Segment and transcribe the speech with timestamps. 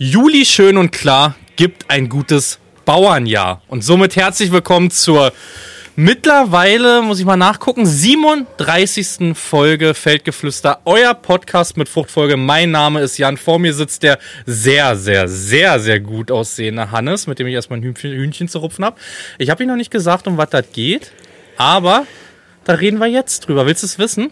[0.00, 3.62] Juli schön und klar gibt ein gutes Bauernjahr.
[3.66, 5.32] Und somit herzlich willkommen zur
[5.96, 9.36] mittlerweile, muss ich mal nachgucken, 37.
[9.36, 12.36] Folge Feldgeflüster, euer Podcast mit Fruchtfolge.
[12.36, 13.36] Mein Name ist Jan.
[13.36, 17.80] Vor mir sitzt der sehr, sehr, sehr, sehr gut aussehende Hannes, mit dem ich erstmal
[17.80, 19.00] ein Hühnchen, Hühnchen zu rupfen habe.
[19.38, 21.10] Ich habe ihm noch nicht gesagt, um was das geht,
[21.56, 22.06] aber
[22.62, 23.66] da reden wir jetzt drüber.
[23.66, 24.30] Willst du es wissen?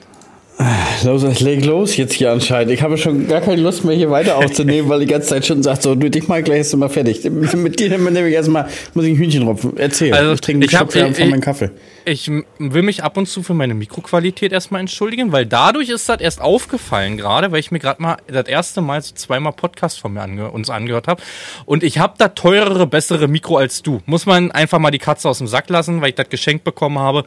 [1.05, 2.73] Los, leg los jetzt hier anscheinend.
[2.73, 5.63] Ich habe schon gar keine Lust mehr hier weiter aufzunehmen, weil die ganze Zeit schon
[5.63, 7.23] sagt, so, du dich mal gleich ist mal fertig.
[7.31, 9.75] Mit dir nehme ich erstmal, muss ich ein Hühnchen rupfen.
[9.77, 10.15] Erzähl.
[10.15, 11.71] Also, ich trinke ich hab- Schopf von ich- meinem Kaffee.
[12.09, 16.21] Ich will mich ab und zu für meine Mikroqualität erstmal entschuldigen, weil dadurch ist das
[16.21, 20.13] erst aufgefallen gerade, weil ich mir gerade mal das erste Mal so zweimal Podcast von
[20.13, 21.21] mir ange uns angehört habe.
[21.65, 24.03] Und ich habe da teurere, bessere Mikro als du.
[24.07, 27.01] Muss man einfach mal die Katze aus dem Sack lassen, weil ich das geschenkt bekommen
[27.01, 27.25] habe.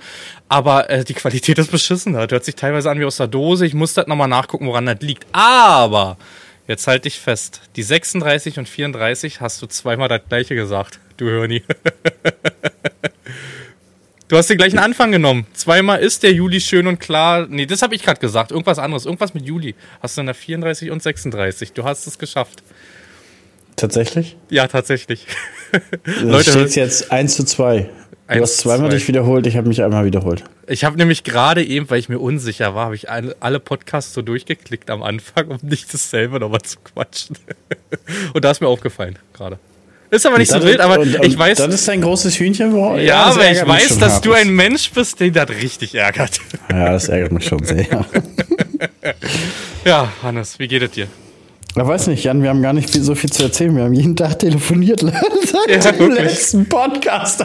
[0.47, 2.13] Aber äh, die Qualität ist beschissen.
[2.13, 3.65] Das hört sich teilweise an wie aus der Dose.
[3.65, 5.27] Ich muss das nochmal nachgucken, woran das liegt.
[5.33, 6.15] Aber
[6.69, 7.63] jetzt halte ich fest.
[7.75, 11.63] Die 36 und 34 hast du zweimal das gleiche gesagt, du Hörni.
[14.29, 15.47] Du hast den gleichen Anfang genommen.
[15.53, 17.47] Zweimal ist der Juli schön und klar.
[17.49, 18.51] Nee, das habe ich gerade gesagt.
[18.51, 19.05] Irgendwas anderes.
[19.05, 19.73] Irgendwas mit Juli.
[20.03, 21.73] Hast du in der 34 und 36.
[21.73, 22.61] Du hast es geschafft.
[23.75, 24.37] Tatsächlich?
[24.51, 25.25] Ja, tatsächlich.
[26.05, 27.89] Leute, Leute, steht jetzt 1 zu 2.
[28.31, 28.97] Du hast zweimal zwei.
[28.97, 30.43] dich wiederholt, ich habe mich einmal wiederholt.
[30.67, 34.13] ich habe nämlich gerade eben, weil ich mir unsicher war, habe ich alle, alle Podcasts
[34.13, 37.37] so durchgeklickt am Anfang, um nicht dasselbe nochmal zu quatschen.
[38.33, 39.57] und da ist mir aufgefallen gerade.
[40.11, 41.59] Ist aber nicht so wild, aber und, und ich weiß.
[41.59, 42.73] Das ist dein großes Hühnchen?
[42.73, 46.39] Wo, ja, das aber ich weiß, dass du ein Mensch bist, den das richtig ärgert.
[46.71, 47.85] Ja, das ärgert mich schon sehr.
[49.85, 51.07] Ja, Hannes, wie geht es dir?
[51.75, 53.75] Ich weiß nicht, Jan, wir haben gar nicht viel, so viel zu erzählen.
[53.75, 54.99] Wir haben jeden Tag telefoniert
[55.69, 57.39] seit Ja, dem letzten Podcast.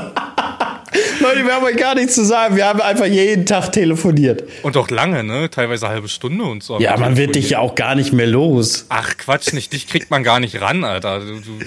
[1.21, 2.57] Leute, wir haben euch gar nichts zu sagen.
[2.57, 4.45] Wir haben einfach jeden Tag telefoniert.
[4.63, 5.49] Und auch lange, ne?
[5.51, 6.79] Teilweise eine halbe Stunde und so.
[6.81, 8.87] Ja, man wird dich ja auch gar nicht mehr los.
[8.89, 9.73] Ach, Quatsch nicht.
[9.73, 11.21] Dich kriegt man gar nicht ran, Alter.
[11.21, 11.65] Du, du, du.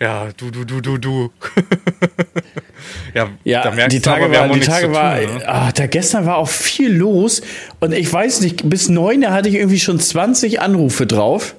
[0.00, 1.30] Ja, du, du, du, du, du.
[3.14, 5.36] ja, Ja, da merkst die du aber, Tage wir war, die Tage zu war, tun,
[5.38, 5.48] ne?
[5.48, 7.42] ah, da gestern war auch viel los
[7.80, 11.54] und ich weiß nicht, bis neun da hatte ich irgendwie schon 20 Anrufe drauf.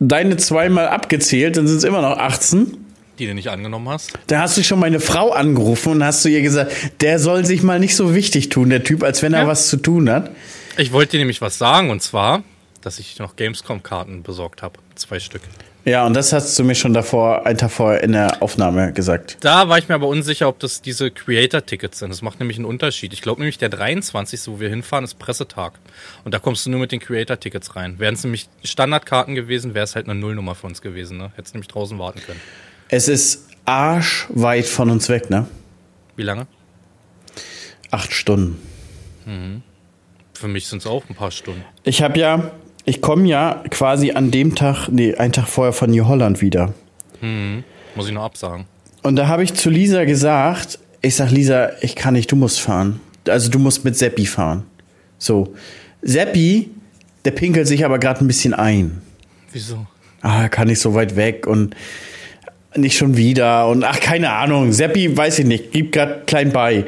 [0.00, 2.76] Deine zweimal abgezählt, dann sind es immer noch 18.
[3.18, 4.12] Die du nicht angenommen hast.
[4.28, 7.64] Da hast du schon meine Frau angerufen und hast du ihr gesagt, der soll sich
[7.64, 9.46] mal nicht so wichtig tun, der Typ, als wenn er Ja.
[9.48, 10.30] was zu tun hat.
[10.76, 12.44] Ich wollte dir nämlich was sagen und zwar,
[12.80, 14.78] dass ich noch Gamescom-Karten besorgt habe.
[14.94, 15.42] Zwei Stück.
[15.84, 19.38] Ja, und das hast du mir schon davor, einen Tag vorher in der Aufnahme gesagt.
[19.40, 22.10] Da war ich mir aber unsicher, ob das diese Creator-Tickets sind.
[22.10, 23.14] Das macht nämlich einen Unterschied.
[23.14, 25.78] Ich glaube nämlich, der 23., wo wir hinfahren, ist Pressetag.
[26.24, 27.98] Und da kommst du nur mit den Creator-Tickets rein.
[27.98, 31.16] Wären es nämlich Standardkarten gewesen, wäre es halt eine Nullnummer für uns gewesen.
[31.16, 31.32] Ne?
[31.36, 32.40] Hättest nämlich draußen warten können.
[32.90, 35.46] Es ist arschweit von uns weg, ne?
[36.16, 36.46] Wie lange?
[37.90, 38.60] Acht Stunden.
[40.34, 41.64] Für mich sind es auch ein paar Stunden.
[41.84, 42.50] Ich habe ja,
[42.88, 46.72] ich komme ja quasi an dem Tag, nee, einen Tag vorher von New Holland wieder.
[47.94, 48.64] Muss ich noch absagen.
[49.02, 52.60] Und da habe ich zu Lisa gesagt, ich sag Lisa, ich kann nicht, du musst
[52.60, 53.00] fahren.
[53.28, 54.62] Also du musst mit Seppi fahren.
[55.18, 55.54] So.
[56.00, 56.70] Seppi,
[57.26, 59.02] der pinkelt sich aber gerade ein bisschen ein.
[59.52, 59.86] Wieso?
[60.22, 61.76] Ah, er kann nicht so weit weg und
[62.74, 64.72] nicht schon wieder und ach, keine Ahnung.
[64.72, 66.86] Seppi, weiß ich nicht, gibt gerade klein bei.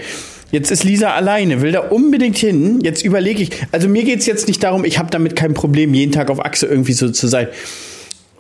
[0.50, 2.80] Jetzt ist Lisa alleine, will da unbedingt hin.
[2.82, 6.12] Jetzt überlege ich, also mir geht's jetzt nicht darum, ich habe damit kein Problem, jeden
[6.12, 7.48] Tag auf Achse irgendwie so zu sein.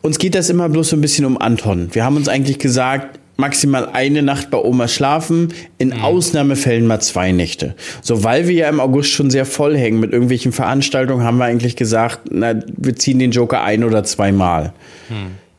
[0.02, 1.88] Uns geht das immer bloß so ein bisschen um Anton.
[1.92, 7.32] Wir haben uns eigentlich gesagt, maximal eine Nacht bei Oma schlafen, in Ausnahmefällen mal zwei
[7.32, 7.74] Nächte.
[8.02, 11.46] So, weil wir ja im August schon sehr voll hängen mit irgendwelchen Veranstaltungen, haben wir
[11.46, 14.72] eigentlich gesagt, na, wir ziehen den Joker ein oder zweimal.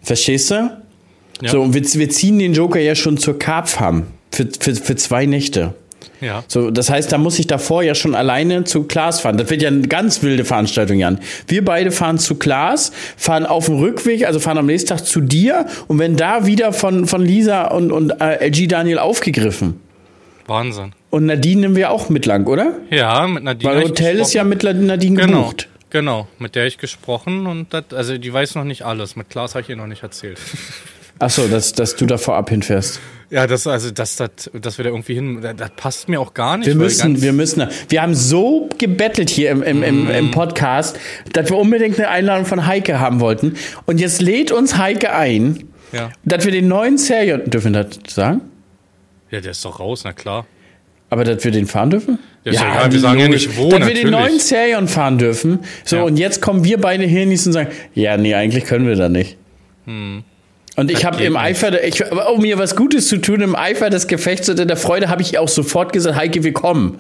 [0.01, 0.71] Verstehst du?
[1.41, 1.49] Ja.
[1.49, 5.25] So, und wir, wir ziehen den Joker ja schon zur Karpfam für, für, für zwei
[5.25, 5.73] Nächte.
[6.21, 6.43] Ja.
[6.47, 9.37] So, das heißt, da muss ich davor ja schon alleine zu Klaas fahren.
[9.37, 11.19] Das wird ja eine ganz wilde Veranstaltung, Jan.
[11.47, 15.21] Wir beide fahren zu Klaas, fahren auf dem Rückweg, also fahren am nächsten Tag zu
[15.21, 19.79] dir und wenn da wieder von, von Lisa und, und äh, LG Daniel aufgegriffen.
[20.47, 20.91] Wahnsinn.
[21.09, 22.73] Und Nadine nehmen wir auch mit lang, oder?
[22.89, 23.71] Ja, mit Nadine.
[23.73, 25.39] Weil Hotel ist ja mit Nadine Genau.
[25.43, 25.67] gebucht.
[25.91, 29.17] Genau, mit der ich gesprochen und das, also die weiß noch nicht alles.
[29.17, 30.39] Mit Klaas habe ich ihr noch nicht erzählt.
[31.21, 32.99] Achso, dass, dass du da vorab hinfährst.
[33.29, 36.57] ja, das, also, dass, das, dass wir da irgendwie hin, das, passt mir auch gar
[36.57, 36.67] nicht.
[36.67, 37.67] Wir müssen, wir müssen.
[37.89, 40.09] Wir haben so gebettelt hier im, im, im, Mhm.
[40.09, 40.99] im Podcast,
[41.33, 43.55] dass wir unbedingt eine Einladung von Heike haben wollten.
[43.85, 45.63] Und jetzt lädt uns Heike ein,
[45.93, 46.09] Ja.
[46.25, 47.43] dass wir den neuen Serion.
[47.49, 48.41] Dürfen wir das sagen?
[49.29, 50.45] ja, der ist doch raus, na klar.
[51.09, 52.19] Aber dass wir den fahren dürfen?
[52.43, 54.11] Ja, ja egal, wir sagen ja nicht wo, Dass wir den natürlich.
[54.11, 55.59] neuen Serion fahren dürfen.
[55.85, 56.03] So, Ja.
[56.03, 59.37] und jetzt kommen wir beide hier und sagen, ja, nee, eigentlich können wir da nicht.
[60.81, 61.37] Und ich habe im.
[61.37, 64.77] Eifer, ich, um mir was Gutes zu tun, im Eifer des Gefechts und in der
[64.77, 66.97] Freude habe ich auch sofort gesagt, Heike, wir kommen.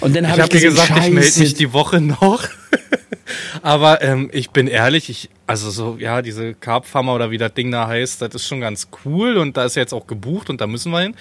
[0.00, 2.42] Und dann habe Ich ich, habe mir gesehen, gesagt, ich melde mich die Woche noch.
[3.62, 7.70] Aber ähm, ich bin ehrlich, ich, also so, ja, diese Carpfarmer oder wie das Ding
[7.72, 10.66] da heißt, das ist schon ganz cool und da ist jetzt auch gebucht und da
[10.66, 11.14] müssen wir hin.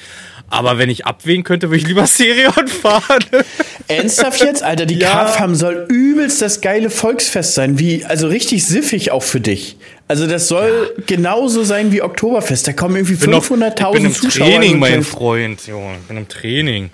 [0.49, 3.25] Aber wenn ich abwägen könnte, würde ich lieber Serion fahren.
[3.87, 4.63] Ernsthaft jetzt?
[4.63, 5.11] Alter, die Ja.
[5.11, 9.77] Karpfarm soll übelst das geile Volksfest sein, wie, also richtig siffig auch für dich.
[10.07, 12.67] Also das soll genauso sein wie Oktoberfest.
[12.67, 14.47] Da kommen irgendwie Ich bin 500.000 im Zuschauer.
[14.47, 15.65] Training, und mein Freund.
[15.65, 16.91] Jo, ich bin im Training.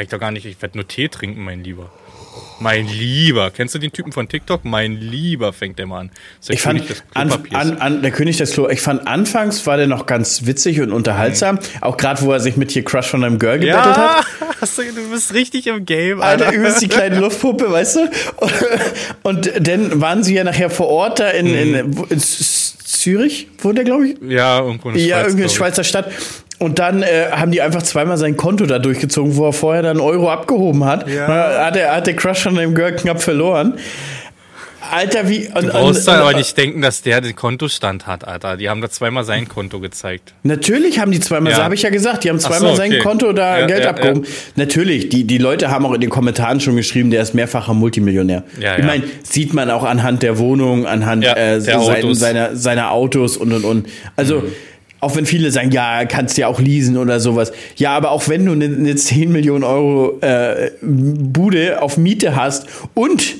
[0.00, 1.90] Kann ich doch gar nicht, ich werde nur Tee trinken, mein Lieber.
[2.58, 3.50] Mein Lieber.
[3.50, 4.64] Kennst du den Typen von TikTok?
[4.64, 6.10] Mein Lieber fängt der mal an.
[6.48, 9.66] Der Ich fand, König des an, an, an, der König des Klo, ich fand anfangs
[9.66, 11.58] war der noch ganz witzig und unterhaltsam.
[11.82, 14.24] Auch gerade, wo er sich mit hier Crush von einem Girl gebettelt hat.
[14.40, 16.56] ja, hast du, du bist richtig im Game, Alter, Alter.
[16.58, 18.10] übelst die kleine Luftpuppe, weißt du?
[19.22, 23.48] Und dann waren sie ja nachher vor Ort da in, in, wo- in Z- Zürich,
[23.58, 24.16] wo der, glaube ich?
[24.26, 25.50] Ja, irgendwo in der Ja, Schweiz, irgendwie in.
[25.50, 26.10] Schweizer Stadt.
[26.60, 29.92] Und dann äh, haben die einfach zweimal sein Konto da durchgezogen, wo er vorher dann
[29.96, 31.08] einen Euro abgehoben hat.
[31.08, 31.26] Ja.
[31.26, 31.64] Ja.
[31.66, 33.78] Hat, der, hat der Crush von dem Girl knapp verloren.
[34.92, 35.48] Alter, wie.
[35.54, 38.56] Und, Du brauchst und, aber nicht denken, dass der den Kontostand hat, Alter.
[38.56, 40.34] Die haben da zweimal sein Konto gezeigt.
[40.42, 41.58] Natürlich haben die zweimal, Ja.
[41.58, 43.00] so habe ich ja gesagt, die haben zweimal so, sein okay.
[43.00, 44.26] Konto da Ja, Geld ja, abgehoben.
[44.56, 48.42] Natürlich, die, die Leute haben auch in den Kommentaren schon geschrieben, der ist mehrfacher Multimillionär.
[48.58, 48.84] Ja, ich ja.
[48.86, 52.18] meine, sieht man auch anhand der Wohnung, anhand Ja, äh, der sein, Autos.
[52.18, 53.88] seiner, seiner Autos und und und.
[54.16, 54.52] Also, Mhm.
[55.00, 57.52] Auch wenn viele sagen, ja, kannst ja auch leasen oder sowas.
[57.76, 62.66] Ja, aber auch wenn du eine ne 10 Millionen Euro äh, Bude auf Miete hast
[62.94, 63.36] und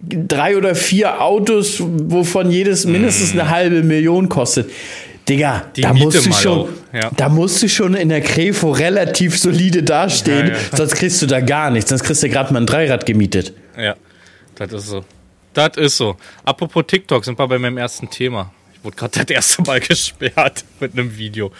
[0.00, 4.70] drei oder vier Autos, wovon jedes mindestens eine halbe Million kostet.
[5.28, 5.72] Digga, Mhm.
[5.76, 7.10] Die da Miete musst du schon, ja.
[7.16, 10.58] da musst du schon in der Krefo relativ solide dastehen, Ja, ja.
[10.76, 11.88] sonst kriegst du da gar nichts.
[11.88, 13.54] Sonst kriegst du gerade mal ein Dreirad gemietet.
[13.78, 13.94] Ja,
[14.56, 15.04] das ist so.
[15.54, 16.16] Das ist so.
[16.44, 18.50] Apropos TikTok, sind wir bei meinem ersten Thema.
[18.84, 21.52] Wurde gerade das erste Mal gesperrt mit einem Video.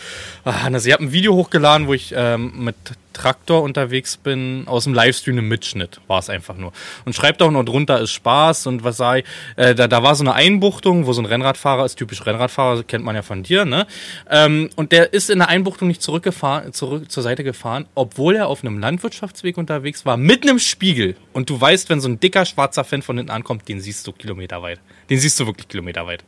[0.44, 2.76] Ah, also ich habe ein Video hochgeladen, wo ich ähm, mit
[3.14, 6.72] Traktor unterwegs bin, aus dem Livestream im Mitschnitt, war es einfach nur.
[7.06, 9.24] Und schreibt auch noch drunter, ist Spaß und was sei,
[9.56, 13.04] äh, da, da war so eine Einbuchtung, wo so ein Rennradfahrer ist, typisch Rennradfahrer, kennt
[13.04, 13.86] man ja von dir, ne?
[14.30, 18.48] Ähm, und der ist in der Einbuchtung nicht zurückgefahren, zurück zur Seite gefahren, obwohl er
[18.48, 21.16] auf einem Landwirtschaftsweg unterwegs war, mitten im Spiegel.
[21.32, 24.12] Und du weißt, wenn so ein dicker schwarzer Fan von hinten ankommt, den siehst du
[24.12, 24.80] kilometerweit.
[25.08, 26.24] Den siehst du wirklich kilometerweit.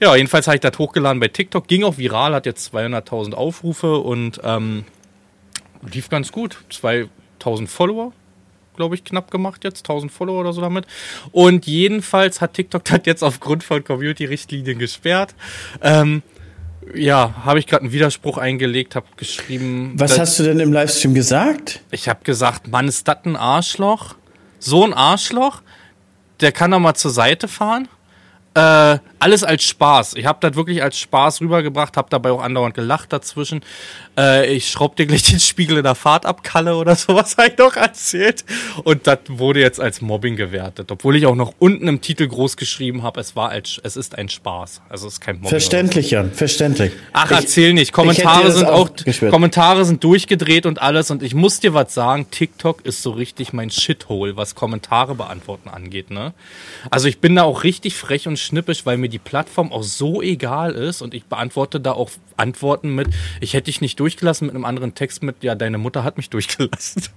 [0.00, 3.98] Ja, jedenfalls habe ich das hochgeladen bei TikTok, ging auch viral, hat jetzt 200.000 Aufrufe
[3.98, 4.84] und ähm,
[5.92, 6.58] lief ganz gut.
[6.70, 8.12] 2000 Follower,
[8.76, 9.80] glaube ich, knapp gemacht jetzt.
[9.80, 10.86] 1000 Follower oder so damit.
[11.32, 15.34] Und jedenfalls hat TikTok das jetzt aufgrund von Community-Richtlinien gesperrt.
[15.80, 16.22] Ähm,
[16.94, 19.92] ja, habe ich gerade einen Widerspruch eingelegt, habe geschrieben.
[19.96, 21.80] Was hast du denn im Livestream gesagt?
[21.90, 24.16] ich habe gesagt, Mann, ist das ein Arschloch?
[24.58, 25.62] So ein Arschloch?
[26.40, 27.88] Der kann doch mal zur Seite fahren.
[28.54, 30.14] Äh, alles als Spaß.
[30.14, 33.60] Ich habe das wirklich als Spaß rübergebracht, habe dabei auch andauernd gelacht dazwischen.
[34.18, 37.48] Äh, ich schraub dir gleich den Spiegel in der Fahrt ab, Kalle oder sowas habe
[37.48, 38.44] ich doch erzählt.
[38.84, 42.56] Und das wurde jetzt als Mobbing gewertet, obwohl ich auch noch unten im Titel groß
[42.56, 44.82] geschrieben habe, es war als, es ist ein Spaß.
[44.88, 45.50] Also es ist kein Mobbing.
[45.50, 46.92] Verständlich, Jan, verständlich.
[47.12, 47.92] Ach, Ich- erzähl nicht.
[47.92, 49.30] Kommentare sind auch auch.
[49.30, 51.10] Kommentare sind durchgedreht und alles.
[51.10, 55.68] Und ich muss dir was sagen, TikTok ist so richtig mein Shithole, was Kommentare beantworten
[55.68, 56.32] angeht, ne?
[56.90, 60.20] Also ich bin da auch richtig frech und schnippisch, weil mir die Plattform auch so
[60.22, 63.08] egal ist und ich beantworte da auch Antworten mit,
[63.40, 66.30] ich hätte dich nicht durchgelassen mit einem anderen Text mit, ja, deine Mutter hat mich
[66.30, 67.02] durchgelassen.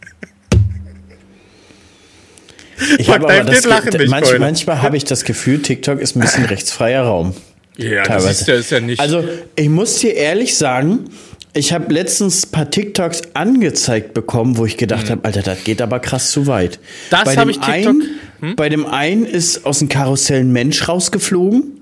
[2.98, 6.44] Ich habe aber das, nicht, manch, manchmal habe ich das Gefühl, TikTok ist ein bisschen
[6.46, 7.34] rechtsfreier Raum.
[7.78, 8.30] Ja, das Teilweise.
[8.32, 9.00] ist ja, ist ja nicht.
[9.00, 9.24] Also,
[9.56, 11.06] ich muss dir ehrlich sagen,
[11.54, 15.82] ich habe letztens ein paar TikToks angezeigt bekommen, wo ich gedacht habe, Alter, das geht
[15.82, 16.76] aber krass zu weit.
[16.76, 16.82] Hm.
[17.12, 18.04] Das Bei hab dem ich TikTok-
[18.42, 21.75] Einen, Bei dem einen ist aus dem Karussell ein Mensch rausgeflogen,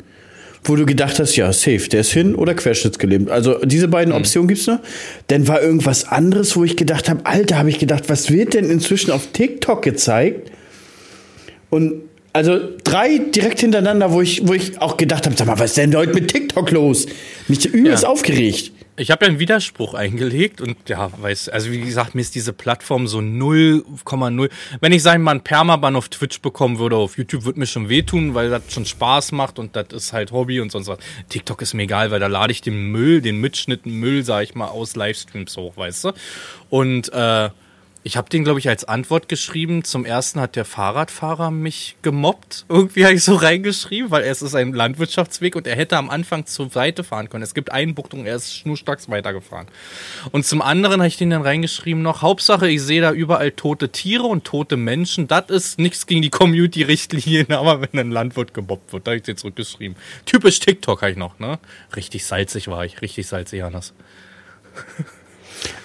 [0.65, 3.29] wo du gedacht hast, ja, safe, der ist hin oder querschnittsgelähmt.
[3.29, 4.21] Also diese beiden Hm.
[4.21, 4.79] Optionen gibt's noch.
[5.27, 8.69] Dann war irgendwas anderes, wo ich gedacht habe, Alter, habe ich gedacht, was wird denn
[8.69, 10.51] inzwischen auf TikTok gezeigt?
[11.69, 12.03] Und
[12.33, 15.77] also drei direkt hintereinander, wo ich, wo ich auch gedacht habe, sag mal, was ist
[15.77, 17.05] denn heute mit TikTok los?
[17.47, 18.09] Mich übelst Ja.
[18.09, 18.71] aufgeregt.
[18.95, 22.53] Ich habe ja einen Widerspruch eingelegt und ja, weiß, also wie gesagt, mir ist diese
[22.53, 24.51] Plattform so 0,0.
[24.81, 27.89] Wenn ich sagen mal einen Permaban auf Twitch bekommen würde, auf YouTube würde mir schon
[27.89, 30.99] wehtun, weil das schon Spaß macht und das ist halt Hobby und sonst was.
[31.29, 34.53] TikTok ist mir egal, weil da lade ich den Müll, den Mitschnitten Müll, sag ich
[34.53, 36.11] mal, aus Livestreams hoch, weißt du?
[36.69, 37.49] Und äh,
[38.05, 39.85] ich habe den, glaube ich, als Antwort geschrieben.
[39.85, 42.65] Zum ersten hat der Fahrradfahrer mich gemobbt.
[42.67, 46.45] Irgendwie habe ich so reingeschrieben, weil es ist ein Landwirtschaftsweg und er hätte am Anfang
[46.45, 47.43] zur Seite fahren können.
[47.43, 49.67] Es gibt einen Buchtung, er ist schnurstracks weitergefahren.
[50.31, 53.89] Und zum anderen habe ich den dann reingeschrieben noch, Hauptsache, ich sehe da überall tote
[53.89, 55.29] Tiere und tote Menschen.
[55.29, 59.23] Das ist nichts gegen die Community-Richtlinien, aber wenn ein Landwirt gemobbt wird, da habe ich
[59.23, 59.95] den zurückgeschrieben.
[60.25, 61.57] Typisch TikTok habe ich noch, ne?
[61.95, 63.93] Richtig salzig war ich, richtig salzig, Hannes.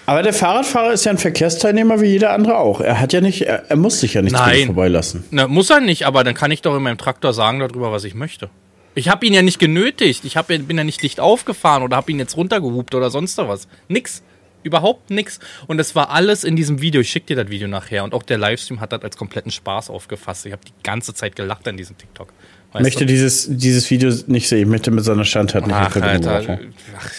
[0.05, 2.81] Aber der Fahrradfahrer ist ja ein Verkehrsteilnehmer wie jeder andere auch.
[2.81, 4.65] Er hat ja nicht, er, er muss sich ja nicht Nein.
[4.65, 5.23] vorbeilassen.
[5.31, 8.03] Na, muss er nicht, aber dann kann ich doch in meinem Traktor sagen darüber, was
[8.03, 8.49] ich möchte.
[8.95, 10.25] Ich habe ihn ja nicht genötigt.
[10.25, 13.67] Ich hab, bin ja nicht dicht aufgefahren oder habe ihn jetzt runtergehupt oder sonst was.
[13.87, 14.23] Nix.
[14.61, 15.39] Überhaupt nix.
[15.67, 16.99] Und das war alles in diesem Video.
[16.99, 18.03] Ich schicke dir das Video nachher.
[18.03, 20.45] Und auch der Livestream hat das als kompletten Spaß aufgefasst.
[20.45, 22.33] Ich habe die ganze Zeit gelacht an diesem TikTok.
[22.73, 24.59] Ich möchte dieses, dieses Video nicht sehen.
[24.59, 26.59] Ich möchte mit seiner Standart nicht in Ach, Alter.
[26.97, 27.09] Ach,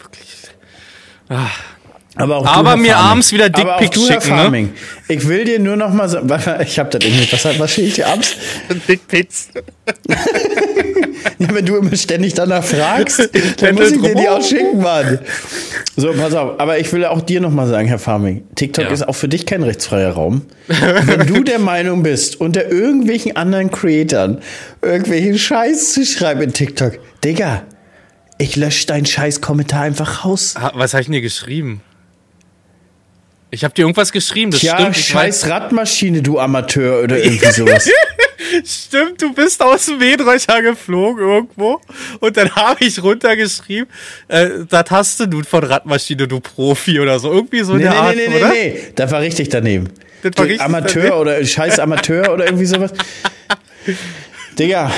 [0.00, 0.28] wirklich.
[1.28, 1.48] Ah.
[2.16, 3.10] Aber, auch Aber mir Farming.
[3.10, 4.20] abends wieder Dickpics schicken, ne?
[4.42, 4.72] Farming.
[5.08, 6.28] Ich will dir nur noch mal sagen,
[6.62, 8.34] ich habe das irgendwie, was, was steht hier abends?
[8.88, 9.48] Dickpics.
[11.38, 15.20] Ja, wenn du immer ständig danach fragst, dann muss ich dir die auch schicken, Mann.
[15.96, 16.58] So, pass auf.
[16.58, 18.90] Aber ich will auch dir noch mal sagen, Herr Farming, TikTok Ja.
[18.90, 20.42] ist auch für dich kein rechtsfreier Raum.
[20.66, 24.40] wenn du der Meinung bist, unter irgendwelchen anderen Creatern
[24.82, 27.62] irgendwelchen Scheiß zu schreiben in TikTok, Digga,
[28.38, 30.54] ich lösche deinen scheiß Kommentar einfach raus.
[30.74, 31.82] Was habe ich denn dir geschrieben?
[33.52, 34.96] Ich habe dir irgendwas geschrieben, das Tja, stimmt.
[34.96, 37.86] Ich scheiß Radmaschine, du Amateur oder irgendwie sowas.
[37.86, 41.80] weiß, stimmt, du bist aus dem Mähdrescher geflogen irgendwo
[42.20, 43.88] und dann habe ich runtergeschrieben,
[44.28, 47.32] äh, das hast du nun von Radmaschine, du Profi oder so.
[47.32, 48.48] Irgendwie so Nee, der nee, Art, nee, nee, oder?
[48.50, 48.92] nee, nee.
[48.94, 49.88] Das war richtig daneben.
[50.22, 51.16] Das war richtig Amateur daneben.
[51.20, 52.92] oder scheiß Amateur oder irgendwie sowas.
[54.60, 54.92] Digga,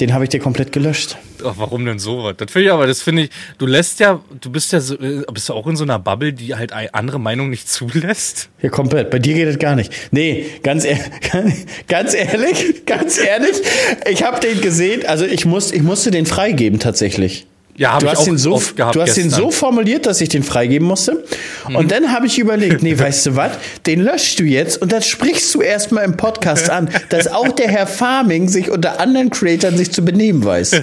[0.00, 1.16] den habe ich dir komplett gelöscht.
[1.44, 2.34] Ach, warum denn sowas?
[2.36, 5.22] Das finde ich aber, das finde ich, du lässt ja, du bist ja so, äh,
[5.32, 8.48] bist du auch in so einer Bubble, die halt andere Meinung nicht zulässt.
[8.60, 9.10] Ja, komplett.
[9.10, 9.92] Bei dir geht das gar nicht.
[10.10, 10.98] Nee, ganz, ehr
[11.86, 13.62] ganz ehrlich, ganz ehrlich,
[14.10, 17.46] ich habe den gesehen, also ich, muss, ich musste den freigeben tatsächlich.
[17.76, 19.16] Ja, Du hast, den so, du hast.
[19.18, 19.30] Mhm.
[19.30, 21.24] so formuliert, dass ich den freigeben musste.
[21.72, 23.52] Und dann habe ich überlegt, nee, weißt du was,
[23.86, 27.68] den löschst du jetzt und das sprichst du erstmal im Podcast an, dass auch der
[27.68, 30.70] Herr Farming sich unter anderen Creatern sich zu benehmen weiß.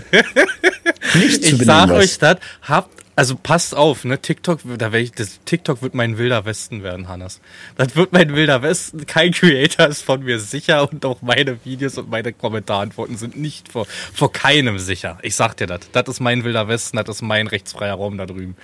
[1.15, 2.03] Nicht zu Ich benehmen sag weiß.
[2.03, 6.45] euch das, habt, also passt auf, ne, TikTok, da ich, das, TikTok wird mein wilder
[6.45, 7.39] Westen werden, Hannes.
[7.77, 9.05] Das wird mein wilder Westen.
[9.05, 13.71] Kein Creator ist von mir sicher und auch meine Videos und meine Kommentarantworten sind nicht
[13.71, 15.17] vor, vor keinem sicher.
[15.21, 15.81] Ich sag dir das.
[15.91, 18.55] Das ist mein wilder Westen, das ist mein rechtsfreier Raum da drüben.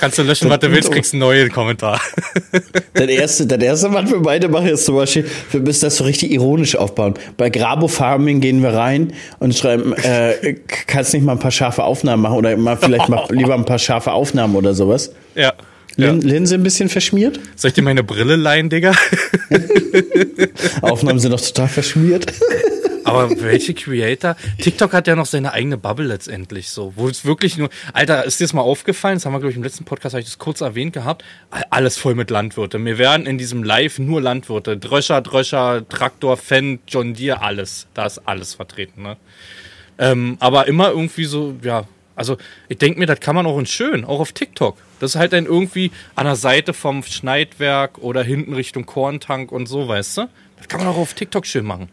[0.00, 2.00] Kannst du löschen, was du willst, kriegst einen neuen Kommentar.
[2.94, 6.04] Das erste, das erste, was wir beide machen, ist zum Beispiel, wir müssen das so
[6.04, 7.14] richtig ironisch aufbauen.
[7.36, 10.56] Bei Grabo Farming gehen wir rein und schreiben, äh,
[10.86, 13.78] kannst nicht mal ein paar scharfe Aufnahmen machen oder mal vielleicht mal lieber ein paar
[13.82, 15.12] scharfe Aufnahmen oder sowas.
[15.34, 15.52] ja.
[15.96, 16.10] ja.
[16.10, 17.38] Lin Linse ein bisschen verschmiert.
[17.56, 18.92] Soll ich dir meine Brille leihen, Digga?
[20.80, 22.32] Aufnahmen sind doch total verschmiert.
[23.04, 24.36] Aber welche Creator?
[24.58, 28.40] TikTok hat ja noch seine eigene Bubble letztendlich so, wo es wirklich nur, Alter, ist
[28.40, 29.16] dir das mal aufgefallen?
[29.16, 31.24] Das haben wir, glaube ich, im letzten Podcast, habe ich das kurz erwähnt gehabt.
[31.70, 32.82] Alles voll mit Landwirte.
[32.82, 34.76] Wir werden in diesem Live nur Landwirte.
[34.76, 37.86] Dröscher, Dröscher, Traktor, Fendt, John Deere, alles.
[37.94, 39.16] Da ist alles vertreten, ne?
[39.98, 41.84] Ähm, aber immer irgendwie so, ja,
[42.22, 42.36] also
[42.68, 44.76] ich denke mir, das kann man auch in schön, auch auf TikTok.
[45.00, 49.66] Das ist halt dann irgendwie an der Seite vom Schneidwerk oder hinten Richtung Korntank und
[49.66, 50.28] so, weißt du?
[50.56, 51.88] Das kann man auch auf TikTok schön machen.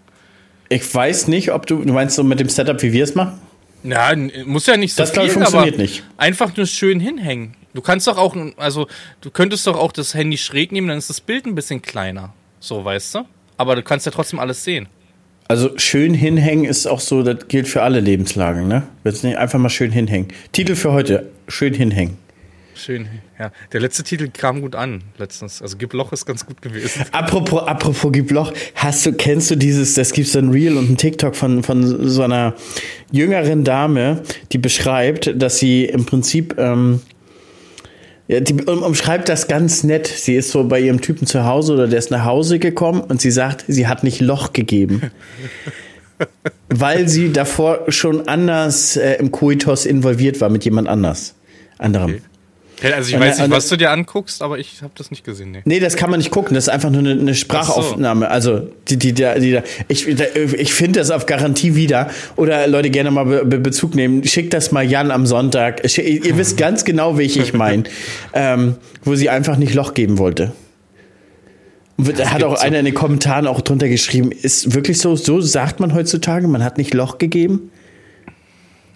[0.70, 3.42] Ich weiß nicht, ob du, du meinst so mit dem Setup, wie wir es machen?
[3.82, 6.04] Ja, muss ja nicht so Das, glaub ich, viel, funktioniert nicht.
[6.18, 7.56] einfach nur schön hinhängen.
[7.74, 8.88] Du kannst doch auch, also
[9.22, 12.34] du könntest doch auch das Handy schräg nehmen, dann ist das Bild ein bisschen kleiner.
[12.60, 13.20] So, weißt du?
[13.58, 14.90] Aber du kannst ja trotzdem alles sehen.
[15.50, 18.84] Also schön hinhängen ist auch so, das gilt für alle Lebenslagen, ne?
[19.04, 20.28] Jetzt nicht einfach mal schön hinhängen.
[20.52, 22.18] Titel für heute, schön hinhängen.
[22.76, 23.08] Schön,
[23.40, 23.52] ja.
[23.74, 25.64] Der letzte Titel kam gut an letztens.
[25.64, 27.04] Also Gib Loch ist ganz gut gewesen.
[27.12, 30.98] Apropos, apropos Gibloch, hast du, kennst du dieses, das gibt's so ein Reel und ein
[30.98, 32.54] TikTok von, von so einer
[33.12, 37.02] jüngeren Dame, die beschreibt, dass sie im Prinzip, ähm,
[38.30, 40.06] ja, die um, umschreibt das ganz nett.
[40.06, 43.20] Sie ist so bei ihrem Typen zu Hause oder der ist nach Hause gekommen und
[43.20, 45.02] sie sagt, sie hat nicht Loch gegeben.
[46.70, 51.34] weil sie davor schon anders äh, im Koitos involviert war mit jemand anders.
[51.80, 52.12] Anderem.
[52.12, 52.22] Okay.
[52.82, 55.52] Also ich Und, weiß nicht, was du dir anguckst, aber ich habe das nicht gesehen.
[55.52, 55.62] Nee.
[55.66, 56.56] Nee, das kann man nicht gucken.
[56.56, 58.30] Das ist einfach nur eine, eine Sprachaufnahme.
[58.30, 59.60] Also die, die, die, die
[59.90, 62.10] ich, ich finde das auf Garantie wieder.
[62.38, 64.24] Oder Leute gerne mal Be Be Bezug nehmen.
[64.24, 65.84] Schickt das mal Jan am Sonntag.
[65.86, 67.84] Sch- Ihr wisst ganz genau, welche ich meine.
[68.34, 70.54] ähm, wo sie einfach nicht Loch geben wollte.
[71.98, 75.16] Und da hat auch so- einer in den Kommentaren auch drunter geschrieben, ist wirklich so,
[75.18, 77.72] so sagt man heutzutage, man hat nicht Loch gegeben?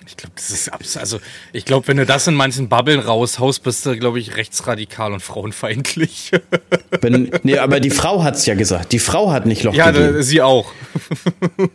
[0.08, 1.20] Ich glaube, das ist abs also
[1.52, 5.22] ich glaube, wenn du das in manchen Bubbeln raushaust, bist du, glaube ich, rechtsradikal und
[5.22, 6.32] frauenfeindlich.
[7.02, 8.92] Wenn, nee, aber die Frau hat's ja gesagt.
[8.92, 10.24] Die Frau hat nicht Loch ja, gegeben.
[10.24, 10.72] sie auch.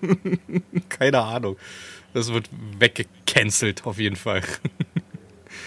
[0.89, 1.57] Keine Ahnung.
[2.15, 4.43] Das wird weggecancelt auf jeden Fall.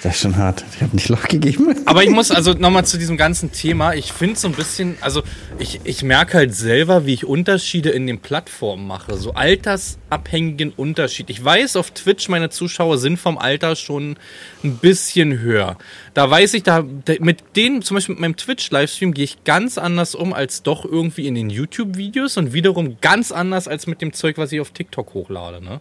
[0.03, 0.63] Das ist schon hart.
[0.73, 1.75] Ich habe nicht Loch gegeben.
[1.85, 3.93] Aber ich muss also nochmal zu diesem ganzen Thema.
[3.93, 5.21] Ich finde so ein bisschen, also
[5.59, 9.15] ich, ich merke halt selber, wie ich Unterschiede in den Plattformen mache.
[9.15, 11.29] So altersabhängigen Unterschied.
[11.29, 14.17] Ich weiß, auf Twitch meine Zuschauer sind vom Alter schon
[14.63, 15.77] ein bisschen höher.
[16.15, 16.83] Da weiß ich, da
[17.19, 21.27] mit denen, zum Beispiel mit meinem Twitch-Livestream, gehe ich ganz anders um als doch irgendwie
[21.27, 25.13] in den YouTube-Videos und wiederum ganz anders als mit dem Zeug, was ich auf TikTok
[25.13, 25.63] hochlade.
[25.63, 25.79] Ne?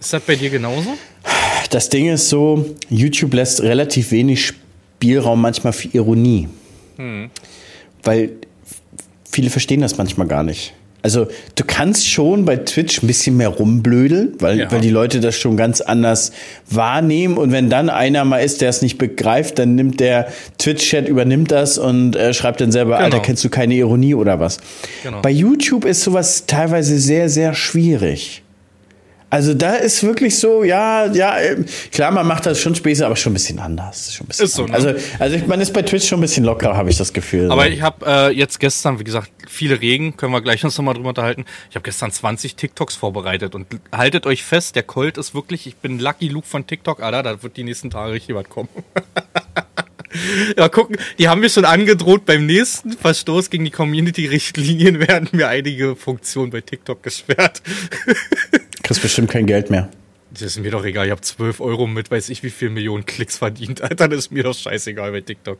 [0.00, 0.96] Ist das bei dir genauso?
[1.70, 6.48] Das Ding ist so, YouTube lässt relativ wenig Spielraum manchmal für Ironie.
[6.96, 7.30] Hm.
[8.02, 8.32] Weil
[9.30, 10.72] viele verstehen das manchmal gar nicht.
[11.02, 14.70] Also du kannst schon bei Twitch ein bisschen mehr rumblödeln, weil, ja.
[14.70, 16.32] weil die Leute das schon ganz anders
[16.68, 17.38] wahrnehmen.
[17.38, 20.28] Und wenn dann einer mal ist, der es nicht begreift, dann nimmt der
[20.58, 23.04] Twitch-Chat, übernimmt das und äh, schreibt dann selber, genau.
[23.04, 24.58] Alter, kennst du keine Ironie oder was?
[25.02, 25.22] Genau.
[25.22, 28.42] Bei YouTube ist sowas teilweise sehr, sehr schwierig.
[29.30, 33.14] Also da ist wirklich so, ja, ja, ähm, klar, man macht das schon Späße, aber
[33.14, 34.12] schon ein bisschen anders.
[34.12, 34.74] Schon ein bisschen ist so, ne?
[34.74, 37.50] Also, also man ist bei Twitch schon ein bisschen lockerer, habe ich das Gefühl.
[37.50, 37.68] Aber so.
[37.68, 41.10] ich habe äh, jetzt gestern, wie gesagt, viele Regen, können wir gleich uns nochmal drüber
[41.10, 41.44] unterhalten.
[41.70, 45.76] Ich habe gestern 20 TikToks vorbereitet und haltet euch fest, der Colt ist wirklich, ich
[45.76, 48.68] bin Lucky Luke von TikTok, Alter, da wird die nächsten Tage richtig was kommen.
[50.56, 55.46] Ja, gucken, die haben mir schon angedroht, beim nächsten Verstoß gegen die Community-Richtlinien werden mir
[55.46, 57.62] einige Funktionen bei TikTok gesperrt.
[58.90, 59.88] Kriegst bestimmt kein Geld mehr.
[60.32, 63.06] Das ist mir doch egal, ich habe 12 Euro mit weiß ich wie viel Millionen
[63.06, 63.82] Klicks verdient.
[63.88, 65.58] Alter, das ist mir doch scheißegal bei TikTok.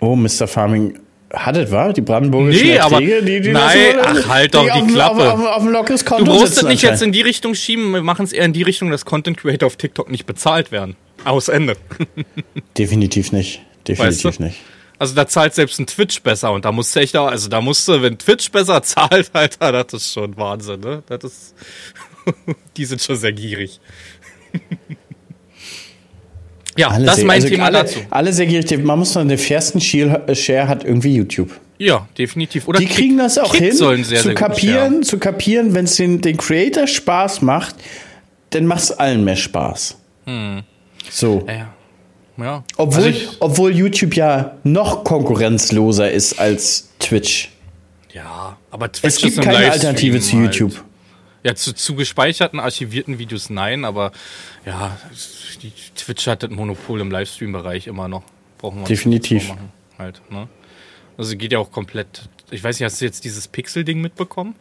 [0.00, 0.48] Oh, Mr.
[0.48, 0.98] Farming
[1.30, 4.80] hattet war die brandenburgischen nee, Erträge, aber, die, die Nein, so, ach halt doch die,
[4.80, 5.30] die Klappe.
[5.30, 7.92] Auf, auf, auf, ein lockeres Konto du musst es nicht jetzt in die Richtung schieben,
[7.92, 10.96] wir machen es eher in die Richtung, dass Content Creator auf TikTok nicht bezahlt werden.
[11.24, 11.76] Aus Ende.
[12.78, 13.60] Definitiv nicht.
[13.86, 14.42] Definitiv weißt du?
[14.44, 14.56] nicht.
[14.98, 17.60] Also da zahlt selbst ein Twitch besser und da musst du echt auch, also da
[17.60, 21.02] musst du, wenn Twitch besser zahlt, Alter, das ist schon Wahnsinn, ne?
[21.08, 21.54] Das ist,
[22.76, 23.80] die sind schon sehr gierig.
[26.76, 27.98] ja, alle das ist mein also Thema alle, dazu.
[28.10, 28.84] Alle sehr gierig.
[28.84, 31.50] Man muss sagen, den fairsten Share hat irgendwie YouTube.
[31.78, 32.68] Ja, definitiv.
[32.68, 35.08] Oder die Kick, kriegen das auch Kick hin, sehr, zu, sehr kapieren, gut, ja.
[35.08, 37.74] zu kapieren, wenn es den, den Creator Spaß macht,
[38.50, 39.98] dann macht es allen mehr Spaß.
[40.26, 40.62] Hm.
[41.10, 41.44] So.
[41.48, 41.74] Ja.
[42.38, 42.64] Ja.
[42.76, 47.50] Obwohl, also obwohl YouTube ja noch konkurrenzloser ist als Twitch.
[48.12, 50.84] Ja, aber Twitch es gibt ist keine Alternative zu halt.
[51.44, 54.12] Ja, zu, zu gespeicherten, archivierten Videos nein, aber
[54.64, 54.96] ja,
[55.62, 58.22] die Twitch hat das Monopol im Livestream-Bereich immer noch.
[58.58, 59.48] Brauchen wir Definitiv.
[59.48, 60.48] Machen, halt, ne?
[61.18, 62.28] Also geht ja auch komplett.
[62.50, 64.54] Ich weiß nicht, hast du jetzt dieses Pixel-Ding mitbekommen?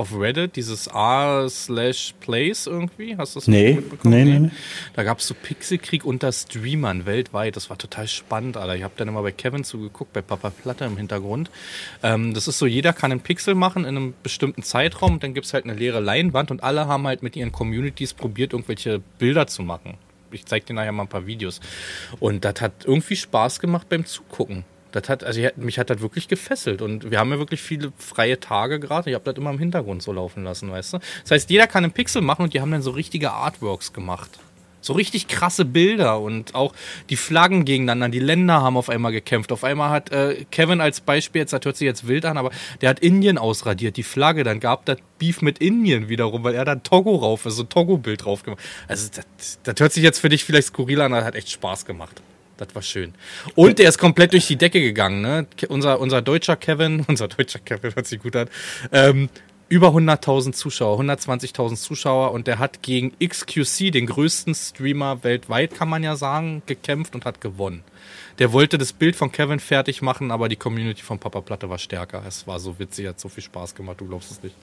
[0.00, 3.16] Auf Reddit, dieses R slash Plays irgendwie.
[3.16, 4.14] Hast du das nee, mitbekommen?
[4.14, 4.50] Nee, nee, nee.
[4.96, 7.54] Da gab es so Pixelkrieg unter Streamern weltweit.
[7.54, 8.74] Das war total spannend, Alter.
[8.76, 11.50] Ich habe dann immer bei Kevin zugeguckt, bei Papa Platte im Hintergrund.
[12.02, 15.14] Ähm, das ist so, jeder kann einen Pixel machen in einem bestimmten Zeitraum.
[15.14, 18.14] Und dann gibt es halt eine leere Leinwand und alle haben halt mit ihren Communities
[18.14, 19.98] probiert, irgendwelche Bilder zu machen.
[20.32, 21.60] Ich zeig dir nachher mal ein paar Videos.
[22.20, 24.64] Und das hat irgendwie Spaß gemacht beim Zugucken.
[24.92, 26.82] Das hat, also mich hat das wirklich gefesselt.
[26.82, 29.10] Und wir haben ja wirklich viele freie Tage gerade.
[29.10, 30.98] Ich habe das immer im Hintergrund so laufen lassen, weißt du?
[31.22, 34.30] Das heißt, jeder kann einen Pixel machen und die haben dann so richtige Artworks gemacht.
[34.82, 36.72] So richtig krasse Bilder und auch
[37.10, 39.52] die Flaggen gegeneinander, die Länder haben auf einmal gekämpft.
[39.52, 42.50] Auf einmal hat äh, Kevin als Beispiel, jetzt das hört sich jetzt wild an, aber
[42.80, 46.64] der hat Indien ausradiert, die Flagge, dann gab das Beef mit Indien wiederum, weil er
[46.64, 48.60] dann Togo rauf, so ein Togo-Bild drauf gemacht.
[48.88, 51.84] Also das, das hört sich jetzt für dich vielleicht skurril an, aber hat echt Spaß
[51.84, 52.22] gemacht.
[52.60, 53.14] Das war schön.
[53.54, 55.46] Und der ist komplett durch die Decke gegangen, ne?
[55.68, 58.48] Unser, unser deutscher Kevin, unser deutscher Kevin hört sich gut an,
[58.92, 59.30] ähm,
[59.70, 65.88] über 100.000 Zuschauer, 120.000 Zuschauer und der hat gegen XQC, den größten Streamer weltweit, kann
[65.88, 67.82] man ja sagen, gekämpft und hat gewonnen.
[68.40, 71.78] Der wollte das Bild von Kevin fertig machen, aber die Community von Papa Platte war
[71.78, 72.22] stärker.
[72.26, 74.56] Es war so witzig, hat so viel Spaß gemacht, du glaubst es nicht.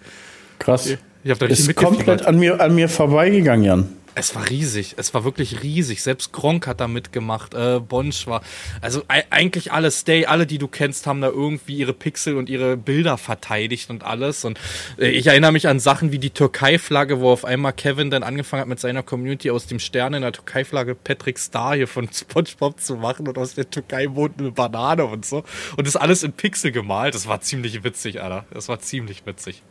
[0.60, 0.88] Krass.
[0.88, 3.90] Ich, ich hab da ist komplett an mir, an mir vorbeigegangen, Jan.
[4.20, 6.02] Es war riesig, es war wirklich riesig.
[6.02, 8.42] Selbst Gronk hat da mitgemacht, äh, Bonsch war.
[8.82, 12.78] Also eigentlich alle Stay, alle, die du kennst, haben da irgendwie ihre Pixel und ihre
[12.78, 14.44] Bilder verteidigt und alles.
[14.44, 14.60] Und
[14.98, 18.62] äh, ich erinnere mich an Sachen wie die Türkei-Flagge, wo auf einmal Kevin dann angefangen
[18.62, 22.80] hat, mit seiner Community aus dem Stern in der Türkei-Flagge Patrick Star hier von SpongeBob
[22.80, 25.44] zu machen und aus der Türkei wohnt eine Banane und so.
[25.76, 27.14] Und das alles in Pixel gemalt.
[27.14, 28.46] Das war ziemlich witzig, Alter.
[28.50, 29.62] Das war ziemlich witzig.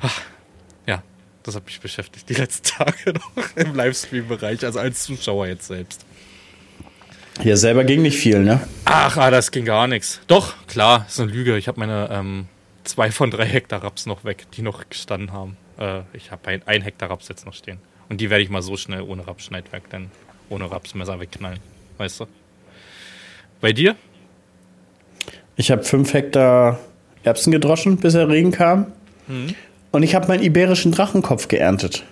[0.00, 0.22] Ach.
[1.42, 6.04] Das hat mich beschäftigt die letzten Tage noch im Livestream-Bereich, also als Zuschauer jetzt selbst.
[7.42, 8.60] Ja, selber ging nicht viel, ne?
[8.84, 10.20] Ach, ah, das ging gar nichts.
[10.26, 11.56] Doch, klar, ist eine Lüge.
[11.56, 12.46] Ich habe meine ähm,
[12.84, 15.56] zwei von drei Hektar Raps noch weg, die noch gestanden haben.
[15.78, 17.78] Äh, ich habe ein, ein Hektar Raps jetzt noch stehen.
[18.10, 20.10] Und die werde ich mal so schnell ohne Rapsschneidwerk, denn
[20.50, 21.60] ohne Rapsmesser wegknallen.
[21.96, 22.26] Weißt du?
[23.60, 23.96] Bei dir?
[25.56, 26.78] Ich habe fünf Hektar
[27.22, 28.92] Erbsen gedroschen, bis der Regen kam.
[29.28, 29.54] Mhm.
[29.92, 32.04] Und ich habe meinen iberischen Drachenkopf geerntet.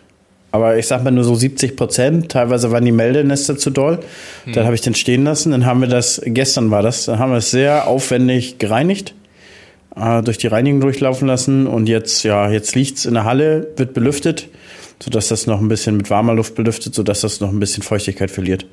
[0.50, 2.30] Aber ich sag mal nur so 70 Prozent.
[2.30, 4.00] Teilweise waren die Meldenester zu doll.
[4.44, 4.54] Hm.
[4.54, 5.52] Dann habe ich den stehen lassen.
[5.52, 9.14] Dann haben wir das, gestern war das, dann haben wir es sehr aufwendig gereinigt,
[9.94, 11.66] äh, durch die Reinigung durchlaufen lassen.
[11.66, 14.48] Und jetzt, ja, jetzt liegt's in der Halle, wird belüftet,
[15.02, 18.30] sodass das noch ein bisschen mit warmer Luft belüftet, sodass das noch ein bisschen Feuchtigkeit
[18.30, 18.64] verliert.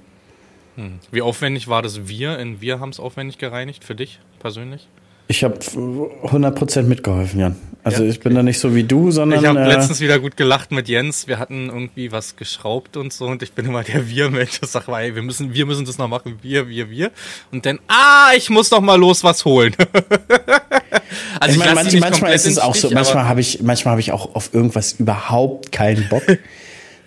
[0.78, 1.00] Hm.
[1.12, 2.40] Wie aufwendig war das Wir?
[2.40, 4.88] In Wir haben es aufwendig gereinigt für dich persönlich?
[5.28, 7.56] Ich habe 100% mitgeholfen, Jan.
[7.84, 9.40] Also ja, ich bin da nicht so wie du, sondern...
[9.42, 11.28] Ich habe äh, letztens wieder gut gelacht mit Jens.
[11.28, 14.60] Wir hatten irgendwie was geschraubt und so und ich bin immer der Wir-Mensch.
[14.64, 16.40] Ich sag mal, ey, wir müssen, wir müssen das noch machen.
[16.42, 17.12] Wir, wir, wir.
[17.52, 19.76] Und dann, ah, ich muss doch mal los was holen.
[21.40, 22.96] also ich meine, manch, manchmal ist es auch Stich, so.
[22.96, 26.24] Manchmal habe ich, manchmal habe ich auch auf irgendwas überhaupt keinen Bock.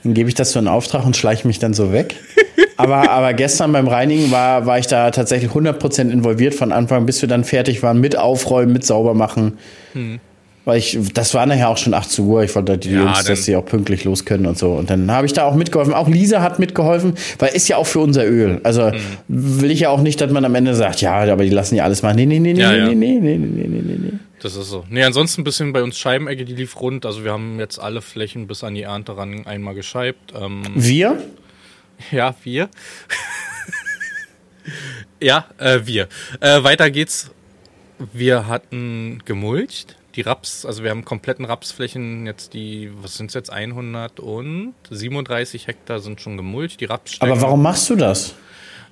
[0.09, 2.17] Dann gebe ich das so in Auftrag und schleiche mich dann so weg.
[2.79, 7.21] aber, aber gestern beim Reinigen war, war ich da tatsächlich 100% involviert von Anfang bis
[7.21, 9.59] wir dann fertig waren mit Aufräumen, mit Saubermachen.
[9.93, 10.19] Hm.
[10.69, 12.43] Weil ich, das war nachher auch schon 18 Uhr.
[12.43, 14.73] Ich wollte die ja, Jungs, dass sie auch pünktlich los können und so.
[14.73, 15.95] Und dann habe ich da auch mitgeholfen.
[15.95, 18.61] Auch Lisa hat mitgeholfen, weil ist ja auch für unser Öl.
[18.65, 19.63] Also mhm.
[19.63, 21.85] will ich ja auch nicht, dass man am Ende sagt, ja, aber die lassen ja
[21.85, 22.17] alles machen.
[22.17, 22.89] Nee, nee, nee, ja, nee, ja.
[22.89, 24.13] nee, nee, nee, nee, nee, nee, nee.
[24.43, 24.85] Das ist so.
[24.91, 27.07] Nee, ansonsten ein bisschen bei uns Scheibenecke, die lief rund.
[27.07, 30.35] Also wir haben jetzt alle Flächen bis an die Ernte ran einmal gescheibt.
[30.39, 31.17] Ähm, wir?
[32.11, 32.69] Ja, wir.
[35.23, 36.09] ja, äh, wir.
[36.41, 37.31] Äh, weiter geht's.
[38.13, 39.97] Wir hatten gemulcht.
[40.19, 46.01] Die Raps, also wir haben kompletten Rapsflächen, jetzt die, was sind es jetzt, 137 Hektar
[46.01, 46.81] sind schon gemulcht.
[46.81, 48.35] Die Raps Aber warum machst du das?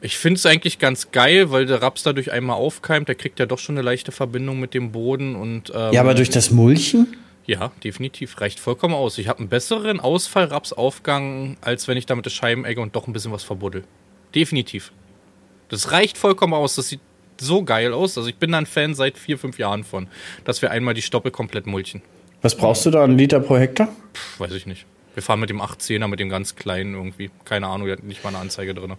[0.01, 3.09] Ich finde es eigentlich ganz geil, weil der Raps dadurch einmal aufkeimt.
[3.09, 5.73] Der kriegt ja doch schon eine leichte Verbindung mit dem Boden und.
[5.75, 7.17] Ähm, ja, aber durch das Mulchen?
[7.45, 8.41] Ja, definitiv.
[8.41, 9.19] Reicht vollkommen aus.
[9.19, 13.33] Ich habe einen besseren Ausfall-Rapsaufgang, als wenn ich damit das Scheibenegge und doch ein bisschen
[13.33, 13.83] was verbuddel.
[14.33, 14.93] Definitiv.
[15.71, 16.77] Das reicht vollkommen aus.
[16.77, 17.01] Das sieht
[17.41, 18.17] so geil aus.
[18.17, 20.09] Also ich bin da ein Fan seit vier, fünf Jahren von,
[20.45, 22.03] dass wir einmal die Stoppel komplett mulchen.
[22.43, 23.89] Was brauchst du da, einen Liter pro Hektar?
[24.13, 24.87] Puh, weiß ich nicht.
[25.15, 27.31] Wir fahren mit dem 18er, mit dem ganz kleinen irgendwie.
[27.45, 28.93] Keine Ahnung, der hat nicht mal eine Anzeige drin.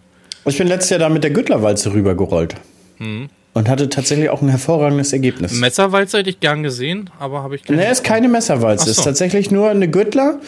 [0.45, 2.55] Ich bin letztes Jahr da mit der Güttlerwalze rübergerollt.
[2.97, 3.29] Mhm.
[3.57, 5.53] Und hatte tatsächlich auch ein hervorragendes Ergebnis.
[5.53, 7.79] Messerwalze hätte ich gern gesehen, aber habe ich keine.
[7.79, 8.85] Nee, ist keine Messerwalze.
[8.85, 8.91] So.
[8.91, 10.39] ist tatsächlich nur eine Güttler.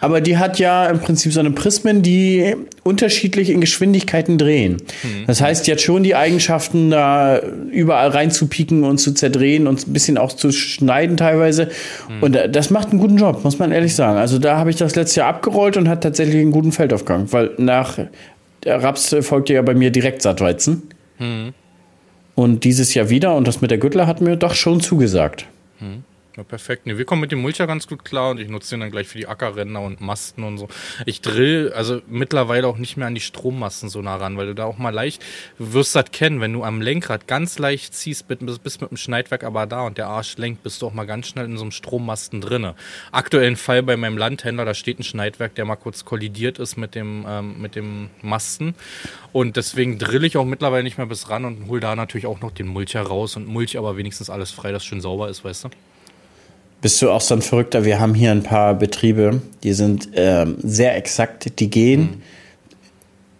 [0.00, 4.78] Aber die hat ja im Prinzip so eine Prismen, die unterschiedlich in Geschwindigkeiten drehen.
[5.02, 5.26] Mhm.
[5.26, 7.38] Das heißt, die hat schon die Eigenschaften, da
[7.70, 11.68] überall reinzupieken und zu zerdrehen und ein bisschen auch zu schneiden teilweise.
[12.08, 12.22] Mhm.
[12.22, 14.18] Und das macht einen guten Job, muss man ehrlich sagen.
[14.18, 17.30] Also da habe ich das letzte Jahr abgerollt und hat tatsächlich einen guten Feldaufgang.
[17.30, 17.98] Weil nach
[18.64, 20.84] der Raps folgte ja bei mir direkt Sattweizen.
[21.18, 21.52] Mhm.
[22.34, 25.46] Und dieses Jahr wieder, und das mit der Güttler hat mir doch schon zugesagt.
[25.80, 26.04] Mhm.
[26.36, 26.84] Ja, perfekt.
[26.86, 29.06] Nee, wir kommen mit dem Mulcher ganz gut klar und ich nutze den dann gleich
[29.06, 30.66] für die Ackerränder und Masten und so.
[31.06, 34.54] Ich drill also mittlerweile auch nicht mehr an die Strommasten so nah ran, weil du
[34.54, 35.22] da auch mal leicht,
[35.58, 39.44] wirst das kennen, wenn du am Lenkrad ganz leicht ziehst, bist, bist mit dem Schneidwerk
[39.44, 41.70] aber da und der Arsch lenkt, bist du auch mal ganz schnell in so einem
[41.70, 42.74] Strommasten drinne.
[43.12, 46.96] Aktuellen Fall bei meinem Landhändler, da steht ein Schneidwerk, der mal kurz kollidiert ist mit
[46.96, 48.74] dem, ähm, mit dem Masten
[49.32, 52.40] und deswegen drill ich auch mittlerweile nicht mehr bis ran und hol da natürlich auch
[52.40, 55.66] noch den Mulcher raus und mulch aber wenigstens alles frei, dass schön sauber ist, weißt
[55.66, 55.68] du?
[56.84, 57.86] Bist du auch so ein Verrückter?
[57.86, 61.58] Wir haben hier ein paar Betriebe, die sind ähm, sehr exakt.
[61.58, 62.22] Die gehen mhm.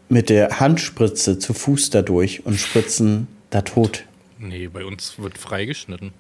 [0.09, 4.05] mit der Handspritze zu Fuß dadurch und spritzen da tot.
[4.39, 6.15] Nee, bei uns wird freigeschnitten.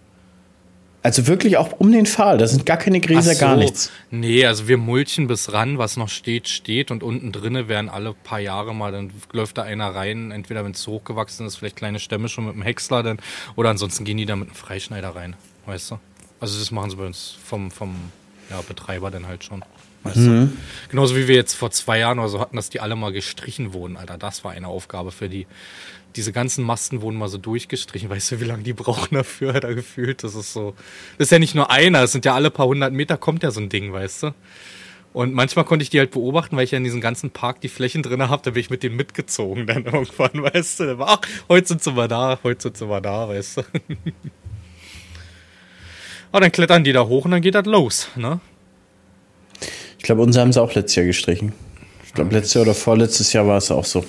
[1.02, 3.40] Also wirklich auch um den Pfahl, da sind gar keine Gräser, so.
[3.40, 3.90] gar nichts.
[4.10, 8.12] Nee, also wir mulchen bis ran, was noch steht, steht und unten drinne werden alle
[8.12, 12.00] paar Jahre mal, dann läuft da einer rein, entweder wenn es hochgewachsen ist, vielleicht kleine
[12.00, 13.18] Stämme schon mit dem Häcksler dann,
[13.56, 15.98] oder ansonsten gehen die da mit einem Freischneider rein, weißt du?
[16.40, 17.94] Also das machen sie bei uns vom, vom
[18.50, 19.64] ja, Betreiber dann halt schon.
[20.02, 20.50] Weißt mhm.
[20.50, 20.56] du?
[20.90, 23.72] Genauso wie wir jetzt vor zwei Jahren oder so hatten, dass die alle mal gestrichen
[23.72, 24.18] wurden, Alter.
[24.18, 25.46] Das war eine Aufgabe für die.
[26.14, 28.08] Diese ganzen Masten wurden mal so durchgestrichen.
[28.08, 30.22] Weißt du, wie lange die brauchen dafür, da gefühlt?
[30.22, 30.74] Das ist so.
[31.18, 33.50] Das ist ja nicht nur einer, es sind ja alle paar hundert Meter kommt ja
[33.50, 34.34] so ein Ding, weißt du?
[35.14, 37.68] Und manchmal konnte ich die halt beobachten, weil ich ja in diesem ganzen Park die
[37.68, 40.98] Flächen drin habe, da bin ich mit denen mitgezogen dann irgendwann, weißt du?
[41.00, 43.62] Ach, heute sind sie mal da, heute sind sie mal da, weißt du?
[46.34, 48.40] Aber dann klettern die da hoch und dann geht das los, ne?
[49.98, 51.52] Ich glaube, unsere haben sie auch letztes Jahr gestrichen.
[52.04, 54.04] Ich glaube, letztes Jahr oder vorletztes Jahr war es auch so.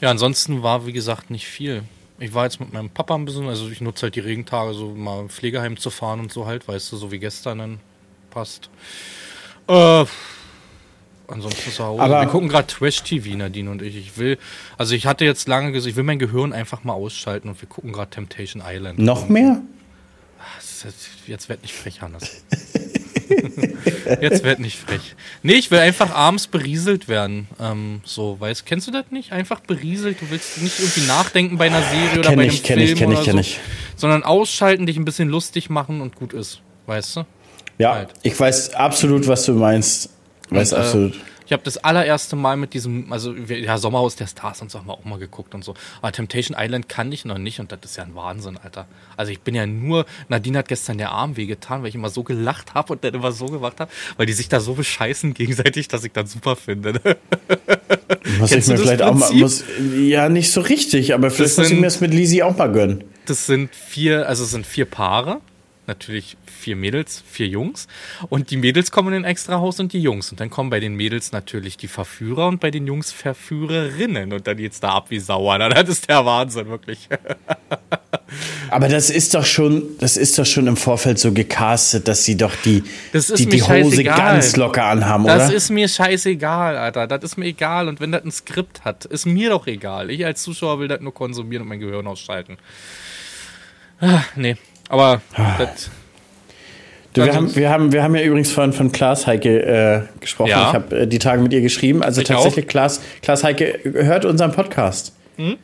[0.00, 1.82] Ja, ansonsten war, wie gesagt, nicht viel.
[2.18, 4.94] Ich war jetzt mit meinem Papa ein bisschen, also ich nutze halt die Regentage, so
[4.94, 7.80] mal Pflegeheim zu fahren und so halt, weißt du, so wie gestern dann
[8.30, 8.70] passt.
[9.68, 10.06] Äh,
[11.28, 12.02] ansonsten zu Hause.
[12.02, 13.98] Aber wir gucken gerade Trash-TV, Nadine und ich.
[13.98, 14.38] Ich will,
[14.78, 17.68] also ich hatte jetzt lange gesagt, ich will mein Gehirn einfach mal ausschalten und wir
[17.68, 18.98] gucken gerade Temptation Island.
[18.98, 19.60] Noch mehr?
[21.26, 22.44] Jetzt werd nicht frech, Hannes.
[24.20, 25.14] jetzt werd nicht frech.
[25.42, 27.48] Nee, ich will einfach abends berieselt werden.
[27.60, 29.32] Ähm, so, weißt kennst du das nicht?
[29.32, 30.20] Einfach berieselt.
[30.20, 32.94] Du willst nicht irgendwie nachdenken bei einer Serie oder kenn bei einem ich, Film ich,
[32.96, 33.60] kenn oder ich, kenn so, ich.
[33.96, 36.60] sondern ausschalten, dich ein bisschen lustig machen und gut ist.
[36.86, 37.24] Weißt du?
[37.78, 38.10] Ja, halt.
[38.22, 40.10] ich weiß absolut, was du meinst.
[40.50, 41.20] Weiß Und, äh, absolut.
[41.46, 44.86] Ich habe das allererste Mal mit diesem, also ja, Sommerhaus der Stars und so haben
[44.86, 45.74] wir auch mal geguckt und so.
[46.00, 48.86] Aber Temptation Island kann ich noch nicht und das ist ja ein Wahnsinn, Alter.
[49.16, 52.22] Also ich bin ja nur, Nadine hat gestern der Arm wehgetan, weil ich immer so
[52.22, 55.88] gelacht habe und dann immer so gemacht habe, weil die sich da so bescheißen gegenseitig,
[55.88, 56.94] dass ich das super finde.
[58.38, 59.26] Muss ich Kennst du mir vielleicht auch mal.
[59.26, 59.40] Prinzip?
[59.42, 59.64] Muss,
[59.98, 62.72] ja, nicht so richtig, aber vielleicht muss ich sind- mir das mit Lisi auch mal
[62.72, 63.04] gönnen.
[63.26, 65.40] Das sind vier, also es sind vier Paare.
[65.86, 67.88] Natürlich vier Mädels, vier Jungs.
[68.30, 70.30] Und die Mädels kommen in ein extra Haus und die Jungs.
[70.30, 74.32] Und dann kommen bei den Mädels natürlich die Verführer und bei den Jungs Verführerinnen.
[74.32, 75.58] Und dann geht's da ab wie Sauer.
[75.58, 77.08] Das ist der Wahnsinn, wirklich.
[78.70, 82.36] Aber das ist doch schon, das ist doch schon im Vorfeld so gecastet, dass sie
[82.36, 85.54] doch die, Das die, die Hose ganz locker anhaben, Das oder?
[85.54, 87.06] ist mir scheißegal, Alter.
[87.06, 87.88] Das ist mir egal.
[87.88, 90.10] Und wenn das ein Skript hat, ist mir doch egal.
[90.10, 92.56] Ich als Zuschauer will das nur konsumieren und mein Gehirn ausschalten.
[94.00, 94.56] Ah, nee.
[94.88, 95.20] Aber
[95.58, 95.90] das,
[97.14, 100.48] Du, wir, haben, wir, haben, wir haben ja übrigens von, von Klaas Heike äh, gesprochen.
[100.50, 100.68] Ja.
[100.70, 102.02] Ich habe äh, die Tage mit ihr geschrieben.
[102.02, 105.14] Also Ich tatsächlich, Klaas, Klaas Heike hört unseren Podcast.
[105.36, 105.54] Hm?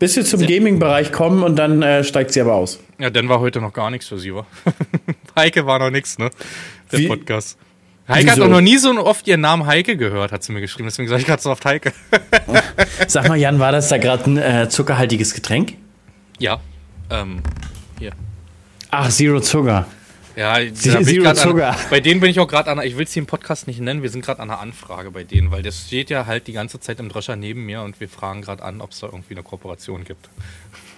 [0.00, 2.80] Bis wir zum Gaming-Bereich kommen und dann äh, steigt sie aber aus.
[2.98, 4.46] ja, dann war heute noch gar nichts für sie, wa?
[5.38, 6.28] Heike war noch nichts, ne?
[6.90, 7.56] Der Wie- Podcast.
[8.08, 8.46] Heike hat Wieso?
[8.46, 10.88] doch noch nie so oft ihren Namen Heike gehört, hat sie mir geschrieben.
[10.88, 11.92] Deswegen sage ich gerade so oft Heike.
[13.06, 15.74] Sag mal, Jan, war das da gerade ein äh, zuckerhaltiges Getränk?
[16.38, 16.60] Ja.
[17.10, 17.42] Ähm.
[18.98, 19.86] Ach, Zero Zucker.
[20.36, 21.70] Ja, Sie- ich Zero Zucker.
[21.70, 23.80] An, bei denen bin ich auch gerade an, ich will es hier im Podcast nicht
[23.80, 26.52] nennen, wir sind gerade an einer Anfrage bei denen, weil das steht ja halt die
[26.52, 29.34] ganze Zeit im Dröscher neben mir und wir fragen gerade an, ob es da irgendwie
[29.34, 30.28] eine Kooperation gibt.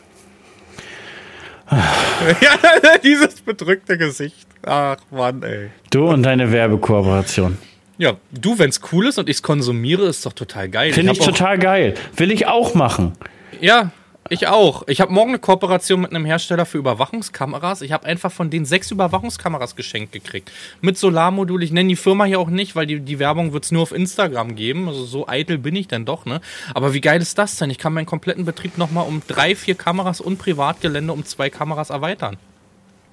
[1.71, 4.47] ja, dieses bedrückte Gesicht.
[4.65, 5.71] Ach Mann, ey.
[5.91, 7.59] Du und deine Werbekooperation.
[7.99, 10.93] Ja, du, wenn's cool ist und ich's konsumiere, ist doch total geil.
[10.93, 11.95] Finde ich auch- total geil.
[12.17, 13.13] Will ich auch machen.
[13.61, 13.91] Ja,
[14.31, 14.83] ich auch.
[14.87, 17.83] Ich habe morgen eine Kooperation mit einem Hersteller für Überwachungskameras.
[17.83, 20.51] Ich habe einfach von denen sechs Überwachungskameras geschenkt gekriegt.
[20.81, 21.63] Mit Solarmodul.
[21.63, 24.55] Ich nenne die Firma hier auch nicht, weil die, die Werbung wird's nur auf Instagram
[24.57, 24.89] geben.
[24.89, 26.41] Also so eitel bin ich dann doch, ne?
[26.75, 27.71] Aber wie geil ist das denn?
[27.71, 31.91] Ich kann meinen kompletten Betrieb nochmal um drei, vier Kameras und Privatgelände um zwei Kameras
[31.91, 32.37] erweitern.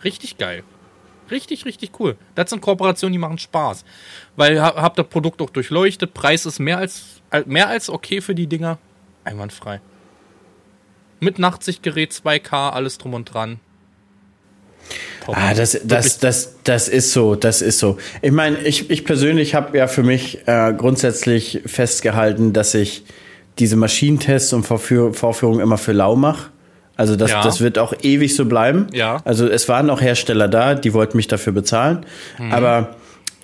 [0.04, 0.64] Richtig geil.
[1.32, 2.18] Richtig, richtig cool.
[2.36, 3.84] Das sind Kooperationen, die machen Spaß.
[4.36, 6.14] Weil ha- hab das Produkt auch durchleuchtet.
[6.14, 8.78] Preis ist mehr als, mehr als okay für die Dinger.
[9.24, 9.82] Einwandfrei.
[11.20, 13.60] Mit Nachtsichtgerät 2K, alles drum und dran.
[15.26, 15.36] Top.
[15.36, 17.98] Ah, das, das, das, das ist so, das ist so.
[18.22, 23.04] Ich meine, ich, ich persönlich habe ja für mich äh, grundsätzlich festgehalten, dass ich
[23.58, 26.50] diese Maschinentests und Vorführ Vorführungen immer für lau mache.
[26.98, 27.42] Also das, Ja.
[27.42, 28.88] das wird auch ewig so bleiben.
[28.94, 29.22] Ja.
[29.26, 32.06] Also es waren auch Hersteller da, die wollten mich dafür bezahlen.
[32.38, 32.52] Mhm.
[32.52, 32.96] Aber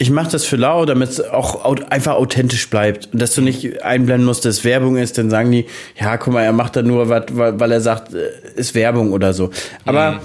[0.01, 3.09] ich mache das für lau, damit es auch au einfach authentisch bleibt.
[3.13, 6.41] Und dass du nicht einblenden musst, dass Werbung ist, dann sagen die, ja, guck mal,
[6.41, 9.51] er macht da nur, was, weil, er sagt, äh, ist Werbung oder so.
[9.85, 10.19] Aber Mhm.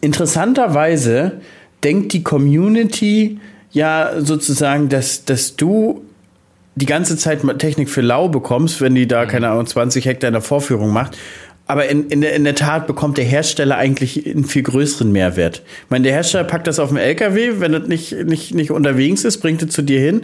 [0.00, 1.40] interessanterweise
[1.82, 3.40] denkt die Community
[3.72, 6.04] ja sozusagen, dass, dass du
[6.76, 10.34] die ganze Zeit Technik für lau bekommst, wenn die da, keine Ahnung, 20 Hektar in
[10.34, 11.18] der Vorführung macht.
[11.68, 15.62] Aber in, in, der, in der Tat bekommt der Hersteller eigentlich einen viel größeren Mehrwert.
[15.84, 19.24] Ich meine, der Hersteller packt das auf den LKW, wenn das nicht, nicht, nicht unterwegs
[19.24, 20.22] ist, bringt es zu dir hin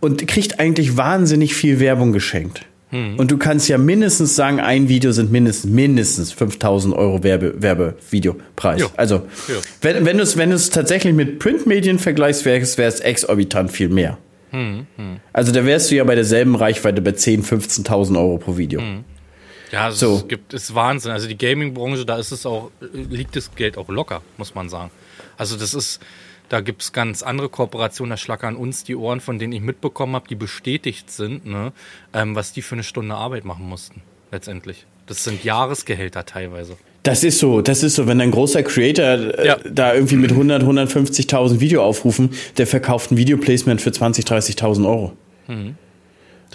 [0.00, 2.66] und kriegt eigentlich wahnsinnig viel Werbung geschenkt.
[2.92, 8.80] Und du kannst ja mindestens sagen, ein Video sind mindestens, mindestens 5000 Euro Werbe, Werbevideopreis.
[8.80, 8.88] Jo.
[8.96, 9.54] Also, Jo.
[9.80, 13.90] wenn, wenn du es wenn tatsächlich mit Printmedien vergleichst, wäre es wäre es exorbitant viel
[13.90, 14.18] mehr.
[15.32, 18.80] Also da wärst du ja bei derselben Reichweite bei 10.000, 15.000 Euro pro Video.
[19.72, 20.16] Ja, also So.
[20.22, 21.12] es gibt, ist Wahnsinn.
[21.12, 24.90] Also die Gaming-Branche, da ist es auch, liegt das Geld auch locker, muss man sagen.
[25.38, 26.00] Also das ist,
[26.48, 30.14] da gibt es ganz andere Kooperationen, da schlackern uns die Ohren, von denen ich mitbekommen
[30.16, 31.72] habe, die bestätigt sind, ne,
[32.12, 34.02] ähm, was die für eine Stunde Arbeit machen mussten,
[34.32, 34.86] letztendlich.
[35.06, 36.76] Das sind Jahresgehälter teilweise.
[37.02, 39.56] Das ist so, das ist so, wenn ein großer Creator äh, Ja.
[39.64, 45.12] da irgendwie mit 100, 150.000 Video aufrufen, der verkauft ein Videoplacement für 20, 30.000 Euro.
[45.48, 45.56] Ist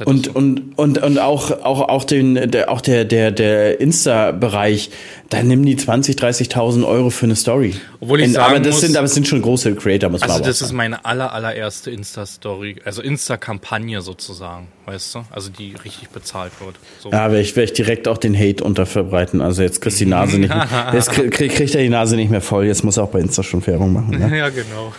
[0.03, 0.31] Und, so.
[0.33, 4.89] und, und, und auch, auch, auch, den, der, auch der, der, der Insta-Bereich,
[5.29, 7.75] da nehmen die 20, 30.000 Euro für eine Story.
[8.01, 10.19] Obwohl ich Und- aber sagen das muss- sind, aber es sind schon große Creator, muss
[10.19, 10.77] man Also aber das auch ist sagen.
[10.77, 15.19] meine aller, allererste Insta-Story, also Insta-Kampagne sozusagen, weißt du?
[15.31, 16.75] Also die richtig bezahlt wird.
[16.99, 17.09] So.
[17.11, 19.39] Ja, werde ich, werd ich direkt auch den Hate unterverbreiten.
[19.39, 22.17] Also jetzt kriegst du die Nase nicht mehr, jetzt krieg, krieg, kriegt er die Nase
[22.17, 22.65] nicht mehr voll.
[22.65, 24.09] Jetzt muss er auch bei Insta schon Werbung machen.
[24.19, 24.37] Ne?
[24.39, 24.93] Ja, genau.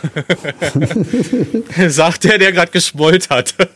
[1.88, 3.54] Sagt der, der gerade geschmollt hat.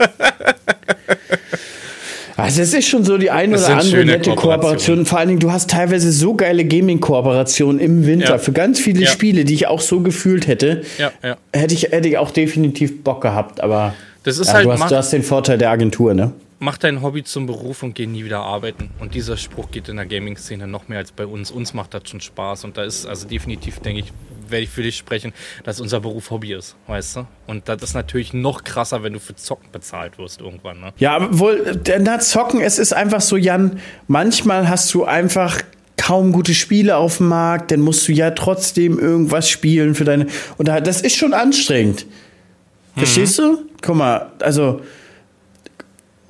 [2.37, 4.31] Also es ist schon so die eine oder andere nette.
[4.35, 5.05] Kooperation.
[5.05, 8.39] Vor allen Dingen, du hast teilweise so geile Gaming-Kooperationen im Winter Ja.
[8.39, 9.09] für ganz viele Ja.
[9.09, 10.83] Spiele, die ich auch so gefühlt hätte.
[10.97, 11.13] Ja.
[11.53, 13.93] Hätte ich, hätte ich auch definitiv Bock gehabt, aber
[14.23, 16.33] Das ist halt du, hast, du hast den Vorteil der Agentur, ne?
[16.61, 18.91] Mach dein Hobby zum Beruf und geh nie wieder arbeiten.
[19.01, 21.51] Und dieser Spruch geht in der Gaming-Szene noch mehr als bei uns.
[21.51, 24.13] Uns macht das schon Spaß und da ist also definitiv, denke ich,
[24.49, 25.33] werde ich für dich sprechen,
[25.65, 27.27] dass unser Beruf Hobby ist, weißt du?
[27.47, 30.93] Und das ist natürlich noch krasser, wenn du für Zocken bezahlt wirst irgendwann, ne?
[30.99, 35.63] Ja, wohl, na, Zocken, es ist einfach so, Jan, manchmal hast du einfach
[35.97, 40.27] kaum gute Spiele auf dem Markt, dann musst du ja trotzdem irgendwas spielen für deine.
[40.59, 42.07] Und das ist schon anstrengend.
[42.97, 43.43] Verstehst mhm.
[43.43, 43.59] du?
[43.81, 44.81] Guck mal, also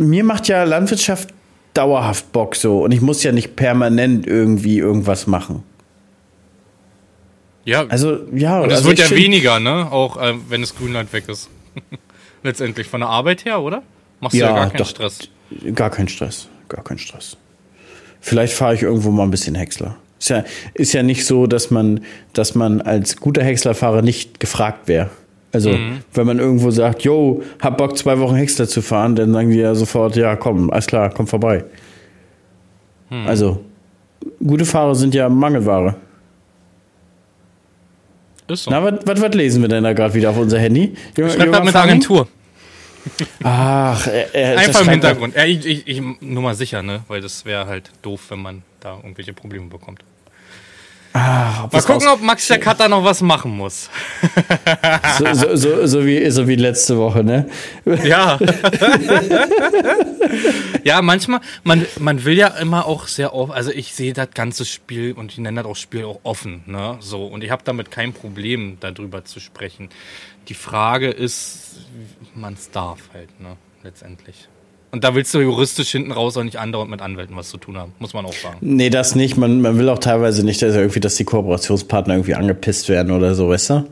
[0.00, 1.30] mir macht ja Landwirtschaft
[1.74, 5.62] dauerhaft Bock so und ich muss ja nicht permanent irgendwie irgendwas machen.
[7.64, 8.60] Ja, also ja.
[8.60, 9.90] Und es also wird ja weniger, ne?
[9.92, 11.48] Auch äh, wenn das Grünland weg ist.
[12.42, 13.82] Letztendlich von der Arbeit her, oder?
[14.20, 15.18] Machst ja, du ja gar keinen doch, Stress?
[15.74, 17.36] Gar keinen Stress, gar keinen Stress.
[18.20, 19.96] Vielleicht fahre ich irgendwo mal ein bisschen Häcksler.
[20.18, 24.88] Ist ja, ist ja nicht so, dass man, dass man als guter Häckslerfahrer nicht gefragt
[24.88, 25.10] wäre.
[25.52, 26.02] Also, mhm.
[26.14, 29.58] wenn man irgendwo sagt, yo, hab Bock, zwei Wochen Häcksler zu fahren, dann sagen die
[29.58, 31.64] ja sofort, ja, komm, alles klar, komm vorbei.
[33.10, 33.26] Mhm.
[33.26, 33.64] Also,
[34.44, 35.96] gute Fahrer sind ja Mangelware.
[38.46, 38.70] Ist so.
[38.70, 40.94] Na, was lesen wir denn da gerade wieder auf unser Handy?
[41.16, 42.28] Ich schreibe mit der Agentur.
[43.42, 45.34] Ach, er, er, einfach im Hintergrund.
[45.34, 47.02] Ja, ich, ich, ich, nur mal sicher, ne?
[47.08, 50.02] Weil das wäre halt doof, wenn man da irgendwelche Probleme bekommt.
[51.12, 53.90] Ah, Mal gucken, ob Max der Cutter noch was machen muss.
[55.18, 57.48] So, so, so, so, wie, so wie letzte Woche, ne?
[58.04, 58.38] Ja.
[60.84, 64.64] ja, manchmal, man, man will ja immer auch sehr offen, also ich sehe das ganze
[64.64, 66.96] Spiel und ich nenne das auch Spiel auch offen, ne?
[67.00, 69.88] So, und ich habe damit kein Problem, darüber zu sprechen.
[70.48, 71.86] Die Frage ist,
[72.34, 73.56] man es darf halt, ne?
[73.82, 74.48] Letztendlich.
[74.92, 77.76] Und da willst du juristisch hinten raus auch nicht andauernd mit Anwälten was zu tun
[77.76, 78.58] haben, muss man auch sagen.
[78.60, 79.36] Nee, das nicht.
[79.36, 83.34] Man, man will auch teilweise nicht, dass, irgendwie, dass die Kooperationspartner irgendwie angepisst werden oder
[83.34, 83.86] so, weißt du?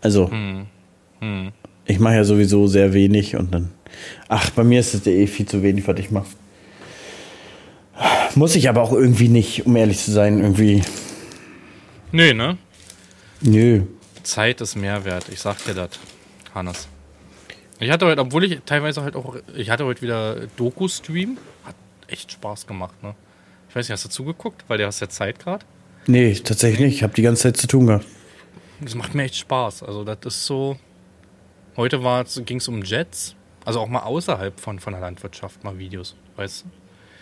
[0.00, 0.66] Also, hm.
[1.20, 1.50] Hm.
[1.86, 3.72] ich mache ja sowieso sehr wenig und dann.
[4.28, 6.28] Ach, bei mir ist es eh viel zu wenig, was ich mache.
[8.36, 10.82] Muss ich aber auch irgendwie nicht, um ehrlich zu sein, irgendwie.
[12.12, 12.56] Nö, ne?
[13.40, 13.82] Nö.
[14.22, 15.90] Zeit ist Mehrwert, ich sag dir das,
[16.54, 16.86] Hannes.
[17.80, 21.38] Ich hatte heute, obwohl ich teilweise halt auch, ich hatte heute wieder Doku-Stream.
[21.64, 21.76] Hat
[22.08, 23.14] echt Spaß gemacht, ne?
[23.68, 24.64] Ich weiß nicht, hast du zugeguckt?
[24.68, 25.64] Weil du hast ja Zeit gerade.
[26.06, 26.94] Nee, tatsächlich nicht.
[26.96, 28.06] Ich habe die ganze Zeit zu tun gehabt.
[28.80, 29.82] Das macht mir echt Spaß.
[29.82, 30.76] Also, das ist so.
[31.76, 32.00] Heute
[32.44, 33.36] ging es um Jets.
[33.64, 36.64] Also auch mal außerhalb von, von der Landwirtschaft mal Videos, weißt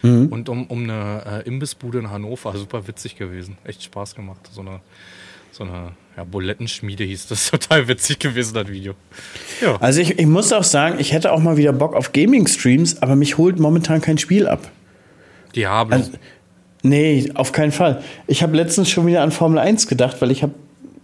[0.02, 0.08] du?
[0.08, 0.28] Mhm.
[0.28, 2.56] Und um, um eine äh, Imbissbude in Hannover.
[2.56, 3.58] Super witzig gewesen.
[3.64, 4.48] Echt Spaß gemacht.
[4.52, 4.80] So eine,
[5.56, 7.50] so eine ja, Bulettenschmiede hieß das.
[7.50, 8.94] Total witzig gewesen, das Video.
[9.62, 9.76] Ja.
[9.80, 13.16] Also ich, ich muss auch sagen, ich hätte auch mal wieder Bock auf Gaming-Streams, aber
[13.16, 14.70] mich holt momentan kein Spiel ab.
[15.54, 15.96] Diablo.
[15.96, 16.10] Also,
[16.82, 18.02] nee, auf keinen Fall.
[18.26, 20.52] Ich habe letztens schon wieder an Formel 1 gedacht, weil ich habe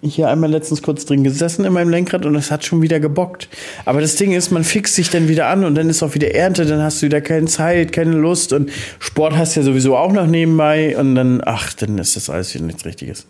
[0.02, 3.48] hier einmal letztens kurz drin gesessen in meinem Lenkrad und es hat schon wieder gebockt.
[3.86, 6.34] Aber das Ding ist, man fixt sich dann wieder an und dann ist auch wieder
[6.34, 9.96] Ernte, dann hast du wieder keine Zeit, keine Lust und Sport hast du ja sowieso
[9.96, 13.26] auch noch nebenbei und dann, ach, dann ist das alles wieder nichts Richtiges.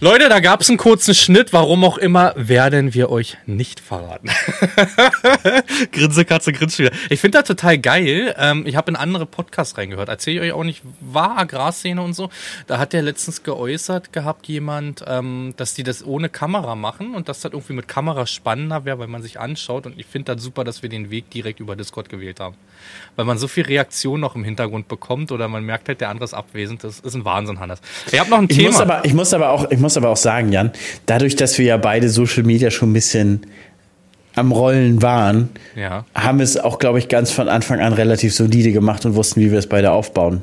[0.00, 1.52] Leute, da gab es einen kurzen Schnitt.
[1.52, 4.28] Warum auch immer, werden wir euch nicht verraten.
[5.92, 6.90] Grinse, Katze, grinst wieder.
[7.10, 8.34] Ich finde das total geil.
[8.36, 10.08] Ähm, ich habe in andere Podcasts reingehört.
[10.08, 12.28] Erzähle ich euch auch nicht, war Agrarszene und so.
[12.66, 17.28] Da hat der letztens geäußert gehabt, jemand, ähm, dass die das ohne Kamera machen und
[17.28, 19.86] dass das irgendwie mit Kamera spannender wäre, weil man sich anschaut.
[19.86, 22.56] Und ich finde das super, dass wir den Weg direkt über Discord gewählt haben.
[23.16, 26.24] Weil man so viel Reaktion noch im Hintergrund bekommt oder man merkt halt, der andere
[26.24, 26.82] ist abwesend.
[26.82, 27.80] Das ist ein Wahnsinn, Hannes.
[28.10, 28.70] Ich habe noch ein ich Thema.
[28.70, 30.72] Muss aber, ich muss aber auch, ich muss aber auch sagen, Jan,
[31.06, 33.46] dadurch, dass wir ja beide Social Media schon ein bisschen
[34.34, 36.04] am Rollen waren, ja.
[36.14, 39.50] haben es auch, glaube ich, ganz von Anfang an relativ solide gemacht und wussten, wie
[39.50, 40.42] wir es beide aufbauen.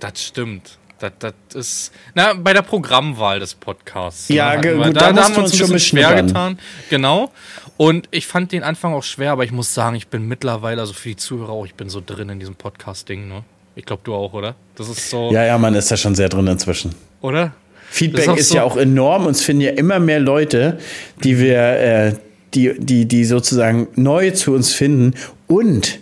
[0.00, 0.77] Das stimmt.
[0.98, 4.28] Das, das ist, na, bei der Programmwahl des Podcasts.
[4.28, 6.58] Ja, ne, gut, da, da haben wir uns schon ein bisschen schwer getan.
[6.90, 7.30] Genau.
[7.76, 10.92] Und ich fand den Anfang auch schwer, aber ich muss sagen, ich bin mittlerweile, also
[10.92, 13.44] für die Zuhörer auch, ich bin so drin in diesem Podcast-Ding, ne?
[13.76, 14.56] Ich glaube, du auch, oder?
[14.74, 15.30] Das ist so.
[15.30, 16.96] Ja, ja, man ist da schon sehr drin inzwischen.
[17.20, 17.52] Oder?
[17.88, 19.26] Feedback ist, ist so ja auch enorm.
[19.26, 20.78] Uns finden ja immer mehr Leute,
[21.22, 22.14] die wir, äh,
[22.54, 25.14] die, die, die sozusagen neu zu uns finden
[25.46, 26.00] und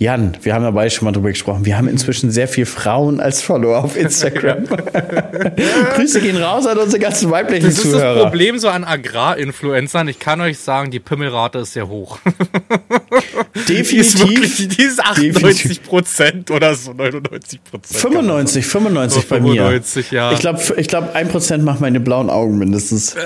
[0.00, 1.64] Jan, wir haben dabei schon mal drüber gesprochen.
[1.64, 4.64] Wir haben inzwischen sehr viele Frauen als Follower auf Instagram.
[5.96, 7.98] Grüße gehen raus an unsere ganzen weiblichen Zuhörer.
[7.98, 10.06] Das ist das Problem so an Agrarinfluencern.
[10.06, 12.20] Ich kann euch sagen, die Pimmelrate ist sehr hoch.
[13.68, 13.88] Definitiv.
[13.88, 18.00] Die ist, wirklich, die ist 98 Prozent oder so, 99 Prozent.
[18.00, 20.16] 95, 95 bei 95, mir.
[20.16, 20.32] Ja.
[20.32, 23.16] Ich glaube, ich glaub, ein Prozent macht meine blauen Augen mindestens.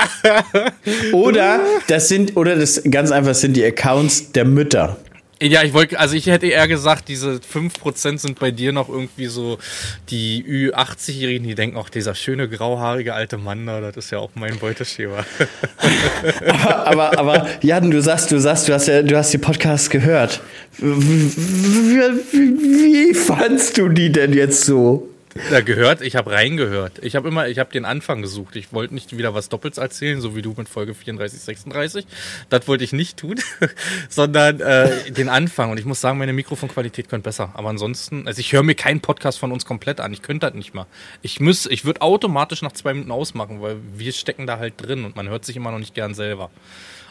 [1.12, 4.96] oder das sind, oder das ganz einfach sind die Accounts der Mütter.
[5.42, 9.26] Ja, ich wollte, also ich hätte eher gesagt, diese 5% sind bei dir noch irgendwie
[9.26, 9.58] so
[10.10, 14.30] die Ü80-Jährigen, die denken, auch dieser schöne grauhaarige alte Mann da, das ist ja auch
[14.34, 15.24] mein Beuteschema.
[16.46, 19.88] aber, aber, aber, Jan, du sagst, du sagst, du hast ja, du hast die Podcasts
[19.88, 20.40] gehört.
[20.76, 25.09] Wie, wie, wie fandst du die denn jetzt so?
[25.50, 26.98] Da gehört, ich habe reingehört.
[27.02, 28.56] Ich habe immer, ich habe den Anfang gesucht.
[28.56, 32.06] Ich wollte nicht wieder was Doppels erzählen, so wie du mit Folge 34, 36.
[32.48, 33.36] Das wollte ich nicht tun,
[34.08, 35.70] sondern äh, den Anfang.
[35.70, 37.50] Und ich muss sagen, meine Mikrofonqualität könnte besser.
[37.54, 40.12] Aber ansonsten, also ich höre mir keinen Podcast von uns komplett an.
[40.12, 40.86] Ich könnte das nicht mal.
[41.22, 45.04] Ich muss, ich würde automatisch nach zwei Minuten ausmachen, weil wir stecken da halt drin
[45.04, 46.50] und man hört sich immer noch nicht gern selber.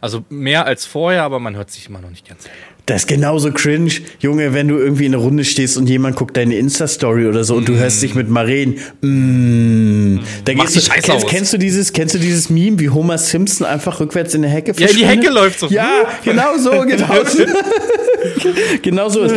[0.01, 2.57] Also mehr als vorher, aber man hört sich immer noch nicht ganz selber.
[2.89, 6.35] Das ist genauso cringe, Junge, wenn du irgendwie in einer Runde stehst und jemand guckt
[6.35, 7.57] deine Insta-Story oder so mm.
[7.57, 8.79] und du hörst dich mit Maren.
[9.01, 10.21] Mm.
[10.43, 11.27] Da Mach gehst du, kennst, aus.
[11.27, 14.73] kennst du dieses, kennst du dieses Meme, wie Homer Simpson einfach rückwärts in der Hecke
[14.75, 15.67] Ja, in die Hecke läuft so.
[15.67, 17.43] Ja, genau so, genau so.
[18.81, 19.35] genau so ist.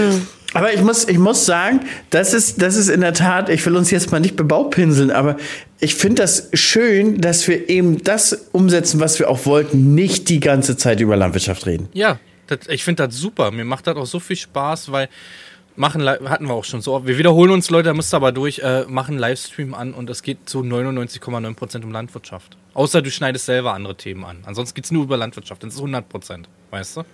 [0.55, 3.77] Aber ich muss, ich muss sagen, das ist, das ist in der Tat, ich will
[3.77, 5.37] uns jetzt mal nicht bebaupinseln, aber
[5.79, 10.41] ich finde das schön, dass wir eben das umsetzen, was wir auch wollten, nicht die
[10.41, 11.91] ganze Zeit über Landwirtschaft reden.
[11.93, 12.19] Ja,
[12.57, 13.51] das, ich finde das super.
[13.51, 15.09] Mir macht das auch so viel Spaß, weil
[15.77, 17.07] machen hatten wir auch schon so.
[17.07, 20.23] Wir wiederholen uns, Leute, da müsst ihr aber durch, äh, machen Livestream an und es
[20.23, 22.57] geht zu 99,9% um Landwirtschaft.
[22.75, 24.39] Außer du schneidest selber andere Themen an.
[24.45, 25.63] Ansonsten geht es nur über Landwirtschaft.
[25.63, 27.05] Das ist 100%, weißt du?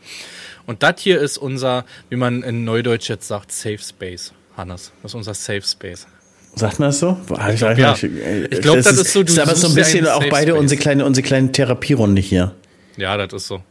[0.66, 4.93] Und das hier ist unser, wie man in Neudeutsch jetzt sagt, Safe Space, Hannes.
[5.03, 6.07] Das ist unser Safe Space.
[6.55, 7.16] Sagt man das so?
[7.53, 7.95] Ich glaube, ja.
[7.95, 9.22] glaub, das, das, ist so.
[9.22, 12.55] Du ist aber so ein bisschen auch beide unsere kleine, unsere kleine Therapierunde hier.
[12.97, 13.62] Ja, das ist so.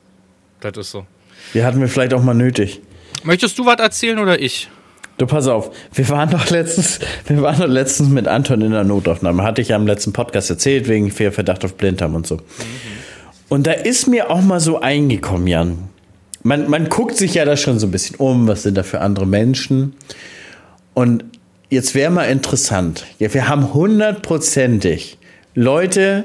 [0.61, 1.05] Das ist so.
[1.54, 2.82] Die hatten wir vielleicht auch mal nötig.
[3.24, 4.70] Möchtest du was erzählen oder ich?
[5.18, 8.84] Du pass auf, wir waren doch letztens, wir waren doch letztens mit Anton in der
[8.84, 9.43] Notaufnahme.
[9.43, 12.36] Hatte ich ja im letzten Podcast erzählt, wegen Verdacht auf Blinddarm und so.
[12.36, 12.41] Mhm.
[13.50, 15.89] Und da ist mir auch mal so eingekommen, Jan
[16.48, 19.02] man, man guckt sich ja da schon so ein bisschen um, was sind da für
[19.02, 19.93] andere Menschen.
[20.93, 21.26] Und
[21.70, 25.18] jetzt wäre mal interessant, ja, wir haben hundertprozentig
[25.54, 26.24] Leute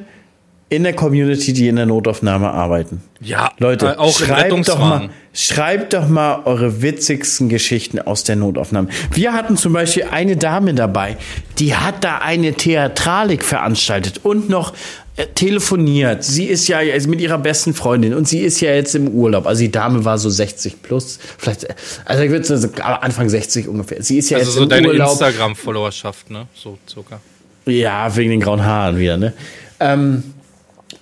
[0.73, 3.03] in der Community, die in der Notaufnahme arbeiten.
[3.21, 8.37] Ja, Leute, äh, auch schreibt doch mal, schreibt doch mal eure witzigsten Geschichten aus der
[8.37, 8.89] Notaufnahme.
[9.13, 11.19] Wir hatten zum Beispiel eine Dame dabei,
[11.59, 14.73] die hat da eine Theatralik veranstaltet und noch
[15.17, 16.25] äh, telefoniert.
[16.25, 19.47] Sie ist ja also mit ihrer besten Freundin und sie ist ja jetzt im Urlaub.
[19.47, 21.67] Also die Dame war so 60 plus, vielleicht,
[22.07, 24.03] also ich würde so Anfang 60 ungefähr.
[24.03, 25.11] Sie ist ja also jetzt so im deine Urlaub.
[25.11, 26.47] Instagram-Followerschaft, ne?
[26.55, 27.21] So circa.
[27.67, 29.35] Ja, wegen den grauen Haaren wieder, ne?
[29.79, 30.23] Ähm,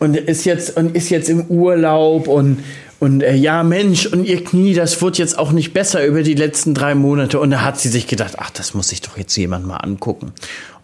[0.01, 2.65] und ist jetzt und ist jetzt im Urlaub und
[2.99, 6.35] und äh, ja Mensch und ihr Knie, das wird jetzt auch nicht besser über die
[6.35, 7.41] letzten drei Monate.
[7.41, 10.33] Und da hat sie sich gedacht, ach, das muss sich doch jetzt jemand mal angucken.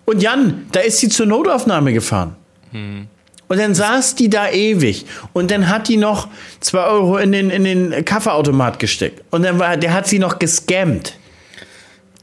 [0.07, 2.37] Und Jan, da ist sie zur Notaufnahme gefahren.
[2.71, 3.09] Hm.
[3.49, 5.05] Und dann saß die da ewig.
[5.33, 6.29] Und dann hat die noch
[6.61, 9.23] zwei Euro in den, in den Kaffeeautomat gesteckt.
[9.31, 11.15] Und dann war, der hat sie noch gescammt.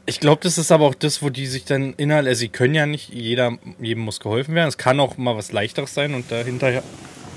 [0.06, 2.74] Ich glaube, das ist aber auch das, wo die sich dann innerhalb, also sie können
[2.74, 4.68] ja nicht, jeder, jedem muss geholfen werden.
[4.68, 6.82] Es kann auch mal was leichteres sein und dahinter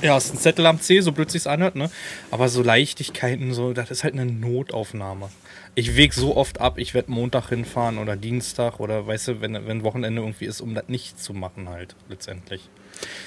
[0.02, 1.90] ja, ist ein Zettel am C, so blöd sich's anhört, ne?
[2.30, 5.30] Aber so Leichtigkeiten, so, das ist halt eine Notaufnahme.
[5.76, 9.54] Ich wege so oft ab, ich werde Montag hinfahren oder Dienstag oder weißt du, wenn,
[9.68, 12.70] wenn Wochenende irgendwie ist, um das nicht zu machen halt, letztendlich.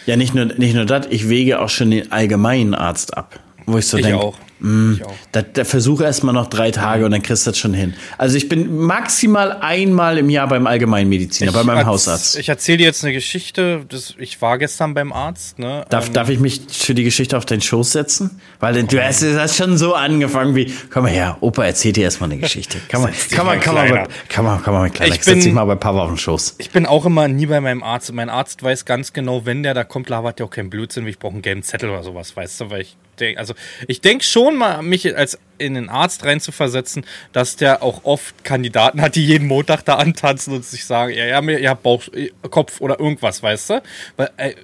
[0.07, 3.41] Ja, nicht nur, nicht nur das, ich wege auch schon den allgemeinen Arzt ab.
[3.67, 4.37] Wo ich so denke, auch.
[4.61, 4.97] Mm,
[5.33, 7.95] da, da versuche erstmal noch drei Tage und dann kriegst du das schon hin.
[8.19, 12.39] Also ich bin maximal einmal im Jahr beim Allgemeinmediziner, ich bei meinem Hausarzt.
[12.39, 13.85] Ich erzähle dir jetzt eine Geschichte.
[13.89, 15.59] Das, ich war gestern beim Arzt.
[15.59, 15.85] Ne?
[15.89, 18.41] Darf, ähm, darf ich mich für die Geschichte auf deinen Schoß setzen?
[18.59, 22.31] Weil du hast, hast schon so angefangen wie, komm mal her, Opa erzählt dir erstmal
[22.31, 22.79] eine Geschichte.
[22.89, 25.13] Kann man, kann man, kann man, kann man, kann man, kann man, kleiner.
[25.13, 26.57] Ich, ich setz dich mal bei Papa auf den Schoß.
[26.59, 28.13] Ich bin auch immer nie bei meinem Arzt.
[28.13, 31.19] Mein Arzt weiß ganz genau, wenn der da kommt, labert der auch keinen Blödsinn, ich
[31.19, 33.55] brauche einen gelben Zettel oder sowas, weißt du, weil ich denke, also
[33.87, 39.01] ich denke schon mal, mich als in den Arzt reinzuversetzen, dass der auch oft Kandidaten
[39.01, 42.31] hat, die jeden Montag da antanzen und sich sagen, ja, ja, ihr habt Bauch, äh,
[42.49, 43.83] Kopf oder irgendwas, weißt du?
[44.17, 44.55] Weil, äh,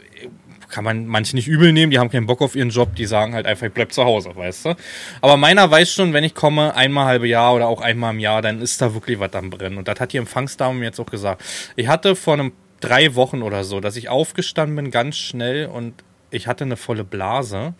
[0.68, 3.34] kann man manche nicht übel nehmen, die haben keinen Bock auf ihren Job, die sagen
[3.34, 4.74] halt einfach, ich bleib zu Hause, weißt du?
[5.20, 8.42] Aber meiner weiß schon, wenn ich komme, einmal halbe Jahr oder auch einmal im Jahr,
[8.42, 9.78] dann ist da wirklich was am Brennen.
[9.78, 11.42] Und das hat die Empfangsdame mir jetzt auch gesagt.
[11.76, 15.94] Ich hatte vor einem drei Wochen oder so, dass ich aufgestanden bin, ganz schnell und
[16.30, 17.74] ich hatte eine volle Blase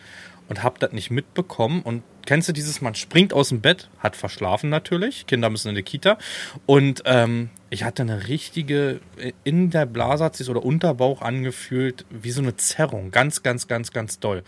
[0.49, 1.82] und habe das nicht mitbekommen.
[1.82, 5.74] Und kennst du dieses, man springt aus dem Bett, hat verschlafen natürlich, Kinder müssen in
[5.74, 6.18] die Kita.
[6.66, 9.01] Und ähm, ich hatte eine richtige,
[9.44, 13.11] in der Blase hat sich oder Unterbauch angefühlt, wie so eine Zerrung.
[13.11, 14.42] Ganz, ganz, ganz, ganz doll.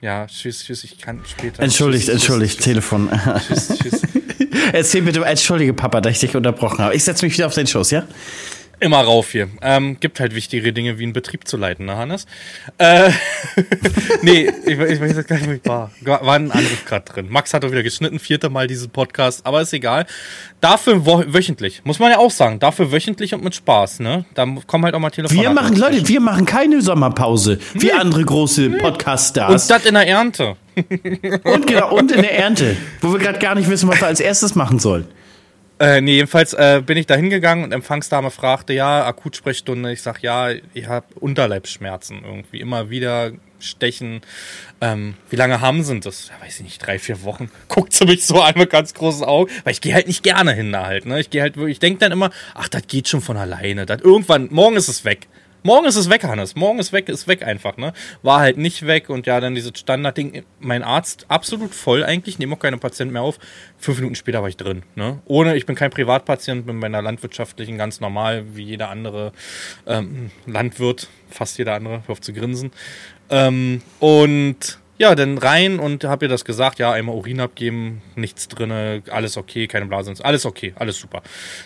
[0.00, 1.62] Ja, tschüss, tschüss, ich kann später.
[1.62, 3.10] Entschuldigt, tschüss, entschuldigt, tschüss, Telefon.
[3.46, 4.02] Tschüss, tschüss.
[4.72, 6.94] Erzähl bitte, entschuldige Papa, dass ich dich unterbrochen habe.
[6.94, 8.06] Ich setze mich wieder auf den Schoß, ja?
[8.78, 9.48] Immer rauf hier.
[9.62, 12.26] Ähm, gibt halt wichtigere Dinge wie einen Betrieb zu leiten, ne, Hannes?
[12.76, 13.10] Äh,
[14.22, 15.90] nee, ich, ich weiß jetzt gar nicht, ich war.
[16.02, 17.26] War ein Anruf gerade drin.
[17.30, 20.04] Max hat doch wieder geschnitten, vierte Mal diesen Podcast, aber ist egal.
[20.60, 22.58] Dafür wo wöchentlich, muss man ja auch sagen.
[22.58, 24.26] Dafür wöchentlich und mit Spaß, ne?
[24.34, 25.40] Da kommen halt auch mal Telefone.
[25.40, 27.92] Wir machen, Leute, wir machen keine Sommerpause, wie nee.
[27.92, 28.78] andere große nee.
[28.78, 29.62] Podcast-Stars.
[29.62, 30.56] Und das in der Ernte.
[31.44, 34.20] und genau, und in der Ernte, wo wir gerade gar nicht wissen, was wir als
[34.20, 35.06] erstes machen sollen.
[35.78, 39.92] Äh, nee, jedenfalls äh, bin ich da hingegangen und Empfangsdame fragte, ja, Akutsprechstunde.
[39.92, 42.60] Ich sag, ja, ich habe Unterleibsschmerzen irgendwie.
[42.60, 44.22] Immer wieder Stechen.
[44.80, 46.28] Ähm, wie lange haben sie das?
[46.28, 47.50] Ja, weiß ich nicht, drei, vier Wochen.
[47.68, 49.50] Guckt sie mich so an mit ganz großen Augen.
[49.64, 51.04] Weil ich gehe halt nicht gerne hin da halt.
[51.04, 51.20] Ne?
[51.20, 53.84] Ich gehe halt wirklich, ich denke dann immer, ach, das geht schon von alleine.
[53.84, 55.28] Das irgendwann, morgen ist es weg.
[55.66, 56.54] Morgen ist es weg, Hannes.
[56.54, 57.92] Morgen ist weg, ist weg einfach, ne?
[58.22, 60.44] War halt nicht weg und ja, dann dieses Standardding.
[60.60, 63.40] Mein Arzt absolut voll eigentlich, nehme auch keine Patienten mehr auf.
[63.76, 65.18] Fünf Minuten später war ich drin, ne?
[65.24, 69.32] Ohne, ich bin kein Privatpatient, bin bei einer landwirtschaftlichen ganz normal, wie jeder andere
[69.88, 72.70] ähm, Landwirt, fast jeder andere, hör auf zu grinsen.
[73.28, 78.48] Ähm, und ja, dann rein und hab ihr das gesagt, ja, einmal Urin abgeben, nichts
[78.48, 81.22] drinne, alles okay, keine Blase, alles okay, alles super.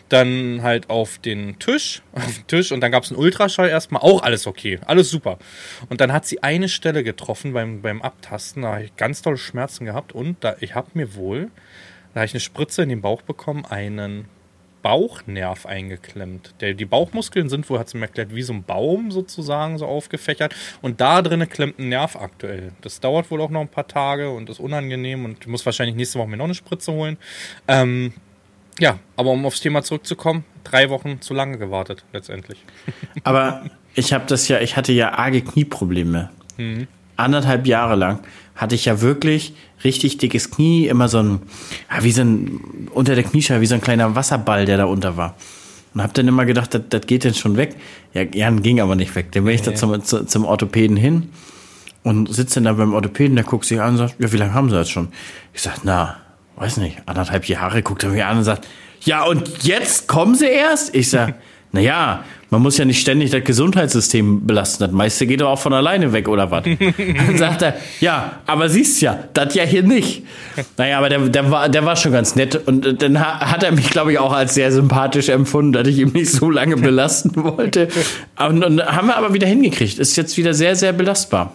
[0.08, 4.22] Dann halt auf den Tisch, auf den Tisch und dann gab's einen Ultraschall erstmal, auch
[4.22, 5.38] alles okay, alles super.
[5.88, 9.36] Und dann hat sie eine Stelle getroffen beim, beim Abtasten, da habe ich ganz tolle
[9.36, 11.50] Schmerzen gehabt und da, ich habe mir wohl,
[12.14, 14.26] da habe ich eine Spritze in den Bauch bekommen, einen
[14.82, 16.54] Bauchnerv eingeklemmt.
[16.60, 19.86] Der, die Bauchmuskeln sind wohl, hat sie mir erklärt, wie so ein Baum sozusagen so
[19.86, 20.54] aufgefächert.
[20.82, 22.72] Und da drinnen klemmt ein Nerv aktuell.
[22.80, 25.96] Das dauert wohl auch noch ein paar Tage und ist unangenehm und ich muss wahrscheinlich
[25.96, 27.18] nächste Woche mir noch eine Spritze holen.
[27.68, 28.12] Ähm,
[28.78, 32.64] ja, aber um aufs Thema zurückzukommen, drei Wochen zu lange gewartet letztendlich.
[33.24, 33.64] Aber
[33.94, 36.30] ich habe das ja, ich hatte ja arge Knieprobleme.
[36.56, 36.88] Mhm.
[37.16, 38.20] Anderthalb Jahre lang
[38.60, 39.54] hatte ich ja wirklich
[39.84, 41.40] richtig dickes Knie, immer so ein,
[42.00, 45.34] wie so ein, unter der Kniescheibe, wie so ein kleiner Wasserball, der da unter war.
[45.94, 47.74] Und hab dann immer gedacht, das, das geht denn schon weg.
[48.12, 49.32] Ja, Jan ging aber nicht weg.
[49.32, 51.30] Dann bin ich da zum, zum Orthopäden hin
[52.02, 54.52] und sitze dann da beim Orthopäden, der guckt sich an und sagt, ja, wie lange
[54.52, 55.08] haben sie das schon?
[55.54, 56.18] Ich sag, na,
[56.56, 58.68] weiß nicht, anderthalb Jahre, guckt er mir an und sagt,
[59.02, 60.94] ja, und jetzt kommen sie erst?
[60.94, 61.36] Ich sag,
[61.72, 64.82] naja, man muss ja nicht ständig das Gesundheitssystem belasten.
[64.82, 66.64] Das meiste geht doch auch von alleine weg, oder was?
[66.98, 70.24] Dann sagt er, ja, aber siehst ja, das ja hier nicht.
[70.76, 72.56] Naja, aber der, der, war, der war schon ganz nett.
[72.66, 76.10] Und dann hat er mich, glaube ich, auch als sehr sympathisch empfunden, dass ich ihm
[76.10, 77.88] nicht so lange belasten wollte.
[78.36, 80.00] Und, und haben wir aber wieder hingekriegt.
[80.00, 81.52] Ist jetzt wieder sehr, sehr belastbar.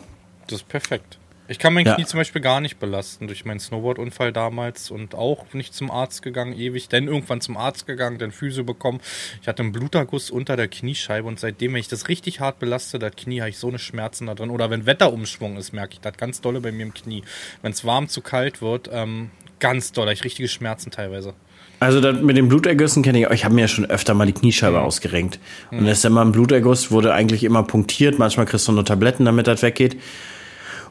[0.48, 1.18] Das ist perfekt.
[1.48, 1.94] Ich kann mein ja.
[1.94, 6.24] Knie zum Beispiel gar nicht belasten durch meinen Snowboard-Unfall damals und auch nicht zum Arzt
[6.24, 6.90] gegangen, ewig.
[6.90, 9.00] Dann irgendwann zum Arzt gegangen, dann Physio bekommen.
[9.42, 12.98] Ich hatte einen Bluterguss unter der Kniescheibe und seitdem, wenn ich das richtig hart belaste,
[12.98, 14.50] das Knie, habe ich so eine Schmerzen da drin.
[14.50, 17.24] Oder wenn Wetterumschwung ist, merke ich das ganz dolle bei mir im Knie.
[17.62, 19.30] Wenn es warm zu kalt wird, ähm,
[19.60, 21.34] ganz doll, ich richtige Schmerzen teilweise.
[21.80, 24.78] Also mit den Blutergüssen kenne ich, ich habe mir ja schon öfter mal die Kniescheibe
[24.78, 24.84] mhm.
[24.84, 25.40] ausgerenkt.
[25.72, 25.86] Und mhm.
[25.86, 28.18] das ist immer ein Bluterguss, wurde eigentlich immer punktiert.
[28.18, 29.98] Manchmal kriegst du nur Tabletten, damit das weggeht.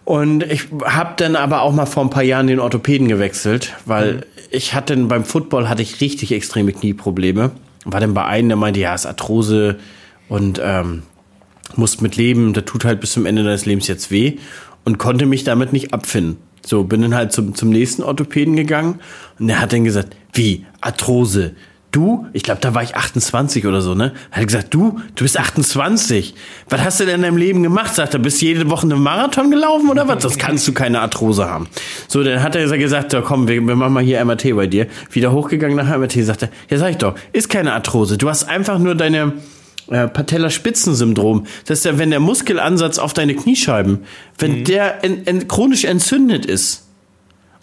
[0.04, 4.14] Und ich habe dann aber auch mal vor ein paar Jahren den Orthopäden gewechselt, weil
[4.14, 4.22] mhm.
[4.50, 7.52] ich hatte beim Football hatte ich richtig extreme Knieprobleme.
[7.86, 9.76] War dann bei einem, der meinte, ja, ist Arthrose
[10.28, 11.02] und ähm,
[11.76, 14.38] musst mit leben, das tut halt bis zum Ende deines Lebens jetzt weh
[14.84, 16.38] und konnte mich damit nicht abfinden.
[16.64, 19.00] So, bin dann halt zum, zum nächsten Orthopäden gegangen
[19.38, 21.54] und der hat dann gesagt, wie, Arthrose,
[21.94, 24.12] du, ich glaube, da war ich 28 oder so, ne?
[24.30, 26.34] Hat er gesagt, du, du bist 28.
[26.68, 27.94] Was hast du denn in deinem Leben gemacht?
[27.94, 30.22] Sagt er, bist du jede Woche einen Marathon gelaufen oder was?
[30.22, 31.68] Das kannst du keine Arthrose haben.
[32.08, 34.86] So, dann hat er gesagt, ja, komm, wir, wir machen mal hier MRT bei dir.
[35.10, 38.18] Wieder hochgegangen nach MRT, sagt er, ja, sag ich doch, ist keine Arthrose.
[38.18, 39.34] Du hast einfach nur deine
[39.88, 41.46] äh, Patellaspitzensyndrom.
[41.66, 44.00] Das ist ja, wenn der Muskelansatz auf deine Kniescheiben,
[44.38, 44.64] wenn mhm.
[44.64, 46.86] der en, en, chronisch entzündet ist.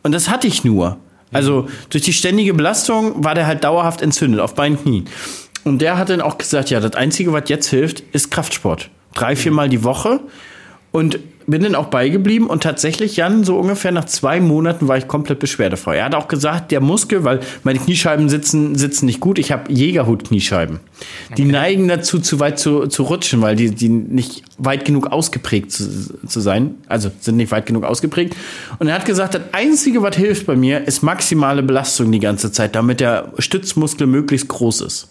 [0.03, 0.97] Und das hatte ich nur.
[1.32, 5.05] Also durch die ständige Belastung war der halt dauerhaft entzündet auf beiden Knien.
[5.63, 8.89] Und der hat dann auch gesagt, ja, das Einzige, was jetzt hilft, ist Kraftsport.
[9.13, 10.19] Drei, viermal die Woche.
[10.91, 15.07] Und bin dann auch beigeblieben und tatsächlich, Jan, so ungefähr nach zwei Monaten war ich
[15.07, 15.97] komplett beschwerdefrei.
[15.97, 19.39] Er hat auch gesagt, der Muskel, weil meine Kniescheiben sitzen, sitzen nicht gut.
[19.39, 20.79] Ich habe Jägerhut-Kniescheiben.
[21.37, 21.51] Die okay.
[21.51, 26.25] neigen dazu, zu weit zu, zu rutschen, weil die, die nicht weit genug ausgeprägt zu,
[26.25, 26.75] zu sein.
[26.87, 28.35] Also sind nicht weit genug ausgeprägt.
[28.79, 32.51] Und er hat gesagt, das Einzige, was hilft bei mir, ist maximale Belastung die ganze
[32.51, 35.09] Zeit, damit der Stützmuskel möglichst groß ist.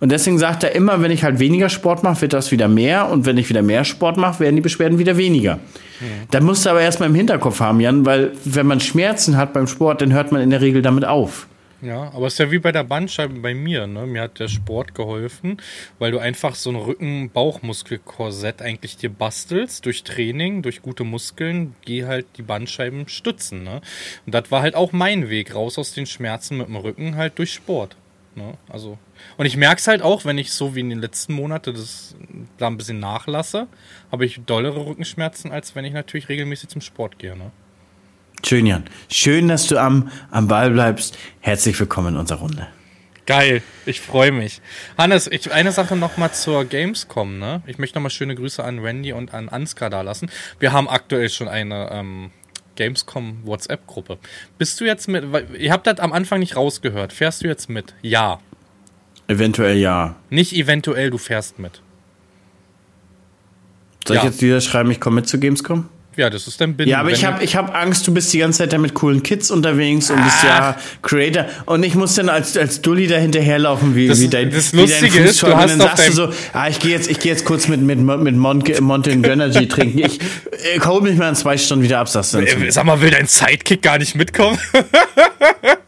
[0.00, 3.08] Und deswegen sagt er immer, wenn ich halt weniger Sport mache, wird das wieder mehr.
[3.08, 5.58] Und wenn ich wieder mehr Sport mache, werden die Beschwerden wieder weniger.
[6.00, 6.06] Ja.
[6.30, 9.66] Da musst du aber erstmal im Hinterkopf haben, Jan, weil wenn man Schmerzen hat beim
[9.66, 11.46] Sport, dann hört man in der Regel damit auf.
[11.82, 13.86] Ja, aber es ist ja wie bei der Bandscheibe bei mir.
[13.86, 14.06] Ne?
[14.06, 15.56] Mir hat der Sport geholfen,
[15.98, 22.04] weil du einfach so ein Rücken-Bauchmuskelkorsett eigentlich dir bastelst durch Training, durch gute Muskeln, geh
[22.04, 23.62] halt die Bandscheiben stützen.
[23.62, 23.80] Ne?
[24.26, 27.38] Und das war halt auch mein Weg raus aus den Schmerzen mit dem Rücken halt
[27.38, 27.96] durch Sport.
[28.34, 28.54] Ne?
[28.68, 28.98] Also,
[29.36, 32.14] und ich merke es halt auch, wenn ich so wie in den letzten Monaten das
[32.58, 33.66] da ein bisschen nachlasse,
[34.12, 37.36] habe ich dollere Rückenschmerzen, als wenn ich natürlich regelmäßig zum Sport gehe.
[37.36, 37.50] Ne?
[38.44, 38.84] Schön, Jan.
[39.08, 41.18] Schön, dass du am, am Ball bleibst.
[41.40, 42.68] Herzlich willkommen in unserer Runde.
[43.26, 44.60] Geil, ich freue mich.
[44.96, 47.38] Hannes, ich, eine Sache noch mal zur Gamescom.
[47.38, 47.62] Ne?
[47.66, 50.30] Ich möchte noch mal schöne Grüße an Randy und an Ansgar da lassen.
[50.58, 52.30] Wir haben aktuell schon eine ähm,
[52.80, 54.16] Gamescom WhatsApp-Gruppe.
[54.56, 55.22] Bist du jetzt mit,
[55.58, 57.12] ihr habt das am Anfang nicht rausgehört.
[57.12, 57.94] Fährst du jetzt mit?
[58.00, 58.40] Ja.
[59.28, 60.16] Eventuell ja.
[60.30, 61.82] Nicht eventuell, du fährst mit.
[64.06, 64.22] Soll Ja.
[64.22, 65.88] ich jetzt wieder schreiben, ich komme mit zu Gamescom?
[66.20, 66.90] Ja, das ist dein Binnen.
[66.90, 69.22] Ja, aber ich habe ich hab Angst, du bist die ganze Zeit da mit coolen
[69.22, 71.46] Kids unterwegs und bist ja Creator.
[71.64, 74.76] Und ich muss dann als, als Dulli da hinterherlaufen, wie, Das- wie dein, das wie
[74.86, 77.18] dein Lustige ist, du hast Und dann sagst du so, ah, ich gehe jetzt, ich
[77.20, 80.00] geh jetzt kurz mit, mit, mit Monte, Mountain Energy trinken.
[80.00, 80.18] Ich,
[80.76, 82.46] ich hol mich mal in zwei Stunden wieder ab, sagst du dann.
[82.64, 84.58] Äh, Sag mal, will dein Sidekick gar nicht mitkommen?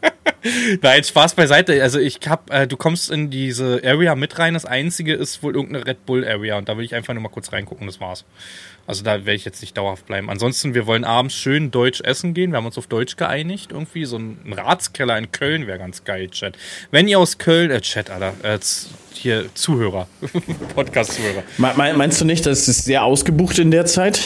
[0.81, 1.81] Nein, Spaß beiseite.
[1.81, 4.53] Also ich hab, äh, du kommst in diese Area mit rein.
[4.53, 7.29] Das einzige ist wohl irgendeine Red Bull Area und da will ich einfach nur mal
[7.29, 7.87] kurz reingucken.
[7.87, 8.25] Das war's.
[8.85, 10.29] Also da werde ich jetzt nicht dauerhaft bleiben.
[10.29, 12.51] Ansonsten, wir wollen abends schön deutsch essen gehen.
[12.51, 13.71] Wir haben uns auf Deutsch geeinigt.
[13.71, 16.57] Irgendwie so ein Ratskeller in Köln wäre ganz geil, Chat.
[16.91, 18.59] Wenn ihr aus Köln, äh, Chat, Alter, äh,
[19.13, 20.09] hier Zuhörer,
[20.75, 21.43] Podcast-Zuhörer.
[21.57, 24.19] Me- me- Meinst du nicht, dass es sehr ausgebucht in der Zeit?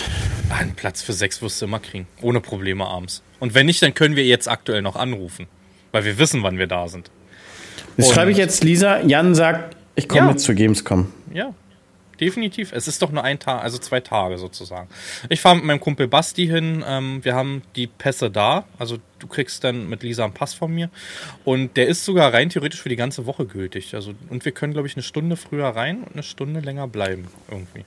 [0.50, 2.08] Ah, Einen Platz für sechs wirst du immer kriegen.
[2.22, 3.22] Ohne Probleme abends.
[3.40, 5.48] Und wenn nicht, dann können wir jetzt aktuell noch anrufen.
[5.92, 7.10] Weil wir wissen, wann wir da sind.
[7.98, 9.02] Das schreibe ich jetzt Lisa.
[9.02, 10.28] Jan sagt, ich komme Ja.
[10.32, 11.12] mit zu Gamescom.
[11.34, 11.54] Ja,
[12.20, 12.72] definitiv.
[12.72, 14.88] Es ist doch nur ein Tag, also zwei Tage sozusagen.
[15.30, 16.84] Ich fahre mit meinem Kumpel Basti hin.
[16.88, 18.66] Ähm, wir haben die Pässe da.
[18.78, 20.90] Also du kriegst dann mit Lisa einen Pass von mir.
[21.46, 23.96] Und der ist sogar rein theoretisch für die ganze Woche gültig.
[23.96, 27.28] Also, und wir können, glaube ich, eine Stunde früher rein und eine Stunde länger bleiben.
[27.50, 27.86] Irgendwie.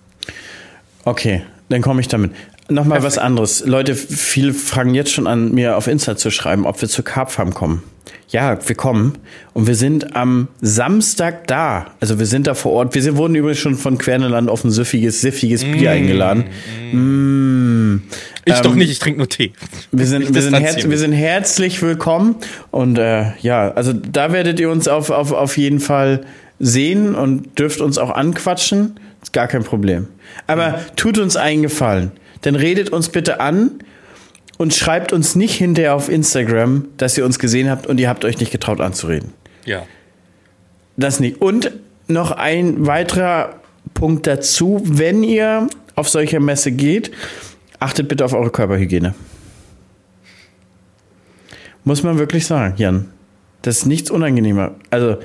[1.04, 2.32] Okay, dann komme ich damit.
[2.68, 3.64] Nochmal was anderes.
[3.66, 7.52] Leute, viele fangen jetzt schon an, mir auf Insta zu schreiben, ob wir zur Carpfarm
[7.52, 7.82] kommen.
[8.28, 9.18] Ja, wir kommen.
[9.54, 11.86] Und wir sind am Samstag da.
[11.98, 12.94] Also wir sind da vor Ort.
[12.94, 16.44] Wir sind, wurden übrigens schon von Querneland auf ein süffiges, siffiges Bier eingeladen.
[16.92, 18.02] Mm.
[18.44, 19.52] Ich doch Ähm, nicht, ich trinke nur Tee.
[19.90, 22.36] Wir sind, wir, sind herz, wir sind herzlich willkommen.
[22.70, 26.20] Und äh, ja, also da werdet ihr uns auf, auf, auf jeden Fall
[26.60, 28.94] sehen und dürft uns auch anquatschen.
[29.22, 30.06] Ist gar kein Problem.
[30.46, 32.12] Aber tut uns einen Gefallen.
[32.42, 33.80] Dann redet uns bitte an
[34.58, 38.24] und schreibt uns nicht hinterher auf Instagram, dass ihr uns gesehen habt und ihr habt
[38.24, 39.32] euch nicht getraut anzureden.
[39.64, 39.86] Ja.
[40.96, 41.40] Das nicht.
[41.40, 41.72] Und
[42.08, 43.60] noch ein weiterer
[43.94, 47.10] Punkt dazu, wenn ihr auf solche Messe geht,
[47.78, 49.14] achtet bitte auf eure Körperhygiene.
[51.84, 53.08] Muss man wirklich sagen, Jan.
[53.62, 54.74] Das ist nichts unangenehmer.
[54.90, 55.18] Also,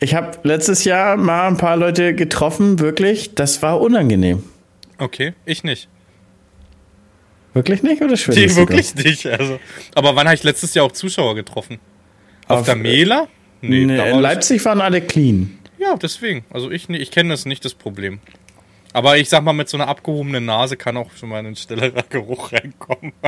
[0.00, 4.42] ich habe letztes Jahr mal ein paar Leute getroffen, wirklich, das war unangenehm.
[4.98, 5.88] Okay, ich nicht.
[7.54, 8.34] Wirklich nicht oder schwer?
[8.34, 9.26] Nee, wirklich nicht.
[9.26, 9.58] Also,
[9.94, 11.78] aber wann habe ich letztes Jahr auch Zuschauer getroffen?
[12.46, 13.26] Auf, Auf- der Mela?
[13.60, 15.58] Nee, war in Leipzig waren alle clean.
[15.78, 16.44] Ja, deswegen.
[16.50, 18.20] Also ich, ich kenne das nicht, das Problem.
[18.92, 22.04] Aber ich sag mal, mit so einer abgehobenen Nase kann auch schon mal ein stillerer
[22.08, 23.12] Geruch reinkommen.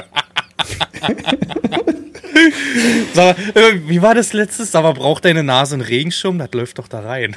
[3.14, 4.74] Sag mal, äh, wie war das letztes?
[4.74, 6.38] Aber braucht deine Nase einen Regenschirm?
[6.38, 7.36] Das läuft doch da rein.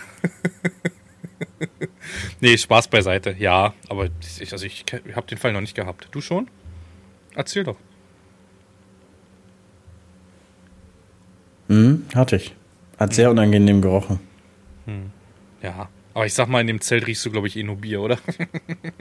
[2.41, 3.35] nee, Spaß beiseite.
[3.37, 4.09] Ja, aber
[4.39, 6.07] ich, also ich habe den Fall noch nicht gehabt.
[6.11, 6.47] Du schon?
[7.35, 7.77] Erzähl doch.
[11.69, 12.53] Hm, hatte ich.
[12.99, 14.19] Hat sehr unangenehm gerochen.
[15.61, 18.01] Ja, aber ich sag mal, in dem Zelt riechst du, glaube ich, eh nur Bier,
[18.01, 18.19] oder?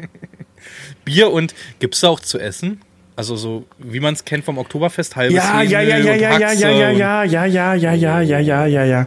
[1.05, 2.81] Bier und gibt's da auch zu essen?
[3.15, 6.53] Also so, wie man es kennt vom Oktoberfest, halbes Ja, ja, ja, ja, ja, ja,
[6.53, 9.07] ja, ja, ja, ja, ja, ja, ja, ja, ja, ja, ja.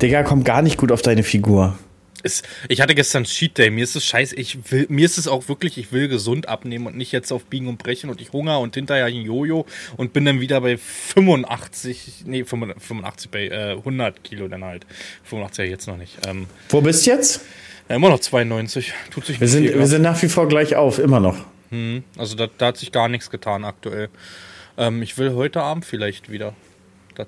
[0.00, 1.76] Digga, kommt gar nicht gut auf deine Figur.
[2.24, 3.70] Es, ich hatte gestern Cheat Day.
[3.70, 4.36] Mir ist es scheiße.
[4.36, 7.44] Ich will, mir ist es auch wirklich, ich will gesund abnehmen und nicht jetzt auf
[7.44, 9.66] Biegen und Brechen und ich hunger und hinterher ein Jojo
[9.96, 14.86] und bin dann wieder bei 85, nee, 85 bei äh, 100 Kilo dann halt.
[15.24, 16.18] 85 ja jetzt noch nicht.
[16.26, 17.40] Ähm, Wo bist du jetzt?
[17.88, 18.92] ja, immer noch 92.
[19.10, 21.36] Tut sich Wir nicht sind, wir sind nach wie vor gleich auf, immer noch.
[22.16, 24.08] Also da, da hat sich gar nichts getan aktuell.
[24.76, 26.54] Ähm, ich will heute Abend vielleicht wieder.
[27.14, 27.26] Das,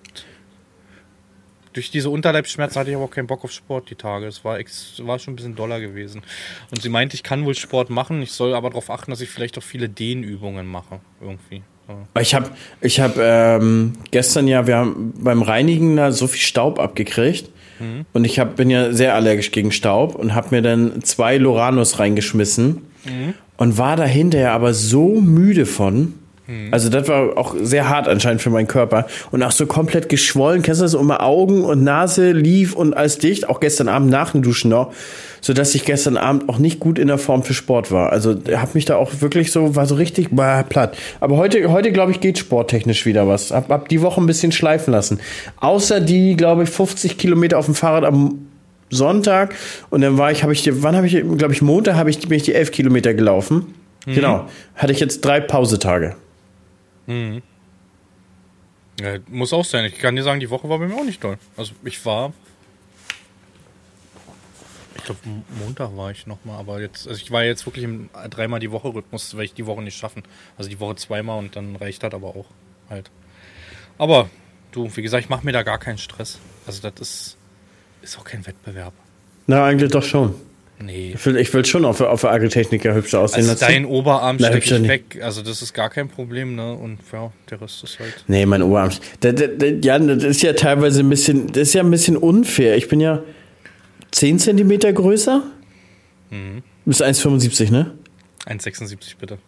[1.72, 4.26] durch diese Unterleibsschmerzen hatte ich aber auch keinen Bock auf Sport die Tage.
[4.26, 6.22] Es war, ex, war schon ein bisschen doller gewesen.
[6.70, 8.22] Und sie meinte, ich kann wohl Sport machen.
[8.22, 11.00] Ich soll aber darauf achten, dass ich vielleicht auch viele Dehnübungen mache.
[11.20, 11.62] Irgendwie.
[12.18, 16.78] Ich habe ich hab, ähm, gestern ja, wir haben beim Reinigen da so viel Staub
[16.78, 17.50] abgekriegt.
[18.12, 21.98] Und ich hab, bin ja sehr allergisch gegen Staub und habe mir dann zwei Loranus
[21.98, 22.82] reingeschmissen
[23.56, 26.14] und war da hinterher aber so müde von.
[26.70, 29.06] Also das war auch sehr hart anscheinend für meinen Körper.
[29.30, 30.60] Und auch so komplett geschwollen.
[30.60, 30.94] Kennst du das?
[30.94, 33.48] Um Augen und Nase lief und alles dicht.
[33.48, 34.92] Auch gestern Abend nach dem Duschen noch.
[35.40, 38.12] Sodass ich gestern Abend auch nicht gut in der Form für Sport war.
[38.12, 40.98] Also hab mich da auch wirklich so, war so richtig bah, platt.
[41.20, 43.50] Aber heute, heute glaube ich, geht sporttechnisch wieder was.
[43.50, 45.20] Hab, hab die Woche ein bisschen schleifen lassen.
[45.60, 48.38] Außer die, glaube ich, 50 Kilometer auf dem Fahrrad am
[48.94, 49.54] Sonntag.
[49.90, 52.20] Und dann war ich, habe ich, die- wann habe ich, glaube ich, Montag habe ich,
[52.20, 53.74] bin ich die 11 Kilometer gelaufen.
[54.06, 54.48] Genau.
[54.74, 56.16] Hatte ich jetzt drei Pausetage.
[59.00, 59.84] Ja, muss auch sein.
[59.86, 61.38] Ich kann dir sagen, die Woche war bei mir auch nicht toll.
[61.56, 62.32] Also ich war.
[64.96, 65.20] Ich glaube,
[65.60, 68.88] Montag war ich nochmal, aber jetzt, also ich war jetzt wirklich im dreimal die Woche
[68.94, 70.22] Rhythmus, weil ich die Woche nicht schaffen.
[70.56, 72.46] Also die Woche zweimal und dann reicht das aber auch
[72.88, 73.10] halt.
[73.98, 74.30] Aber
[74.72, 76.38] du, wie gesagt, ich mache mir da gar keinen Stress.
[76.66, 77.36] Also das ist,
[78.04, 78.92] ist auch kein Wettbewerb.
[79.46, 80.34] Na, eigentlich doch schon.
[80.80, 81.12] Nee.
[81.14, 83.48] Ich will, ich will schon auf, auf der Agritechniker hübscher aussehen.
[83.48, 83.84] Also als dein.
[83.86, 85.20] Oberarm Na, stecke ich weg.
[85.22, 86.74] Also das ist gar kein Problem, ne?
[86.74, 88.24] Und ja, der Rest ist halt.
[88.26, 88.90] Nee, mein Oberarm.
[89.20, 92.16] Da, da, da, Jan, das ist ja teilweise ein bisschen, das ist ja ein bisschen
[92.16, 92.76] unfair.
[92.76, 93.22] Ich bin ja
[94.10, 95.42] 10 Zentimeter größer.
[96.30, 96.62] Mhm.
[96.84, 97.92] Du bist 1,75, ne?
[98.46, 99.38] 1,76 bitte.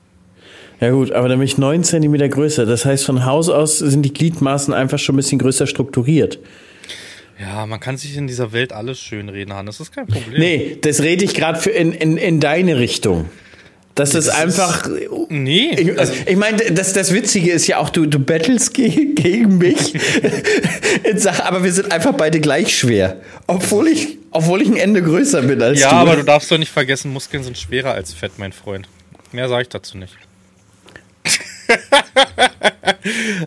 [0.81, 2.67] Ja gut, aber dann bin ich 9 Zentimeter größer.
[2.67, 6.39] Das heißt, von Haus aus sind die Gliedmaßen einfach schon ein bisschen größer strukturiert.
[7.39, 9.79] Ja, man kann sich in dieser Welt alles schön reden, Hannes.
[9.79, 10.41] Das ist kein Problem.
[10.41, 13.29] Nee, das rede ich gerade für in, in, in deine Richtung.
[13.95, 14.89] Das, ist Das ist- einfach.
[15.29, 15.71] Nee.
[15.77, 19.59] Ich, also, ich meine, das, das Witzige ist ja auch, du, du battlest ge gegen
[19.59, 19.95] mich.
[21.05, 23.21] In Sache, aber wir sind einfach beide gleich schwer.
[23.47, 25.97] Obwohl ich, obwohl ich ein Ende größer bin als ja, du.
[25.97, 28.87] aber du darfst doch nicht vergessen, Muskeln sind schwerer als Fett, mein Freund.
[29.33, 30.15] Mehr sage ich dazu nicht.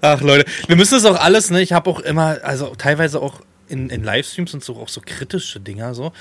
[0.02, 1.62] Ach Leute, wir müssen es auch alles, ne?
[1.62, 5.60] Ich habe auch immer, also teilweise auch in, in Livestreams und so auch so kritische
[5.60, 6.12] Dinger so.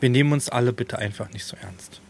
[0.00, 2.00] Wir nehmen uns alle bitte einfach nicht so ernst.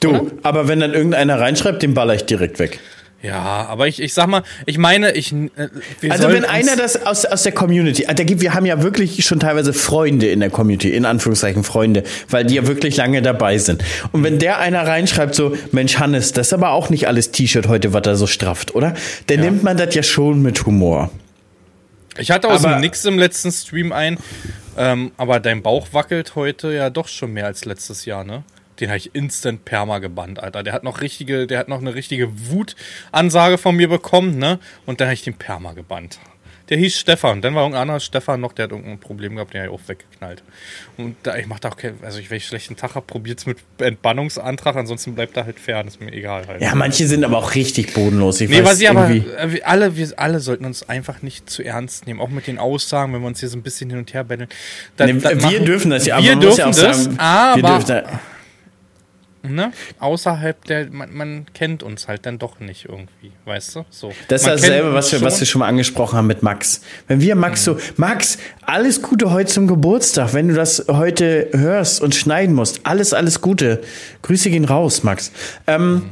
[0.00, 2.80] du, aber wenn dann irgendeiner reinschreibt, den baller ich direkt weg.
[3.22, 5.32] Ja, aber ich, ich sag mal, ich meine, ich.
[5.32, 5.48] äh,
[6.08, 9.40] Also wenn einer das aus, aus der Community, da gibt, wir haben ja wirklich schon
[9.40, 13.82] teilweise Freunde in der Community, in Anführungszeichen Freunde, weil die ja wirklich lange dabei sind.
[14.12, 17.66] Und wenn der einer reinschreibt so, Mensch Hannes, das ist aber auch nicht alles T-Shirt
[17.68, 18.94] heute, was da so strafft, oder?
[19.28, 21.10] Dann nimmt man das ja schon mit Humor.
[22.18, 24.18] Ich hatte aus Aber- dem Nix im letzten Stream ein,
[24.76, 28.44] ähm, aber dein Bauch wackelt heute ja doch schon mehr als letztes Jahr, ne?
[28.80, 30.62] Den habe ich instant perma gebannt, Alter.
[30.62, 34.58] Der hat noch richtige, der hat noch eine richtige Wutansage von mir bekommen, ne?
[34.84, 36.18] Und dann habe ich den perma gebannt.
[36.68, 37.42] Der hieß Stefan.
[37.42, 39.88] Dann war irgendein anderer Stefan noch, der hat irgendein Problem gehabt, den habe ich auch
[39.88, 40.42] weggeknallt.
[40.96, 43.46] Und da, ich mach da auch kein, also ich, wenn ich schlechten Tag habe, probiert's
[43.46, 46.60] mit Entbannungsantrag, ansonsten bleibt er halt fern, ist mir egal halt.
[46.60, 48.40] Ja, manche sind aber auch richtig bodenlos.
[48.40, 51.48] Ich Nee, weiß was ich aber, äh, wir alle, wir alle sollten uns einfach nicht
[51.48, 54.00] zu ernst nehmen, auch mit den Aussagen, wenn wir uns hier so ein bisschen hin
[54.00, 54.48] und her betteln.
[54.98, 57.86] Nee, wir dürfen das ja, aber wir dürfen ja auch das, sagen, aber wir dürfen
[57.88, 58.20] da,
[59.54, 63.84] ne, außerhalb der, man, man kennt uns halt dann doch nicht irgendwie, weißt du?
[63.90, 64.12] So.
[64.28, 65.40] Das ist Man dasselbe, was wir, was schon.
[65.40, 66.82] wir schon mal angesprochen haben mit Max.
[67.08, 70.34] Wenn wir Max so, Max, alles Gute heute zum Geburtstag.
[70.34, 73.82] Wenn du das heute hörst und schneiden musst, alles, alles Gute.
[74.22, 75.32] Grüße gehen raus, Max.
[75.66, 76.10] Ähm,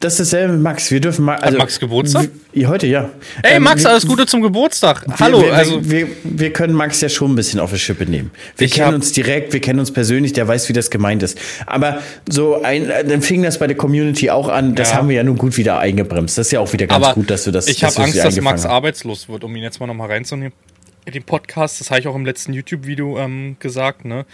[0.00, 0.90] das ist dasselbe mit Max.
[0.90, 1.36] Wir dürfen mal.
[1.36, 2.28] Also, Max Geburtstag?
[2.64, 3.10] Heute, ja.
[3.42, 5.06] Ey, Ähm, Max, wir- alles Gute zum Geburtstag.
[5.06, 5.88] wir- Hallo, wir, also.
[5.90, 8.30] wir, wir können Max ja schon ein bisschen auf die Schippe nehmen.
[8.56, 11.38] Wir kennen uns direkt, wir kennen uns persönlich, der weiß, wie das gemeint ist.
[11.66, 14.96] Aber so ein, dann fing das bei der Community auch an, das Ja.
[14.96, 16.36] haben wir ja nun gut wieder eingebremst.
[16.38, 18.40] Das ist ja auch wieder ganz aber gut, dass du das Ich habe Angst, dass
[18.40, 18.70] Max hast.
[18.70, 20.52] arbeitslos wird, um ihn jetzt mal nochmal reinzunehmen.
[21.04, 24.26] In den Podcast, das habe ich auch im letzten YouTube-Video ähm, gesagt, ne?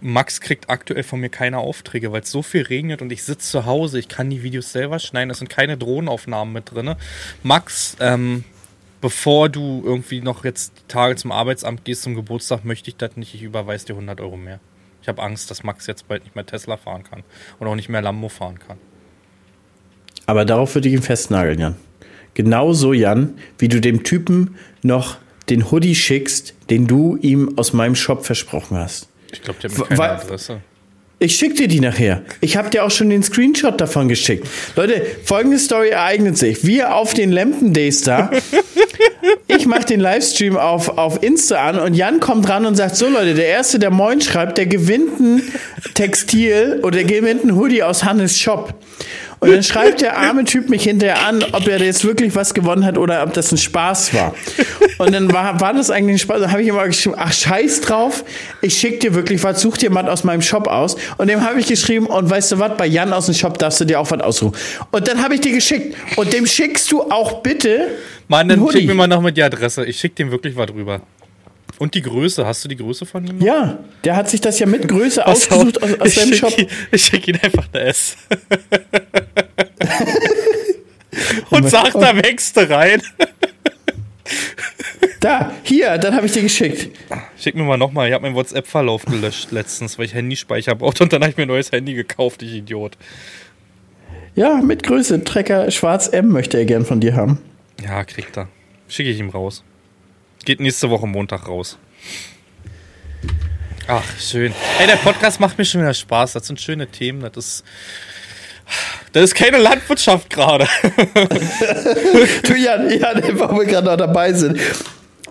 [0.00, 3.50] Max kriegt aktuell von mir keine Aufträge, weil es so viel regnet und ich sitze
[3.50, 6.94] zu Hause, ich kann die Videos selber schneiden, es sind keine Drohnenaufnahmen mit drin.
[7.42, 8.44] Max, ähm,
[9.00, 13.16] bevor du irgendwie noch jetzt die Tage zum Arbeitsamt gehst zum Geburtstag, möchte ich das
[13.16, 14.60] nicht, ich überweise dir 100 Euro mehr.
[15.02, 17.22] Ich habe Angst, dass Max jetzt bald nicht mehr Tesla fahren kann
[17.58, 18.78] und auch nicht mehr Lambo fahren kann.
[20.26, 21.76] Aber darauf würde ich ihn festnageln, Jan.
[22.34, 27.96] Genauso, Jan, wie du dem Typen noch den Hoodie schickst, den du ihm aus meinem
[27.96, 29.08] Shop versprochen hast.
[29.32, 30.60] Ich glaube, der hat keine Adresse.
[31.22, 32.22] Ich schick dir die nachher.
[32.40, 34.48] Ich habe dir auch schon den Screenshot davon geschickt.
[34.74, 36.64] Leute, folgende Story ereignet sich.
[36.64, 38.30] Wir auf den Lampen Days da.
[39.48, 43.08] Ich mache den Livestream auf, auf Insta an und Jan kommt ran und sagt: So,
[43.08, 45.42] Leute, der Erste, der Moin schreibt, der gewinnt ein
[45.94, 48.74] Textil oder der gewinnt ein Hoodie aus Hannes Shop.
[49.40, 52.84] Und dann schreibt der arme Typ mich hinterher an, ob er jetzt wirklich was gewonnen
[52.84, 54.34] hat oder ob das ein Spaß war.
[54.98, 56.42] Und dann war, war das eigentlich ein Spaß.
[56.42, 58.22] Dann habe ich immer geschrieben, ach scheiß drauf,
[58.60, 60.96] ich schick dir wirklich was, such dir was aus meinem Shop aus.
[61.16, 63.80] Und dem habe ich geschrieben, und weißt du was, bei Jan aus dem Shop darfst
[63.80, 64.56] du dir auch was aussuchen.
[64.90, 65.96] Und dann habe ich dir geschickt.
[66.16, 67.88] Und dem schickst du auch bitte
[68.28, 69.84] Mann, dann schick mir mal noch mit die Adresse.
[69.86, 71.00] Ich schick dem wirklich was drüber.
[71.80, 72.44] Und die Größe.
[72.46, 73.40] Hast du die Größe von ihm?
[73.40, 76.58] Ja, der hat sich das ja mit Größe ausgesucht aus, aus ich seinem Shop.
[76.58, 78.16] ihn- Ich schick ihn einfach eine S.
[81.50, 83.02] und sagt, da wächst du rein.
[85.18, 86.96] Da, hier, dann habe ich dir geschickt.
[87.38, 88.08] Schick mir mal nochmal.
[88.08, 91.42] Ich habe meinen WhatsApp-Verlauf gelöscht letztens, weil ich Handyspeicher brauchte und dann habe ich mir
[91.42, 92.96] ein neues Handy gekauft, ich Idiot.
[94.34, 95.22] Ja, mit Größe.
[95.24, 97.38] Trecker Schwarz M möchte er gern von dir haben.
[97.84, 98.48] Ja, kriegt er.
[98.88, 99.62] Schicke ich ihm raus.
[100.44, 101.78] Geht nächste Woche Montag raus.
[103.86, 104.54] Ach, schön.
[104.78, 106.32] Ey, der Podcast macht mir schon wieder Spaß.
[106.32, 107.22] Das sind schöne Themen.
[107.32, 107.64] Das ist.
[109.12, 110.68] Das ist keine Landwirtschaft gerade.
[112.44, 114.60] du, Jan, Jan, wo wir gerade noch dabei sind.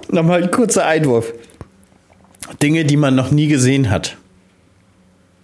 [0.09, 1.31] Nochmal ein kurzer Einwurf.
[2.61, 4.17] Dinge, die man noch nie gesehen hat.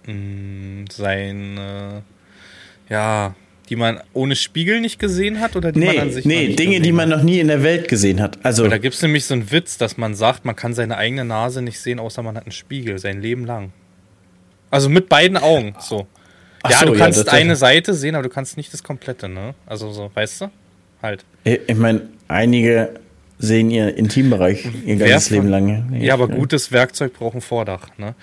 [0.04, 2.02] Sein, äh,
[2.92, 3.34] ja,
[3.68, 6.58] die man ohne Spiegel nicht gesehen hat oder die Nee, man an sich nee nicht
[6.58, 8.38] Dinge, die man noch nie in der Welt gesehen hat.
[8.44, 10.96] Also, Aber da gibt es nämlich so einen Witz, dass man sagt, man kann seine
[10.96, 13.72] eigene Nase nicht sehen, außer man hat einen Spiegel, sein Leben lang.
[14.70, 16.06] Also mit beiden Augen, so.
[16.62, 18.82] Ach ja, so, du ja, kannst das- eine Seite sehen, aber du kannst nicht das
[18.82, 19.54] komplette, ne?
[19.66, 20.50] Also so, weißt du?
[21.02, 21.24] Halt.
[21.44, 22.90] ich meine, einige
[23.38, 25.92] sehen ihr Intimbereich ihr ganzes Leben lang.
[26.00, 28.14] Ja, aber gutes Werkzeug braucht ein Vordach, ne?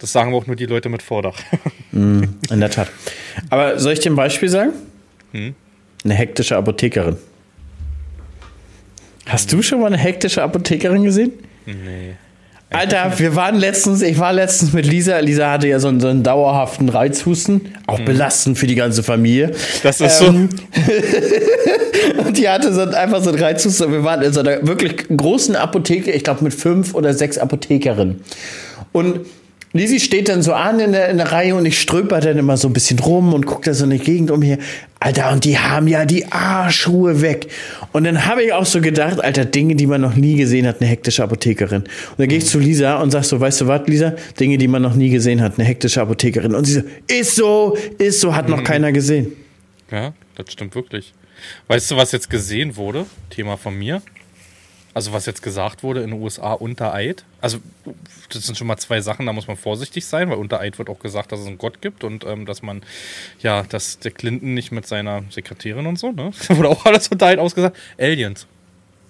[0.00, 1.38] Das sagen auch nur die Leute mit Vordach.
[1.92, 2.88] In der Tat.
[3.50, 4.72] Aber soll ich dir ein Beispiel sagen?
[5.32, 5.54] Hm?
[6.04, 7.16] Eine hektische Apothekerin.
[9.26, 11.32] Hast du schon mal eine hektische Apothekerin gesehen?
[11.64, 12.16] nee.
[12.70, 15.18] Alter, wir waren letztens, ich war letztens mit Lisa.
[15.20, 19.52] Lisa hatte ja so einen, so einen dauerhaften Reizhusten, auch belastend für die ganze Familie.
[19.84, 20.48] Das ist Ähm,
[22.18, 23.92] Und die hatte so einfach so einen Reizhusten.
[23.92, 28.22] Wir waren in so einer wirklich großen Apotheke, ich glaube mit fünf oder sechs Apothekerinnen.
[28.90, 29.20] Und
[29.78, 32.56] Lisi steht dann so an in der, in der Reihe und ich ströper dann immer
[32.56, 34.58] so ein bisschen rum und gucke da so in die Gegend umher.
[35.00, 37.48] Alter, und die haben ja die Arschruhe weg.
[37.92, 40.80] Und dann habe ich auch so gedacht, Alter, Dinge, die man noch nie gesehen hat,
[40.80, 41.82] eine hektische Apothekerin.
[41.82, 44.14] Und dann gehe ich zu Lisa und sag so, weißt du was, Lisa?
[44.40, 46.54] Dinge, die man noch nie gesehen hat, eine hektische Apothekerin.
[46.54, 49.32] Und sie so, ist so, ist so, hat noch keiner gesehen.
[49.90, 51.12] Ja, das stimmt wirklich.
[51.68, 53.06] Weißt du, was jetzt gesehen wurde?
[53.30, 54.02] Thema von mir.
[54.96, 57.26] Also was jetzt gesagt wurde in den USA unter Eid.
[57.42, 57.58] Also
[58.30, 60.88] das sind schon mal zwei Sachen, da muss man vorsichtig sein, weil unter Eid wird
[60.88, 62.80] auch gesagt, dass es einen Gott gibt und ähm, dass man,
[63.40, 66.30] ja, dass der Clinton nicht mit seiner Sekretärin und so, ne?
[66.48, 67.76] Da wurde auch alles unter Eid ausgesagt.
[67.98, 68.46] Aliens.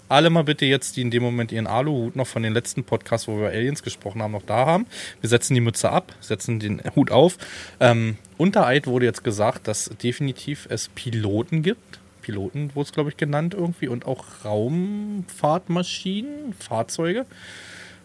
[0.09, 3.28] Alle mal bitte jetzt, die in dem Moment ihren Aluhut noch von den letzten Podcasts,
[3.28, 4.87] wo wir über Aliens gesprochen haben, noch da haben.
[5.20, 7.39] Wir setzen die Mütze ab, setzen den Hut auf.
[7.78, 12.01] Ähm, unter Eid wurde jetzt gesagt, dass definitiv es Piloten gibt.
[12.27, 13.87] Piloten wurde es, glaube ich, genannt irgendwie.
[13.87, 17.24] Und auch Raumfahrtmaschinen, Fahrzeuge.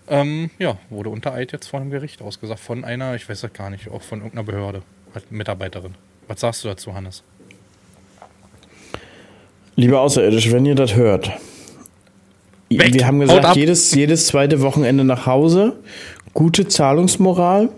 [0.07, 2.59] Ähm, ja, wurde unter Eid jetzt von einem Gericht ausgesagt.
[2.59, 4.83] Von einer, ich weiß das gar nicht, auch von irgendeiner Behörde.
[5.15, 5.95] Halt Mitarbeiterin.
[6.27, 7.23] Was sagst du dazu, Hannes?
[9.75, 11.31] Liebe Außerirdische, wenn ihr das hört.
[12.69, 12.93] Weg!
[12.93, 15.77] Wir haben gesagt, jedes, jedes zweite Wochenende nach Hause.
[16.35, 17.69] Gute Zahlungsmoral.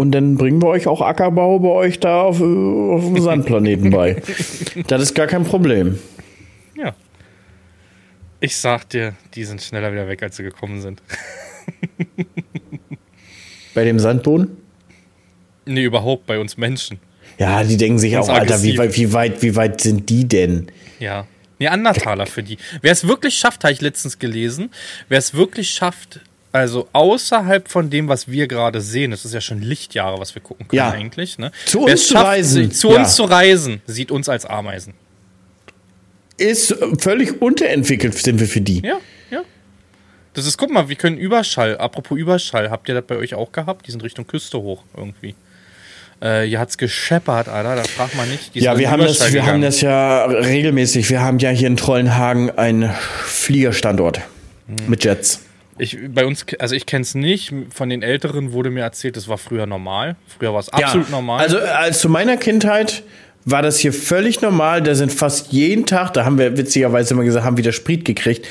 [0.00, 3.90] Und dann bringen wir euch auch Ackerbau bei euch da auf, äh, auf dem Sandplaneten
[3.90, 4.22] bei.
[4.86, 5.98] Das ist gar kein Problem.
[6.74, 6.94] Ja.
[8.40, 11.02] Ich sag dir, die sind schneller wieder weg, als sie gekommen sind.
[13.74, 14.56] Bei dem Sandboden?
[15.66, 16.98] Nee, überhaupt bei uns Menschen.
[17.38, 20.72] Ja, die denken sich auch, Alter, wie weit, wie, weit, wie weit sind die denn?
[20.98, 21.26] Ja.
[21.58, 22.56] Neandertaler für die.
[22.80, 24.70] Wer es wirklich schafft, habe ich letztens gelesen,
[25.10, 26.20] wer es wirklich schafft,
[26.52, 30.42] also außerhalb von dem, was wir gerade sehen, das ist ja schon Lichtjahre, was wir
[30.42, 30.90] gucken können Ja.
[30.90, 31.52] eigentlich, ne?
[31.66, 32.70] Zu uns es zu schafft, reisen.
[32.72, 32.96] Zu Ja.
[33.00, 34.94] uns zu reisen, sieht uns als Ameisen.
[36.38, 38.80] Ist äh, völlig unterentwickelt sind wir für die.
[38.82, 38.98] Ja,
[39.30, 39.42] ja.
[40.34, 41.76] Das ist, guck mal, wir können Überschall.
[41.78, 43.86] Apropos Überschall, habt ihr das bei euch auch gehabt?
[43.86, 45.34] Die sind Richtung Küste hoch irgendwie.
[46.20, 47.76] Äh, hier hat's gescheppert, Alter.
[47.76, 48.54] Da fragt man nicht.
[48.54, 51.10] Die Ja, wir haben, das, wir haben das ja regelmäßig.
[51.10, 52.90] Wir haben ja hier in Trollenhagen einen
[53.24, 54.20] Fliegerstandort
[54.86, 55.42] mit Jets.
[55.80, 57.52] Ich, bei uns, also ich kenne es nicht.
[57.72, 60.16] Von den Älteren wurde mir erzählt, das war früher normal.
[60.38, 61.40] Früher war es absolut normal.
[61.40, 63.02] Also, als zu meiner Kindheit
[63.44, 64.82] war das hier völlig normal.
[64.82, 68.46] Da sind fast jeden Tag, da haben wir witzigerweise immer gesagt, haben wieder Sprit gekriegt.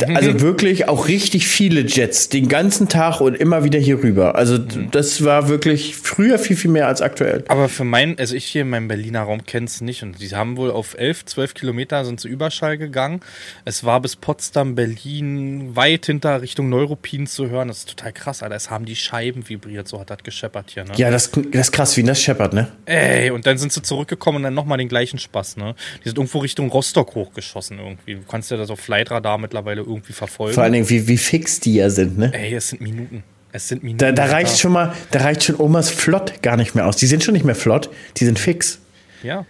[0.00, 4.36] Also wirklich auch richtig viele Jets, den ganzen Tag und immer wieder hier rüber.
[4.36, 7.44] Also das war wirklich früher viel, viel mehr als aktuell.
[7.48, 10.34] Aber für mein, also ich hier in meinem Berliner Raum kenne es nicht und die
[10.34, 13.20] haben wohl auf 11, 12 Kilometer sind zu Überschall gegangen.
[13.64, 17.68] Es war bis Potsdam, Berlin, weit hinter Richtung Neuruppin zu hören.
[17.68, 18.56] Das ist total krass, Alter.
[18.56, 20.92] Es haben die Scheiben vibriert, so hat das gescheppert hier, ne?
[20.96, 22.68] Ja, das, das ist krass, wie das scheppert, ne?
[22.86, 25.74] Ey, und dann sind sie zurückgekommen und dann nochmal den gleichen Spaß, ne?
[26.04, 28.14] Die sind irgendwo Richtung Rostock hochgeschossen irgendwie.
[28.14, 30.54] Du kannst ja das auf Flightradar mittlerweile irgendwie verfolgen.
[30.54, 32.32] Vor allen Dingen, wie, wie fix die ja sind, ne?
[32.34, 33.22] Ey, es sind Minuten.
[33.52, 33.98] Es sind Minuten.
[33.98, 36.96] Da, da reicht schon mal, da reicht schon Omas Flott gar nicht mehr aus.
[36.96, 38.80] Die sind schon nicht mehr flott, die sind fix.
[39.22, 39.44] Ja,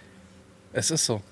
[0.73, 1.23] es ist so.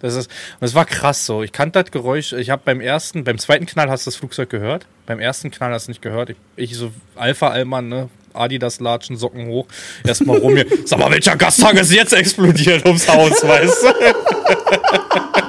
[0.00, 0.30] Das ist,
[0.60, 1.42] und es war krass so.
[1.42, 2.32] Ich kannte das Geräusch.
[2.34, 4.86] Ich habe beim ersten, beim zweiten Knall hast du das Flugzeug gehört.
[5.06, 6.30] Beim ersten Knall hast du nicht gehört.
[6.30, 8.08] Ich, ich so Alpha-Allmann, ne?
[8.36, 9.66] Adidas latschen, Socken hoch.
[10.04, 10.66] Erstmal rum hier.
[10.84, 15.36] Sag mal, welcher Gasttag ist jetzt explodiert ums Haus, weißt du?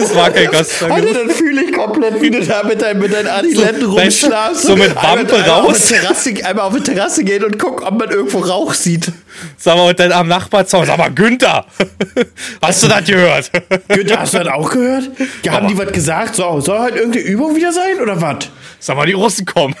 [0.00, 0.94] das war kein Gastgeruch.
[0.94, 4.62] Alter, dann fühle ich komplett, wie du da mit deinen, mit deinen Adiletten So, rumschlafst.
[4.62, 5.82] so mit Wampe einmal, einmal raus.
[5.82, 9.12] Auf Terrasse, einmal auf die Terrasse gehen und gucken, ob man irgendwo Rauch sieht.
[9.56, 11.64] Sag mal, und dann am Nachbarzaun, sag mal, Günther,
[12.62, 13.50] hast du das gehört?
[13.88, 15.10] Günther, hast du das auch gehört?
[15.44, 16.34] Ja, haben die was gesagt?
[16.34, 18.48] So, soll halt irgendeine Übung wieder sein oder was?
[18.80, 19.74] Sag mal, die Russen kommen.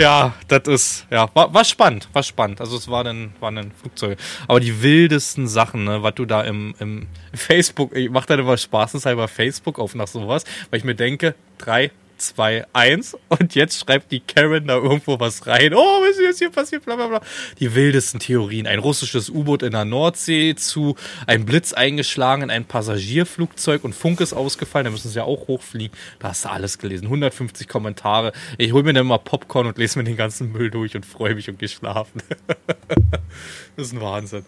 [0.00, 2.60] ja, das ist, ja, war, war spannend, war spannend.
[2.60, 4.16] Also es waren dann Flugzeuge.
[4.46, 8.56] Aber die wildesten Sachen, ne, was du da im, im Facebook, ich mach dann immer
[8.56, 14.12] spaßenshalber Facebook auf nach sowas, weil ich mir denke, drei, zwei, eins und jetzt schreibt
[14.12, 15.72] die Karen da irgendwo was rein.
[15.74, 16.84] Oh, was ist hier passiert?
[16.84, 17.20] Bla, bla, bla.
[17.58, 18.66] Die wildesten Theorien.
[18.66, 20.96] Ein russisches U-Boot in der Nordsee zu
[21.26, 24.86] ein Blitz eingeschlagen in ein Passagierflugzeug und Funk ist ausgefallen.
[24.86, 25.96] Da müssen sie ja auch hochfliegen.
[26.18, 27.04] Da hast du alles gelesen.
[27.04, 28.32] 150 Kommentare.
[28.58, 31.34] Ich hol mir dann mal Popcorn und lese mir den ganzen Müll durch und freue
[31.34, 32.22] mich und gehe schlafen.
[33.76, 34.44] das ist ein Wahnsinn.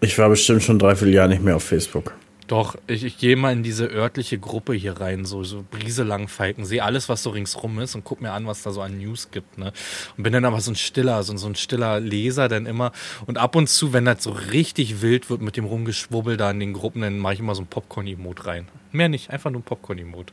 [0.00, 2.14] Ich war bestimmt schon dreiviertel Jahr nicht mehr auf Facebook.
[2.48, 6.82] Doch, ich, ich gehe mal in diese örtliche Gruppe hier rein, so, so Brieselangfalken, sehe
[6.82, 9.58] alles, was so ringsrum ist und guck mir an, was da so an News gibt,
[9.58, 9.72] ne?
[10.16, 12.92] Und bin dann aber so ein stiller, so, so ein stiller Leser dann immer.
[13.26, 16.60] Und ab und zu, wenn das so richtig wild wird mit dem Rumgeschwubbel da in
[16.60, 18.68] den Gruppen, dann mache ich immer so ein Popcorn-Emote rein.
[18.90, 20.32] Mehr nicht, einfach nur ein Popcorn-Emote.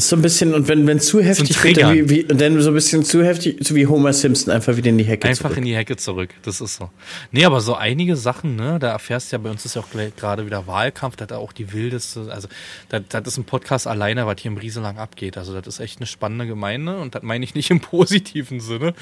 [0.00, 2.58] Das ist so ein bisschen, und wenn es zu heftig wird, dann wie, wie, dann
[2.62, 5.50] so ein bisschen zu heftig, so wie Homer Simpson, einfach wieder in die Hecke Einfach
[5.50, 5.58] zurück.
[5.58, 6.88] in die Hecke zurück, das ist so.
[7.32, 9.88] Nee, aber so einige Sachen, ne, da erfährst du ja, bei uns ist ja auch
[10.16, 12.48] gerade wieder Wahlkampf, das ist auch die wildeste, also
[12.88, 15.36] das, das ist ein Podcast alleine, was hier im Rieselang abgeht.
[15.36, 18.94] Also das ist echt eine spannende Gemeinde und das meine ich nicht im positiven Sinne.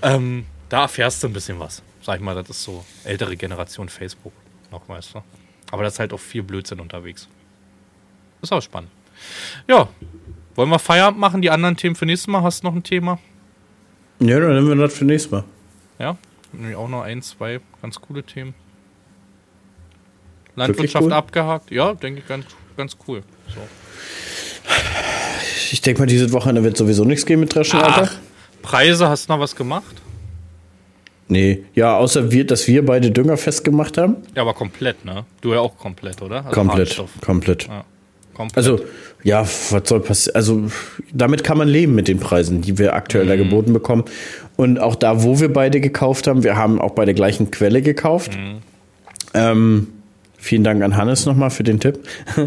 [0.00, 1.82] Ähm, da erfährst du ein bisschen was.
[2.00, 4.32] Sag ich mal, das ist so ältere Generation Facebook,
[4.72, 5.22] noch weißt du.
[5.70, 7.28] Aber das ist halt auch viel Blödsinn unterwegs.
[8.40, 8.90] Ist auch spannend.
[9.68, 9.88] Ja,
[10.56, 11.42] wollen wir Feierabend machen?
[11.42, 12.42] Die anderen Themen für nächstes Mal?
[12.42, 13.18] Hast du noch ein Thema?
[14.20, 15.44] Ja, dann nehmen wir das für nächstes Mal.
[15.98, 16.16] Ja,
[16.52, 18.54] nämlich auch noch ein, zwei ganz coole Themen.
[20.56, 21.12] Landwirtschaft cool?
[21.12, 21.70] abgehakt.
[21.70, 22.46] Ja, denke ich ganz,
[22.76, 23.22] ganz cool.
[23.54, 23.60] So.
[25.70, 28.10] Ich denke mal, dieses Wochenende wird sowieso nichts gehen mit Dreschen, Alter.
[28.62, 30.02] Preise, hast du noch was gemacht?
[31.28, 34.16] Nee, ja, außer wir, dass wir beide Dünger festgemacht haben.
[34.34, 35.24] Ja, aber komplett, ne?
[35.40, 36.38] Du ja auch komplett, oder?
[36.46, 37.10] Also komplett, Hartstoff.
[37.20, 37.66] komplett.
[37.66, 37.84] Ja,
[38.36, 38.56] komplett.
[38.56, 38.80] Also,
[39.24, 40.36] ja, was soll passieren?
[40.36, 40.62] Also,
[41.12, 43.28] damit kann man leben mit den Preisen, die wir aktuell Mhm.
[43.28, 44.04] da geboten bekommen.
[44.56, 47.82] Und auch da, wo wir beide gekauft haben, wir haben auch bei der gleichen Quelle
[47.82, 48.32] gekauft.
[48.36, 48.58] Mhm.
[49.34, 49.88] Ähm,
[50.38, 51.98] vielen Dank an Hannes nochmal für den Tipp.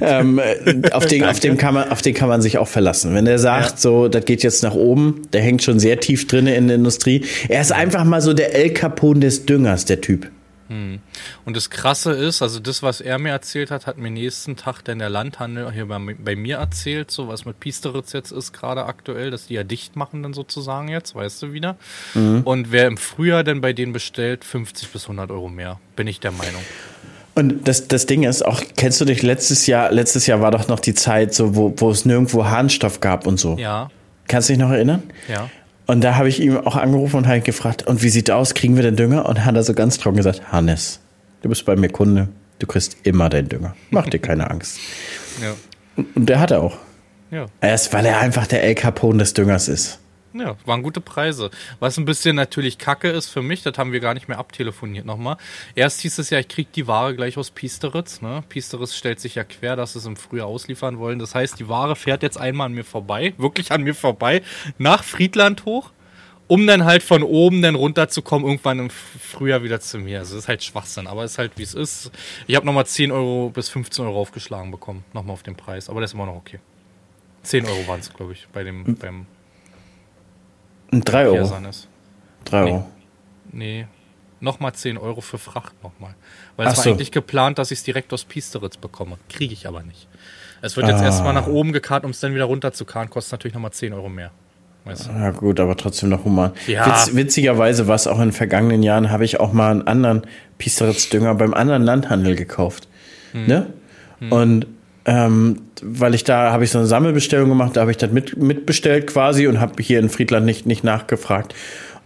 [0.00, 3.14] ähm, äh, auf, den, auf, den kann man, auf den kann man sich auch verlassen.
[3.14, 3.76] Wenn der sagt, Ja.
[3.76, 7.24] so, das geht jetzt nach oben, der hängt schon sehr tief drin in der Industrie.
[7.48, 10.28] Er ist einfach mal so der El Capone des Düngers, der Typ.
[10.70, 14.82] Und das Krasse ist, also das, was er mir erzählt hat, hat mir nächsten Tag
[14.84, 18.84] dann der Landhandel hier bei, bei mir erzählt, so was mit Piesteritz jetzt ist gerade
[18.84, 21.76] aktuell, dass die ja dicht machen dann sozusagen jetzt, weißt du wieder.
[22.14, 26.20] Und wer im Frühjahr denn bei denen bestellt, 50 bis 100 Euro mehr, bin ich
[26.20, 26.62] der Meinung.
[27.34, 30.68] Und das, das Ding ist, auch kennst du dich letztes Jahr, letztes Jahr war doch
[30.68, 33.56] noch die Zeit, so, wo, wo es nirgendwo Harnstoff gab und so.
[33.56, 33.90] Ja,
[34.28, 35.02] Kannst du dich noch erinnern?
[35.28, 35.50] ja.
[35.90, 38.76] Und da habe ich ihm auch angerufen und halt gefragt, und wie sieht aus, kriegen
[38.76, 39.28] wir den Dünger?
[39.28, 41.00] Und hat er so ganz trocken gesagt, Hannes,
[41.42, 42.28] du bist bei mir Kunde,
[42.60, 43.74] du kriegst immer den Dünger.
[43.90, 44.78] Mach dir keine Angst.
[45.42, 45.54] Ja,
[45.96, 46.76] Und, und der hat er auch.
[47.32, 47.46] ja.
[47.60, 49.98] Erst weil er einfach der El Capone des Düngers ist.
[50.32, 51.50] Ja, waren gute Preise.
[51.80, 55.04] Was ein bisschen natürlich kacke ist für mich, das haben wir gar nicht mehr abtelefoniert
[55.04, 55.36] nochmal.
[55.74, 58.22] Erst hieß es ja, ich krieg die Ware gleich aus Piesteritz.
[58.22, 58.44] Ne?
[58.48, 61.18] Piesteritz stellt sich ja quer, dass sie es im Frühjahr ausliefern wollen.
[61.18, 64.42] Das heißt, die Ware fährt jetzt einmal an mir vorbei, wirklich an mir vorbei,
[64.78, 65.90] nach Friedland hoch,
[66.46, 70.20] um dann halt von oben dann runterzukommen, irgendwann im Frühjahr wieder zu mir.
[70.20, 72.12] Also das ist halt Schwachsinn, aber es ist halt wie es ist.
[72.46, 75.90] Ich habe nochmal 10 Euro bis 15 Euro aufgeschlagen bekommen, nochmal auf den Preis.
[75.90, 76.60] Aber das ist immer noch okay.
[77.42, 79.26] 10 Euro waren es, glaube ich, bei dem, beim
[80.90, 81.36] Und drei Euro.
[81.36, 81.88] Piersanis.
[82.44, 82.70] Drei Nee.
[82.72, 82.86] Euro.
[83.52, 83.86] Nee,
[84.40, 86.14] nochmal 10 Euro für Fracht nochmal.
[86.56, 86.90] Weil Ach es war so.
[86.90, 89.16] eigentlich geplant, dass ich es direkt aus Piesteritz bekomme.
[89.28, 90.08] Kriege ich aber nicht.
[90.62, 91.04] Es wird jetzt Ah.
[91.06, 93.10] erstmal nach oben gekarrt, um es dann wieder runter zu karren.
[93.10, 94.30] Kostet natürlich nochmal 10 Euro mehr.
[94.84, 95.10] Weißt du?
[95.12, 96.52] Ja gut, aber trotzdem noch human.
[96.66, 96.86] Ja.
[96.86, 100.22] Witz, witzigerweise war es auch in den vergangenen Jahren, habe ich auch mal einen anderen
[100.58, 102.88] Piesteritz-Dünger beim anderen Landhandel gekauft.
[103.32, 103.66] Ne?
[104.30, 104.66] Und
[105.04, 108.36] ähm, weil ich da, habe ich so eine Sammelbestellung gemacht, da habe ich das mit,
[108.36, 111.54] mitbestellt quasi und habe hier in Friedland nicht, nicht nachgefragt.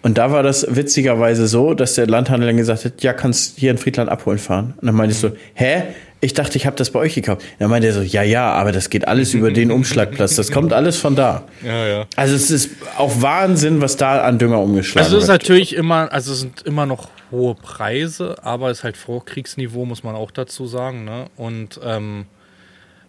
[0.03, 3.71] Und da war das witzigerweise so, dass der Landhandel dann gesagt hat, ja, kannst hier
[3.71, 4.75] in Friedland abholen fahren.
[4.77, 5.85] Und dann meinte ich so, hä?
[6.21, 7.43] Ich dachte, ich habe das bei euch gekauft.
[7.59, 10.37] Dann meinte er so, ja, ja, aber das geht alles über den Umschlagplatz.
[10.37, 11.45] Das kommt alles von da.
[11.65, 12.07] Ja, ja.
[12.17, 15.43] Also es ist auch Wahnsinn, was da an Dünger umgeschlagen Also es ist wird.
[15.43, 20.03] natürlich immer, also es sind immer noch hohe Preise, aber es ist halt Vorkriegsniveau, muss
[20.03, 21.05] man auch dazu sagen.
[21.05, 21.27] Ne?
[21.37, 22.27] Und ähm,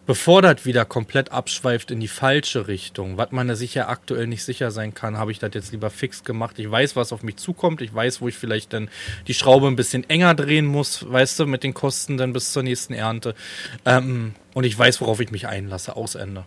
[0.08, 4.44] Bevor das wieder komplett abschweift in die falsche Richtung, was man sich ja aktuell nicht
[4.44, 6.60] sicher sein kann, habe ich das jetzt lieber fix gemacht.
[6.60, 7.82] Ich weiß, was auf mich zukommt.
[7.82, 8.90] Ich weiß, wo ich vielleicht dann
[9.28, 12.62] die Schraube ein bisschen enger drehen muss, weißt du, mit den Kosten dann bis zur
[12.62, 13.34] nächsten Ernte.
[13.84, 15.96] Ähm, und ich weiß, worauf ich mich einlasse.
[15.96, 16.46] Aus Ende.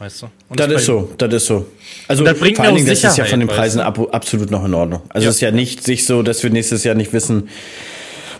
[0.00, 0.30] Weißt du?
[0.48, 1.66] Und das ist so, das ist so.
[2.06, 4.64] Also das bringt vor allen Dingen, das ist ja von den Preisen ab, absolut noch
[4.64, 5.02] in Ordnung.
[5.08, 5.30] Also Ja.
[5.30, 7.48] es ist ja nicht sich so, dass wir nächstes Jahr nicht wissen,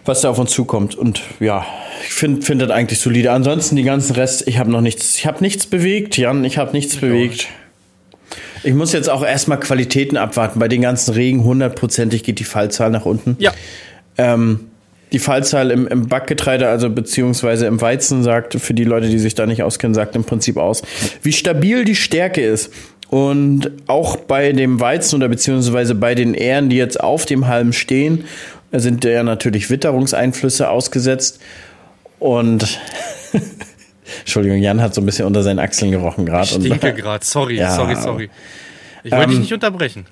[0.09, 0.95] was da auf uns zukommt.
[0.95, 1.65] Und ja,
[2.05, 3.33] ich finde find das eigentlich solide.
[3.33, 6.73] Ansonsten die ganzen Rest, ich habe noch nichts, ich habe nichts bewegt, Jan, ich habe
[6.73, 7.47] nichts bewegt.
[8.65, 10.59] Ich muss jetzt auch erstmal Qualitäten abwarten.
[10.59, 13.37] Bei den ganzen Regen hundertprozentig geht die Fallzahl nach unten.
[13.39, 13.53] Ja,
[14.17, 14.69] Ähm,
[15.13, 19.35] die Fallzahl im, im Backgetreide, also beziehungsweise im Weizen, sagt, für die Leute, die sich
[19.35, 20.83] da nicht auskennen, sagt im Prinzip aus,
[21.23, 22.73] wie stabil die Stärke ist.
[23.09, 27.73] Und auch bei dem Weizen oder beziehungsweise bei den Ähren, die jetzt auf dem Halm
[27.73, 28.25] stehen,
[28.73, 31.41] sind ja natürlich Witterungseinflüsse ausgesetzt.
[32.19, 32.79] Und
[34.21, 36.47] Entschuldigung, Jan hat so ein bisschen unter seinen Achseln gerochen ich gerade.
[36.47, 37.25] stinke gerade.
[37.25, 37.75] Sorry, Ja.
[37.75, 38.31] sorry, sorry.
[39.05, 40.07] Ich wollte dich Ähm, nicht unterbrechen.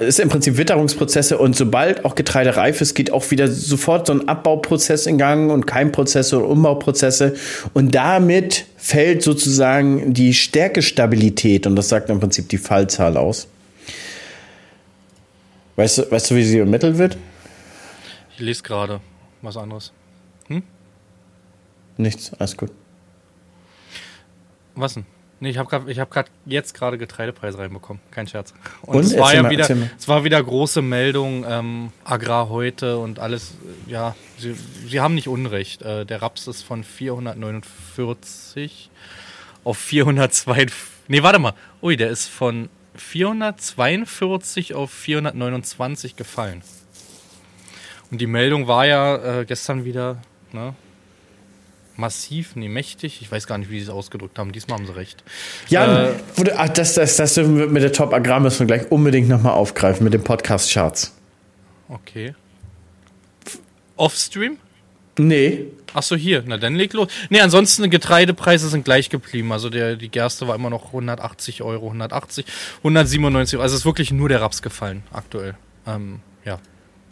[0.00, 4.12] Ist im Prinzip Witterungsprozesse und sobald auch Getreide reif ist, geht auch wieder sofort so
[4.12, 7.34] ein Abbauprozess in Gang und Keimprozesse und Umbauprozesse
[7.72, 13.46] und damit fällt sozusagen die Stärkestabilität und das sagt im Prinzip die Fallzahl aus.
[15.76, 17.16] Weißt du, weißt du, wie sie ermittelt wird?
[18.34, 19.00] Ich lese gerade
[19.42, 19.92] was anderes.
[21.96, 22.70] Nichts, alles gut.
[24.74, 25.06] Was denn?
[25.40, 28.00] Nee, ich habe gerade ich hab jetzt gerade Getreidepreise reinbekommen.
[28.10, 28.54] Kein Scherz.
[28.82, 29.04] Und, Und?
[29.04, 29.68] es war ja mal, wieder,
[29.98, 33.54] es war wieder große Meldung, ähm, Agrar heute und alles,
[33.86, 34.54] ja, sie,
[34.86, 35.82] sie haben nicht Unrecht.
[35.82, 38.90] Äh, der Raps ist von 449
[39.64, 40.66] auf 402.
[41.08, 41.52] Nee, warte mal.
[41.82, 46.62] Ui, der ist von 442 auf 429 gefallen.
[48.14, 50.18] Und die Meldung war ja äh, gestern wieder,
[50.52, 50.76] ne?
[51.96, 53.20] Massiv, nee, mächtig.
[53.20, 54.52] Ich weiß gar nicht, wie sie es ausgedrückt haben.
[54.52, 55.24] Diesmal haben sie recht.
[55.66, 58.66] Jan, Äh, wurde, ach, das, das, das dürfen wir mit der Top Agrar müssen wir
[58.76, 61.12] gleich unbedingt nochmal aufgreifen mit den Podcast-Charts.
[61.88, 62.36] Okay.
[63.96, 64.58] Offstream?
[65.18, 66.44] Nee, Ach so, hier.
[66.46, 67.08] Na, dann leg los.
[67.30, 69.50] Nee, ansonsten Getreidepreise sind gleich geblieben.
[69.50, 72.46] Also der, die Gerste war immer noch 180 Euro, 180,
[72.78, 73.64] 197 Euro.
[73.64, 75.56] Also es ist wirklich nur der Raps gefallen aktuell.
[75.84, 76.60] Ähm, ja.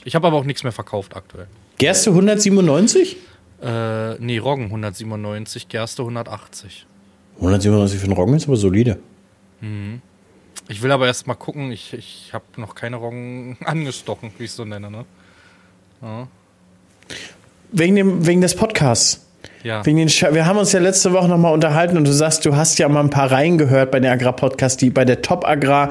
[0.05, 1.47] Ich habe aber auch nichts mehr verkauft aktuell.
[1.79, 3.17] Gerste 197?
[3.63, 6.87] Äh, nee, Roggen 197, Gerste 180.
[7.37, 8.99] 197 für den Roggen ist aber solide.
[10.69, 11.71] Ich will aber erst mal gucken.
[11.71, 15.05] Ich, ich habe noch keine Roggen angestochen, wie ich es so nenne, ne?
[17.71, 19.25] Wegen, dem, wegen des Podcasts.
[19.63, 19.85] Ja.
[19.87, 22.79] Wegen den wir haben uns ja letzte Woche nochmal unterhalten und du sagst, du hast
[22.79, 25.91] ja mal ein paar reingehört bei den Agrar-Podcasts, die bei der Top Agrar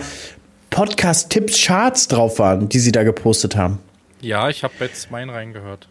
[0.69, 3.79] Podcast-Tipps-Charts drauf waren, die sie da gepostet haben.
[4.21, 5.87] Ja, ich habe jetzt meinen reingehört.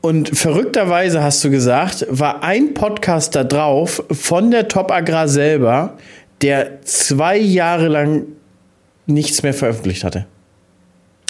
[0.00, 5.96] Und verrückterweise hast du gesagt, war ein Podcast da drauf von der Top Agrar selber,
[6.42, 8.26] der zwei Jahre lang
[9.06, 10.26] nichts mehr veröffentlicht hatte.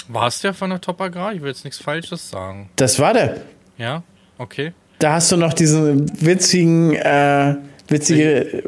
[0.07, 1.33] War es der von der Top Agrar?
[1.33, 2.69] Ich will jetzt nichts Falsches sagen.
[2.75, 3.37] Das war der.
[3.77, 4.03] Ja?
[4.37, 4.73] Okay.
[4.99, 7.55] Da hast du noch diesen witzigen, äh,
[7.87, 8.63] witzige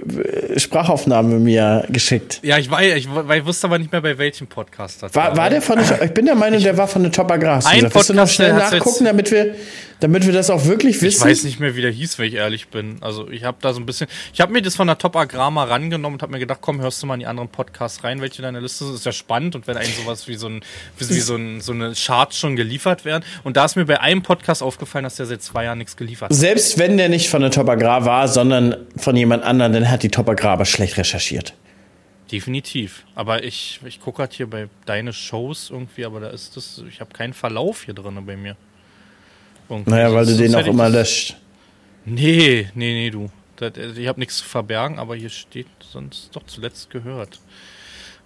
[0.53, 2.39] äh, Sprachaufnahme mir geschickt.
[2.43, 5.49] Ja, ich, war, ich, ich wusste aber nicht mehr, bei welchem Podcast das War, war
[5.49, 7.65] der von der, ich bin der Meinung, der war von der Top Agrar.
[7.65, 7.89] Ein.
[7.93, 9.55] Willst du noch schnell nachgucken, damit wir,
[10.01, 11.25] damit wir das auch wirklich Ich wissen?
[11.25, 12.97] weiß nicht mehr, wie der hieß, wenn ich ehrlich bin.
[13.01, 15.51] Also ich habe da so ein bisschen, ich habe mir das von der Top Agrar
[15.51, 18.21] mal rangenommen und habe mir gedacht, komm, hörst du mal in die anderen Podcasts rein,
[18.21, 18.95] welche deiner Liste sind.
[18.95, 20.61] Ist ja spannend und wenn einem sowas wie so ein,
[20.97, 23.23] wie, wie so, ein, so eine Charts schon geliefert werden.
[23.43, 26.29] Und da ist mir bei einem Podcast aufgefallen, dass der seit zwei Jahren nichts geliefert
[26.29, 26.35] hat.
[26.35, 28.75] Selbst wenn der nicht von der Top Agrar war, sondern
[29.05, 31.53] von jemand anderem, dann hat die Top Agrar aber schlecht recherchiert.
[32.31, 33.05] Definitiv.
[33.15, 36.99] Aber ich, ich gucke halt hier bei deine Shows irgendwie, aber da ist das, ich
[36.99, 38.57] habe keinen Verlauf hier drin bei mir.
[39.69, 39.91] Irgendwie.
[39.91, 41.37] Naja, weil du Sonst den auch immer das- löscht.
[42.05, 43.29] Nee, nee, nee, du.
[43.55, 47.39] Das, ich habe nichts zu verbergen, aber hier steht sonst doch zuletzt gehört.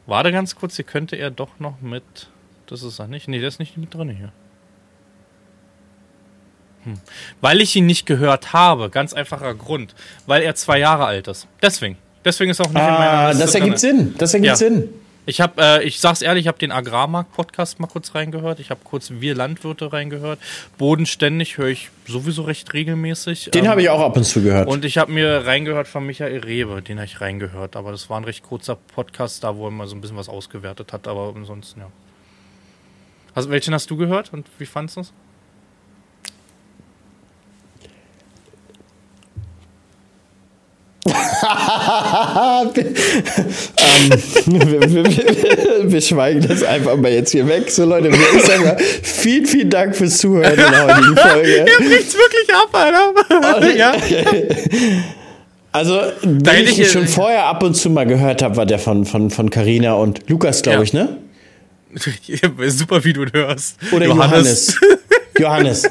[0.06, 2.04] Warte ganz kurz, hier könnte er doch noch mit.
[2.66, 3.28] Das ist er nicht.
[3.28, 4.32] Nee, der ist nicht mit drin hier.
[6.86, 6.94] Hm.
[7.42, 8.90] Weil ich ihn nicht gehört habe.
[8.90, 9.96] Ganz einfacher Grund.
[10.26, 11.48] Weil er zwei Jahre alt ist.
[11.62, 11.98] Deswegen.
[12.26, 13.98] Deswegen ist auch nicht in meiner Ah, Liste das ergibt drinne.
[13.98, 14.16] Sinn.
[14.18, 14.56] Das ergibt Ja.
[14.56, 14.90] Sinn.
[15.26, 18.60] Ich habe, äh, ich sag's ehrlich, ich habe den Agrarmarkt-Podcast mal kurz reingehört.
[18.60, 20.40] Ich habe kurz Wir Landwirte reingehört.
[20.80, 23.52] Bodenständig höre ich sowieso recht regelmäßig.
[23.52, 24.68] Den Ähm, habe ich auch ab und zu gehört.
[24.68, 27.76] Und ich habe mir reingehört von Michael Rewe, den habe ich reingehört.
[27.76, 30.30] Aber das war ein recht kurzer Podcast, da wo er mal so ein bisschen was
[30.30, 31.08] ausgewertet hat.
[31.08, 31.88] Aber ansonsten, ja.
[33.36, 35.14] Also, welchen hast du gehört und wie fandest du es?
[43.78, 44.10] Ähm,
[44.46, 47.70] wir, wir, wir, wir schweigen das einfach mal jetzt hier weg.
[47.72, 51.66] So, Leute, ich sag mal, vielen, vielen Dank fürs Zuhören in der heutigen Folge.
[51.90, 53.76] riecht's wirklich ab, Alter.
[53.76, 53.94] ja.
[55.72, 58.80] Also, wenn Da ich ihn schon vorher ab und zu mal gehört habe, war der
[58.80, 60.84] von von von Carina und Lukas, glaube Ja.
[60.84, 61.18] ich, ne?
[62.70, 63.78] Super, wie du ihn hörst.
[63.92, 64.76] Oder Johannes.
[64.80, 64.80] Johannes.
[65.40, 65.90] Johannes.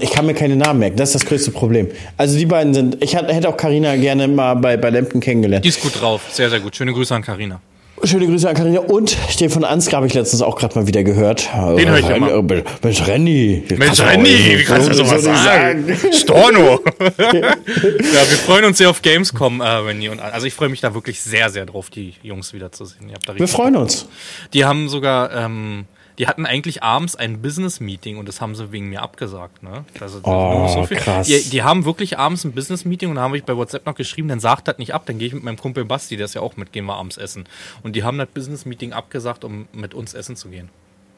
[0.00, 0.96] Ich kann mir keine Namen merken.
[0.96, 1.88] Das ist das größte Problem.
[2.16, 3.02] Also die beiden sind.
[3.02, 5.64] Ich hätte auch Carina gerne mal bei, bei Lempen kennengelernt.
[5.64, 6.22] Die ist gut drauf.
[6.32, 6.74] Sehr, sehr gut.
[6.76, 7.60] Schöne Grüße an Karina.
[8.04, 8.80] Schöne Grüße an Carina.
[8.80, 11.48] Und den von Ansgar habe ich letztens auch gerade mal wieder gehört.
[11.54, 12.30] Den höre ich immer.
[12.30, 12.62] immer.
[12.82, 13.64] Mensch, Randy.
[13.76, 15.96] Mensch, Randy, wie kannst du sowas sagen?
[16.12, 16.80] Storno.
[17.00, 20.94] ja, wir freuen uns sehr auf Gamescom, äh, Randy und also ich freue mich da
[20.94, 23.08] wirklich sehr, sehr drauf, die Jungs wiederzusehen.
[23.08, 24.08] Ihr habt da Wir freuen uns.
[24.52, 25.86] Die haben sogar, ähm,
[26.18, 29.62] die hatten eigentlich abends ein Business-Meeting und das haben sie wegen mir abgesagt.
[29.62, 29.84] Ne?
[30.00, 31.26] Also, Oh, krass.
[31.26, 34.28] Die, die haben wirklich abends ein Business-Meeting und da habe ich bei WhatsApp noch geschrieben,
[34.28, 36.40] dann sagt das nicht ab, dann gehe ich mit meinem Kumpel Basti, der ist ja
[36.40, 37.44] auch mit, gehen wir abends essen.
[37.82, 40.70] Und die haben das Business-Meeting abgesagt, um mit uns essen zu gehen.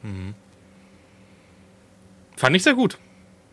[0.03, 0.33] Mhm.
[2.35, 2.97] Fand ich sehr gut.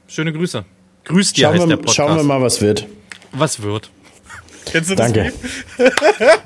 [0.08, 0.64] Schöne Grüße.
[1.04, 1.96] Grüß dir Schauen heißt der wir, Podcast.
[1.96, 2.86] schauen wir mal, was wird.
[3.32, 3.90] Was wird?
[4.66, 5.32] Kennst du das Danke.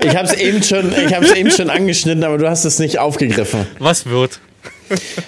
[0.02, 2.78] Ich habe es eben schon, ich habe es eben schon angeschnitten, aber du hast es
[2.78, 3.66] nicht aufgegriffen.
[3.78, 4.40] Was wird?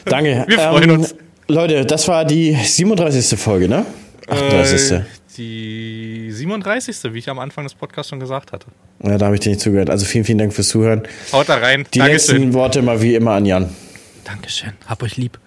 [0.04, 0.44] Danke.
[0.48, 1.14] Wir freuen uns.
[1.48, 3.38] Leute, das war die 37.
[3.38, 3.84] Folge, ne?
[4.28, 4.92] 38.
[4.92, 5.00] Äh,
[5.36, 7.12] die 37.
[7.12, 8.66] wie ich am Anfang des Podcasts schon gesagt hatte.
[9.02, 9.90] Ja, da habe ich dir nicht zugehört.
[9.90, 11.02] Also vielen, vielen Dank fürs Zuhören.
[11.32, 11.86] Haut da rein.
[11.92, 12.36] Die Dankeschön.
[12.36, 13.70] letzten Worte mal wie immer an Jan.
[14.24, 14.72] Dankeschön.
[14.86, 15.38] Hab euch lieb.